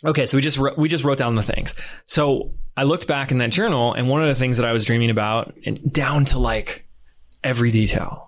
[0.05, 1.75] Okay, so we just wrote, we just wrote down the things.
[2.05, 4.85] So I looked back in that journal, and one of the things that I was
[4.85, 6.87] dreaming about, and down to like
[7.43, 8.24] every detail,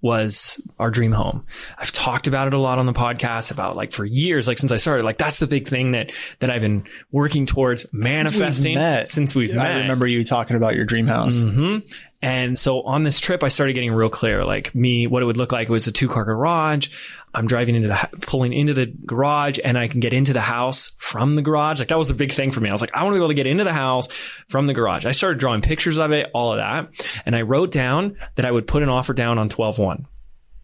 [0.00, 1.44] was our dream home.
[1.76, 4.70] I've talked about it a lot on the podcast about like for years, like since
[4.72, 9.08] I started, like that's the big thing that, that I've been working towards manifesting met.
[9.08, 9.66] since we've met.
[9.66, 11.38] I remember you talking about your dream house.
[11.40, 11.78] hmm
[12.22, 15.36] And so on this trip, I started getting real clear, like me, what it would
[15.36, 15.68] look like.
[15.68, 16.88] It was a two car garage.
[17.34, 20.92] I'm driving into the, pulling into the garage and I can get into the house
[20.98, 21.78] from the garage.
[21.78, 22.68] Like that was a big thing for me.
[22.68, 24.08] I was like, I want to be able to get into the house
[24.48, 25.06] from the garage.
[25.06, 26.88] I started drawing pictures of it, all of that.
[27.26, 30.06] And I wrote down that I would put an offer down on 12 1.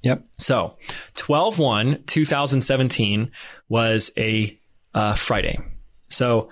[0.03, 0.25] Yep.
[0.39, 0.77] So
[1.17, 3.31] 12 1, 2017
[3.69, 4.59] was a
[4.95, 5.59] uh, Friday.
[6.09, 6.51] So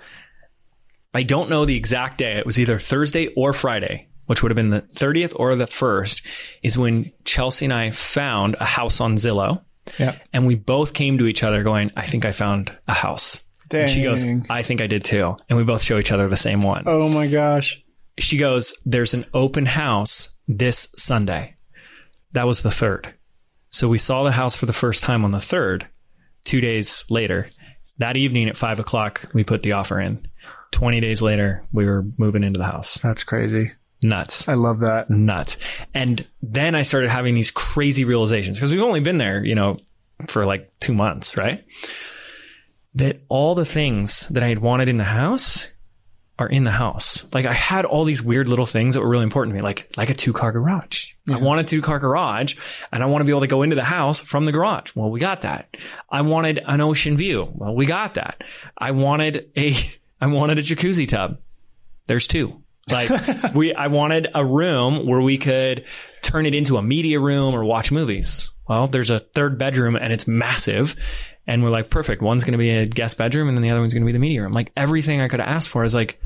[1.13, 2.37] I don't know the exact day.
[2.37, 6.23] It was either Thursday or Friday, which would have been the 30th or the 1st,
[6.63, 9.61] is when Chelsea and I found a house on Zillow.
[9.99, 10.15] Yeah.
[10.31, 13.41] And we both came to each other going, I think I found a house.
[13.71, 15.35] And she goes, I think I did too.
[15.49, 17.81] And we both show each other the same one Oh my gosh.
[18.19, 21.55] she goes, There's an open house this Sunday.
[22.33, 23.13] That was the third.
[23.71, 25.87] So we saw the house for the first time on the third,
[26.45, 27.49] two days later.
[27.97, 30.27] That evening at five o'clock, we put the offer in.
[30.71, 32.95] 20 days later, we were moving into the house.
[32.99, 33.71] That's crazy.
[34.03, 34.47] Nuts.
[34.47, 35.09] I love that.
[35.09, 35.57] Nuts.
[35.93, 39.77] And then I started having these crazy realizations because we've only been there, you know,
[40.27, 41.63] for like two months, right?
[42.95, 45.67] That all the things that I had wanted in the house
[46.39, 47.25] are in the house.
[47.33, 49.91] Like I had all these weird little things that were really important to me, like
[49.97, 51.13] like a two car garage.
[51.29, 52.55] I want a two car garage,
[52.91, 54.95] and I want to be able to go into the house from the garage.
[54.95, 55.75] Well, we got that.
[56.09, 57.49] I wanted an ocean view.
[57.53, 58.43] Well, we got that.
[58.77, 59.75] I wanted a
[60.21, 61.37] I wanted a jacuzzi tub.
[62.07, 62.62] There's two.
[62.89, 63.09] Like
[63.55, 65.85] we, I wanted a room where we could
[66.21, 68.49] turn it into a media room or watch movies.
[68.67, 70.95] Well, there's a third bedroom and it's massive.
[71.45, 72.21] And we're like, perfect.
[72.21, 74.13] One's going to be a guest bedroom and then the other one's going to be
[74.13, 74.53] the media room.
[74.53, 76.21] Like everything I could have asked for is like,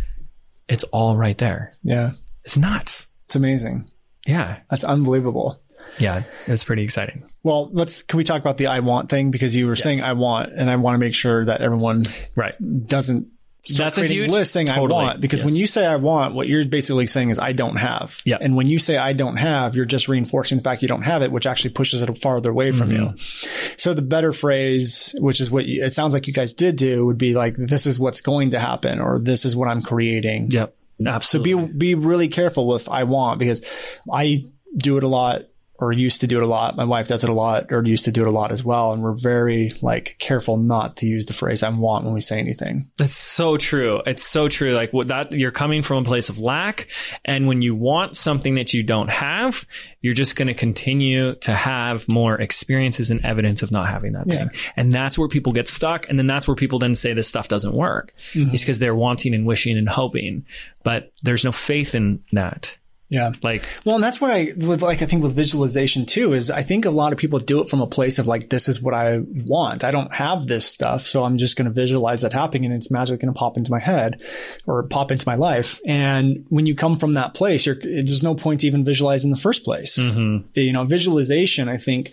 [0.68, 1.72] it's all right there.
[1.84, 2.12] Yeah.
[2.44, 3.08] It's nuts.
[3.26, 3.90] It's amazing.
[4.28, 4.60] Yeah.
[4.70, 5.60] That's unbelievable.
[6.00, 6.24] Yeah.
[6.46, 7.24] It was pretty exciting.
[7.44, 9.32] Well, let's, can we talk about the I want thing?
[9.32, 12.06] Because you were saying I want, and I want to make sure that everyone
[12.36, 12.56] Right.
[12.88, 13.28] doesn't
[13.68, 15.00] start That's a creating huge- list saying totally.
[15.00, 15.22] I want.
[15.22, 18.22] Because when you say I want, what you're basically saying is I don't have.
[18.26, 18.40] Yep.
[18.42, 21.22] And when you say I don't have, you're just reinforcing the fact you don't have
[21.22, 22.98] it, which actually pushes it farther away from you.
[23.00, 23.74] Mm-hmm.
[23.78, 27.06] So the better phrase, which is what you, it sounds like you guys did do,
[27.06, 30.52] would be like, this is what's going to happen, or this is what I'm creating.
[30.52, 30.74] Yep.
[31.22, 33.64] So be be really careful with I want because
[34.12, 34.46] I
[34.76, 35.44] do it a lot
[35.80, 36.76] or used to do it a lot.
[36.76, 38.94] My wife does it a lot or used to do it a lot as well.
[38.94, 42.40] And we're very like careful not to use the phrase I want when we say
[42.40, 42.90] anything.
[42.98, 44.02] That's so true.
[44.06, 44.74] It's so true.
[44.74, 46.88] Like what that you're coming from a place of lack.
[47.26, 49.66] And when you want something that you don't have,
[50.02, 54.26] you're just going to continue to have more experiences and evidence of not having that
[54.28, 54.48] Yeah.
[54.48, 54.50] thing.
[54.76, 56.10] And that's where people get stuck.
[56.10, 58.14] And then that's where people then say this stuff doesn't work.
[58.34, 58.54] Mm-hmm.
[58.54, 60.46] It's because they're wanting and wishing and hoping,
[60.84, 62.78] but there's no faith in that.
[63.10, 63.32] Yeah.
[63.42, 66.62] Like, Well, and that's what I with like I think with visualization too is I
[66.62, 68.94] think a lot of people do it from a place of like this is what
[68.94, 69.84] I want.
[69.86, 72.92] I don't have this stuff, so I'm just going to visualize that happening, and it's
[72.92, 74.22] magically going to pop into my head
[74.66, 75.80] or pop into my life.
[75.88, 79.32] And when you come from that place, you're there's no point to even visualize in
[79.32, 79.98] the first place.
[79.98, 80.48] Mm-hmm.
[80.60, 81.70] You know, visualization.
[81.70, 82.12] I think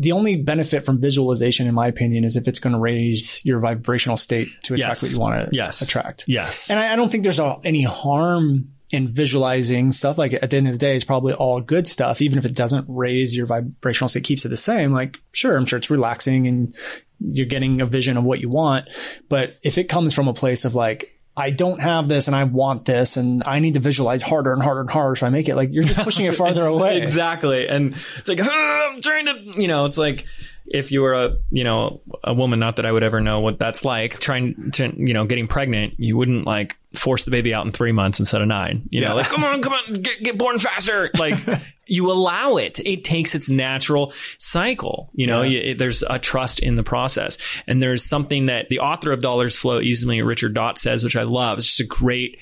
[0.00, 3.58] the only benefit from visualization, in my opinion, is if it's going to raise your
[3.58, 5.02] vibrational state to attract Yes.
[5.02, 5.82] what you want to Yes.
[5.82, 6.24] attract.
[6.28, 6.70] yes.
[6.70, 10.18] And I, I don't think there's a, any harm in visualizing stuff.
[10.18, 12.54] Like at the end of the day, it's probably all good stuff, even if it
[12.54, 14.92] doesn't raise your vibrational state, keeps it the same.
[14.92, 16.74] Like, sure, I'm sure it's relaxing and
[17.20, 18.88] you're getting a vision of what you want.
[19.28, 22.44] But if it comes from a place of like, I don't have this and I
[22.44, 25.48] want this and I need to visualize harder and harder and harder so I make
[25.48, 27.00] it like you're just pushing it farther away.
[27.00, 27.68] Exactly.
[27.68, 30.24] And it's like, "Ah, I'm trying to, you know, it's like
[30.70, 33.58] if you were a, you know, a woman, not that I would ever know what
[33.58, 37.64] that's like, trying to, you know, getting pregnant, you wouldn't like force the baby out
[37.66, 38.86] in three months instead of nine.
[38.90, 39.08] You Yeah.
[39.10, 41.10] know, like, come on, come on, get, get born faster.
[41.18, 41.34] Like,
[41.86, 42.78] you allow it.
[42.84, 45.10] It takes its natural cycle.
[45.14, 45.50] You know, Yeah.
[45.62, 47.38] you, it, there's a trust in the process.
[47.66, 51.22] And there's something that the author of Dollars Flow Easily, Richard Dotts says, which I
[51.22, 51.58] love.
[51.58, 52.38] It's just a great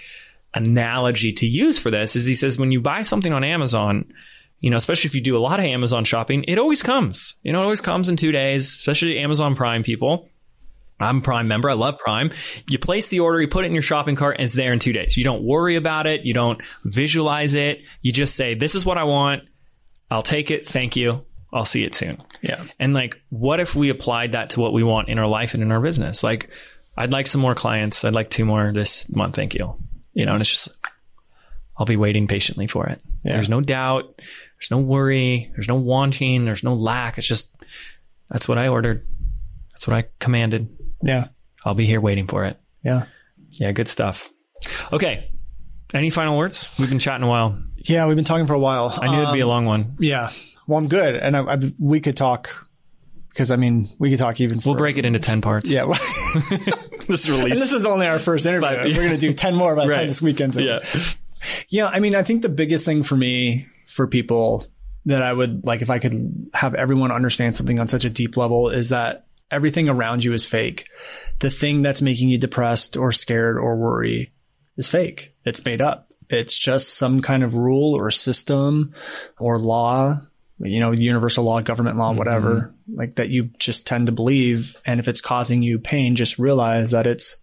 [0.55, 4.07] analogy to use for this is he says when you buy something on Amazon,
[4.61, 7.37] you know, especially if you do a lot of Amazon shopping, it always comes.
[7.43, 10.29] You know, it always comes in two days, especially Amazon Prime people.
[10.99, 11.69] I'm a Prime member.
[11.69, 12.31] I love Prime.
[12.69, 14.79] You place the order, you put it in your shopping cart, and it's there in
[14.79, 15.17] two days.
[15.17, 16.25] You don't worry about it.
[16.25, 17.83] You don't visualize it.
[18.01, 19.43] You just say, This is what I want.
[20.11, 20.67] I'll take it.
[20.67, 21.25] Thank you.
[21.53, 22.23] I'll see it soon.
[22.43, 22.65] Yeah.
[22.79, 25.63] And like, what if we applied that to what we want in our life and
[25.63, 26.23] in our business?
[26.23, 26.51] Like,
[26.97, 28.05] I'd like some more clients.
[28.05, 29.37] I'd like two more this month.
[29.37, 29.77] Thank you.
[30.13, 30.69] You know, and it's just,
[31.77, 33.01] I'll be waiting patiently for it.
[33.23, 33.33] Yeah.
[33.33, 34.23] There's no doubt.
[34.59, 35.51] There's no worry.
[35.55, 36.45] There's no wanting.
[36.45, 37.19] There's no lack.
[37.19, 37.55] It's just,
[38.31, 39.03] that's what I ordered.
[39.73, 40.69] That's what I commanded.
[41.03, 41.29] Yeah.
[41.65, 42.59] I'll be here waiting for it.
[42.83, 43.07] Yeah.
[43.51, 44.31] Yeah, good stuff.
[44.93, 45.31] Okay.
[45.95, 46.75] Any final words?
[46.79, 47.63] We've been chatting a while.
[47.77, 48.93] Yeah, we've been talking for a while.
[49.01, 49.97] I knew it'd be a um, long one.
[50.01, 50.31] Yeah.
[50.67, 52.67] Well, I'm good, and I, I, we could talk
[53.29, 54.59] because I mean we could talk even.
[54.61, 55.71] For, We'll break it into 10 parts.
[55.71, 55.85] Yeah.
[57.07, 58.69] This and this is only our first interview.
[58.69, 60.67] But- We're gonna do ten more by the time this weekend's over.
[60.67, 61.01] Yeah.
[61.69, 64.65] Yeah, I mean, I think the biggest thing for me, for people
[65.07, 68.37] that I would like, if I could have everyone understand something on such a deep
[68.37, 70.89] level, is that everything around you is fake.
[71.39, 74.33] The thing that's making you depressed or scared or worry
[74.77, 75.33] is fake.
[75.45, 76.13] It's made up.
[76.29, 78.93] It's just some kind of rule or system
[79.39, 80.21] or law,
[80.59, 82.97] you know, universal law, government law, whatever, mm-hmm.
[82.99, 84.77] like that you just tend to believe.
[84.85, 87.37] And if it's causing you pain, just realize that it's,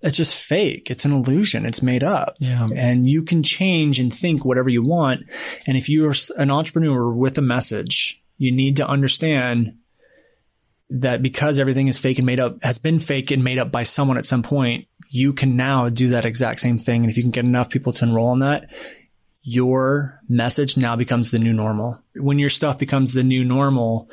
[0.00, 0.90] it's just fake.
[0.90, 1.66] It's an illusion.
[1.66, 2.36] It's made up.
[2.38, 2.68] Yeah.
[2.74, 5.22] And you can change and think whatever you want.
[5.66, 9.76] And if you're an entrepreneur with a message, you need to understand
[10.90, 13.82] that because everything is fake and made up, has been fake and made up by
[13.82, 17.02] someone at some point, you can now do that exact same thing.
[17.02, 18.70] And if you can get enough people to enroll in that,
[19.42, 22.02] your message now becomes the new normal.
[22.14, 24.10] When your stuff becomes the new normal,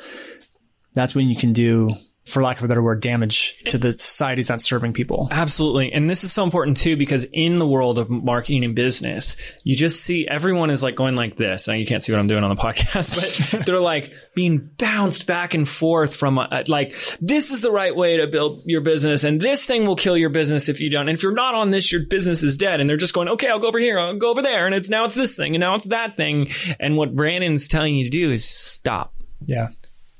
[0.94, 1.90] that's when you can do,
[2.26, 5.28] for lack of a better word, damage to the societies that's serving people.
[5.30, 5.92] Absolutely.
[5.92, 9.76] And this is so important too, because in the world of marketing and business, you
[9.76, 11.68] just see everyone is like going like this.
[11.68, 15.28] Now you can't see what I'm doing on the podcast, but they're like being bounced
[15.28, 19.22] back and forth from uh, like, this is the right way to build your business
[19.22, 21.08] and this thing will kill your business if you don't.
[21.08, 22.80] And if you're not on this, your business is dead.
[22.80, 24.00] And they're just going, okay, I'll go over here.
[24.00, 24.66] I'll go over there.
[24.66, 26.48] And it's now it's this thing and now it's that thing.
[26.80, 29.14] And what Brandon's telling you to do is stop.
[29.44, 29.68] Yeah.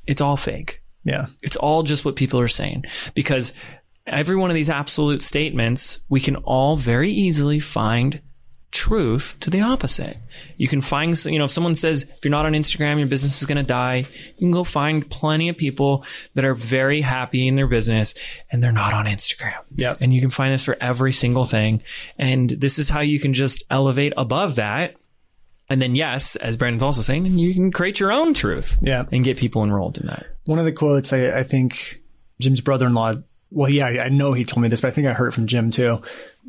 [0.06, 0.82] It's all fake.
[1.06, 1.26] Yeah.
[1.42, 2.84] It's all just what people are saying
[3.14, 3.52] because
[4.06, 8.20] every one of these absolute statements, we can all very easily find
[8.72, 10.18] truth to the opposite.
[10.56, 13.40] You can find, you know, if someone says, if you're not on Instagram, your business
[13.40, 16.04] is going to die, you can go find plenty of people
[16.34, 18.14] that are very happy in their business
[18.50, 19.58] and they're not on Instagram.
[19.76, 19.98] Yep.
[20.00, 21.82] And you can find this for every single thing.
[22.18, 24.96] And this is how you can just elevate above that.
[25.68, 29.04] And then, yes, as Brandon's also saying, you can create your own truth Yeah.
[29.10, 30.26] and get people enrolled in that.
[30.44, 32.00] One of the quotes I, I think
[32.40, 33.14] Jim's brother-in-law,
[33.50, 35.46] well, yeah, I know he told me this, but I think I heard it from
[35.48, 36.02] Jim too.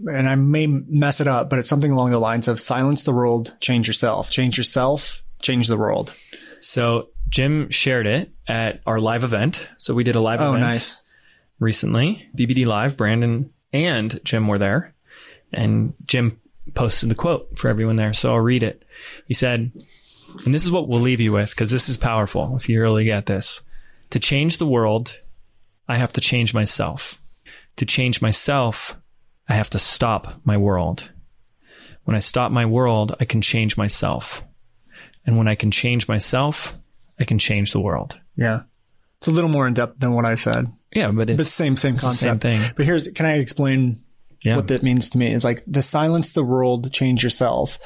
[0.06, 3.14] And I may mess it up, but it's something along the lines of silence the
[3.14, 6.14] world, change yourself, change yourself, change the world.
[6.60, 9.68] So Jim shared it at our live event.
[9.80, 11.02] So we did a live Oh, event nice.
[11.60, 12.27] recently.
[12.35, 14.94] BBD Live, Brandon and Jim were there.
[15.53, 16.39] And Jim
[16.77, 18.13] posted the quote for everyone there.
[18.13, 18.83] So I'll read it.
[19.25, 19.71] He said,
[20.45, 23.05] and this is what we'll leave you with because this is powerful if you really
[23.05, 23.61] get this.
[24.11, 25.19] To change the world,
[25.87, 27.19] I have to change myself.
[27.77, 28.95] To change myself,
[29.49, 31.09] I have to stop my world.
[32.05, 34.43] When I stop my world, I can change myself.
[35.25, 36.73] And when I can change myself,
[37.19, 38.19] I can change the world.
[38.35, 38.61] Yeah.
[39.17, 41.75] It's a little more in depth than what I said, Yeah, but it's but same,
[41.75, 42.19] same concept.
[42.19, 42.61] same thing.
[42.77, 44.03] But here's, can I explain
[44.41, 44.55] yeah.
[44.55, 47.80] what that means to me is like the silence the world, change yourself.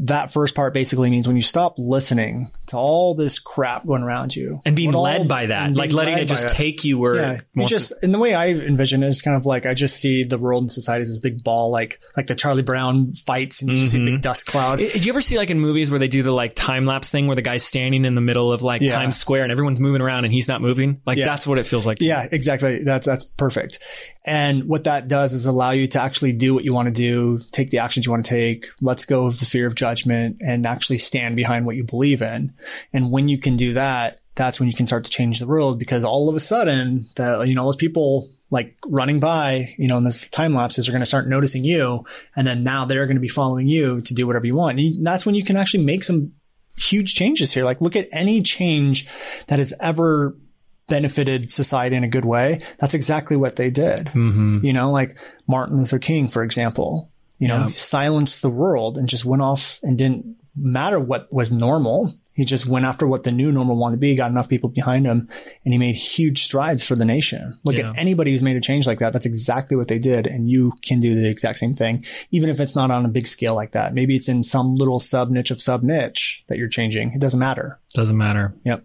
[0.00, 4.36] That first part basically means when you stop listening to all this crap going around
[4.36, 7.14] you and being what all- led by that, like letting it just take you where
[7.14, 9.72] Yeah, it you just in the way I envision it is kind of like I
[9.72, 13.14] just see the world and society as this big ball, like like the Charlie Brown
[13.14, 14.08] fights, and you just see Mm-hmm.
[14.08, 14.76] a big dust cloud.
[14.80, 17.26] Did you ever see like in movies where they do the like time lapse thing
[17.26, 18.92] where the guy's standing in the middle of like Yeah.
[18.96, 21.00] Times Square and everyone's moving around and he's not moving?
[21.06, 21.24] Like Yeah.
[21.24, 21.98] that's what it feels like.
[22.00, 22.08] to me.
[22.10, 22.84] Yeah, exactly.
[22.84, 23.78] That's that's perfect.
[24.28, 27.40] And what that does is allow you to actually do what you want to do,
[27.52, 29.85] take the actions you want to take, let's go of the fear of judgment
[30.40, 32.50] and actually stand behind what you believe in.
[32.92, 35.78] And when you can do that, that's when you can start to change the world
[35.78, 39.96] because all of a sudden that you know, those people like running by, you know,
[39.96, 42.04] in this time lapses are going to start noticing you.
[42.36, 44.78] And then now they're going to be following you to do whatever you want.
[44.78, 46.32] And that's when you can actually make some
[46.76, 47.64] huge changes here.
[47.64, 49.08] Like look at any change
[49.48, 50.36] that has ever
[50.88, 52.60] benefited society in a good way.
[52.78, 54.06] That's exactly what they did.
[54.06, 54.64] Mm-hmm.
[54.64, 55.18] You know, like
[55.48, 57.68] Martin Luther King, for example, you know, Yeah.
[57.68, 62.14] silenced the world and just went off and didn't matter what was normal.
[62.32, 65.06] He just went after what the new normal wanted to be, got enough people behind
[65.06, 65.28] him,
[65.64, 67.58] and he made huge strides for the nation.
[67.64, 67.90] Look Yeah.
[67.90, 69.12] at anybody who's made a change like that.
[69.14, 70.26] That's exactly what they did.
[70.26, 73.26] And you can do the exact same thing, even if it's not on a big
[73.26, 73.94] scale like that.
[73.94, 77.12] Maybe it's in some little sub niche of sub niche that you're changing.
[77.14, 77.78] It doesn't matter.
[77.94, 78.54] Doesn't matter.
[78.64, 78.84] Yep.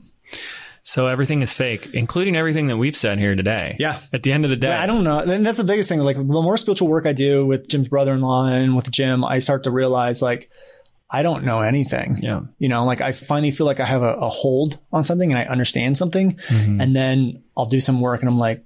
[0.83, 3.75] So everything is fake, including everything that we've said here today.
[3.79, 3.99] Yeah.
[4.11, 4.69] At the end of the day.
[4.69, 5.19] Yeah, I don't know.
[5.19, 5.99] And that's the biggest thing.
[5.99, 9.63] Like the more spiritual work I do with Jim's brother-in-law and with Jim, I start
[9.63, 10.49] to realize like
[11.09, 12.17] I don't know anything.
[12.21, 12.41] Yeah.
[12.57, 15.39] You know, like I finally feel like I have a, a hold on something and
[15.39, 16.37] I understand something.
[16.37, 16.81] Mm-hmm.
[16.81, 18.63] And then I'll do some work and I'm like,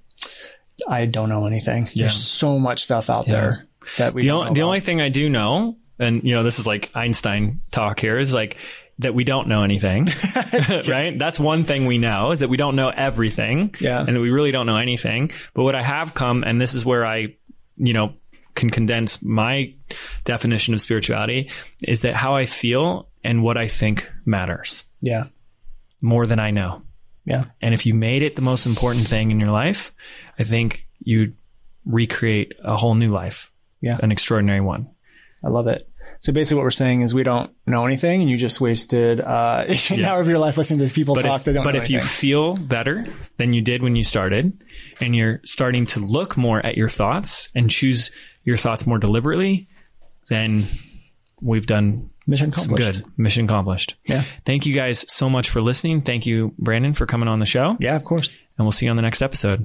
[0.88, 1.88] I don't know anything.
[1.92, 2.04] Yeah.
[2.04, 3.64] There's so much stuff out there
[3.98, 6.66] that we the, know the only thing I do know, and you know, this is
[6.66, 8.58] like Einstein talk here, is like
[8.98, 10.06] that we don't know anything,
[10.88, 11.18] right?
[11.18, 14.00] That's one thing we know is that we don't know everything, Yeah.
[14.06, 15.30] and that we really don't know anything.
[15.54, 17.34] But what I have come, and this is where I,
[17.76, 18.14] you know,
[18.54, 19.74] can condense my
[20.24, 21.50] definition of spirituality
[21.86, 25.24] is that how I feel and what I think matters Yeah.
[26.00, 26.80] more than I know.
[27.26, 27.44] Yeah.
[27.60, 29.92] And if you made it the most important thing in your life,
[30.38, 31.36] I think you'd
[31.84, 33.52] recreate a whole new life.
[33.82, 33.98] Yeah.
[34.02, 34.88] An extraordinary one.
[35.44, 35.86] I love it.
[36.20, 39.64] So basically what we're saying is we don't know anything and you just wasted uh,
[39.90, 41.90] an hour of your life listening to people But talk if, that don't but if
[41.90, 43.04] you feel better
[43.38, 44.62] than you did when you started
[45.00, 48.10] and you're starting to look more at your thoughts and choose
[48.44, 49.66] your thoughts more deliberately,
[50.28, 50.68] then
[51.40, 53.04] we've done Mission some accomplished.
[53.04, 53.18] good.
[53.18, 53.94] Mission accomplished.
[54.04, 54.24] Yeah.
[54.44, 56.02] Thank you guys so much for listening.
[56.02, 57.76] Thank you, Brandon, for coming on the show.
[57.78, 58.36] Yeah, of course.
[58.58, 59.64] And we'll see you on the next episode.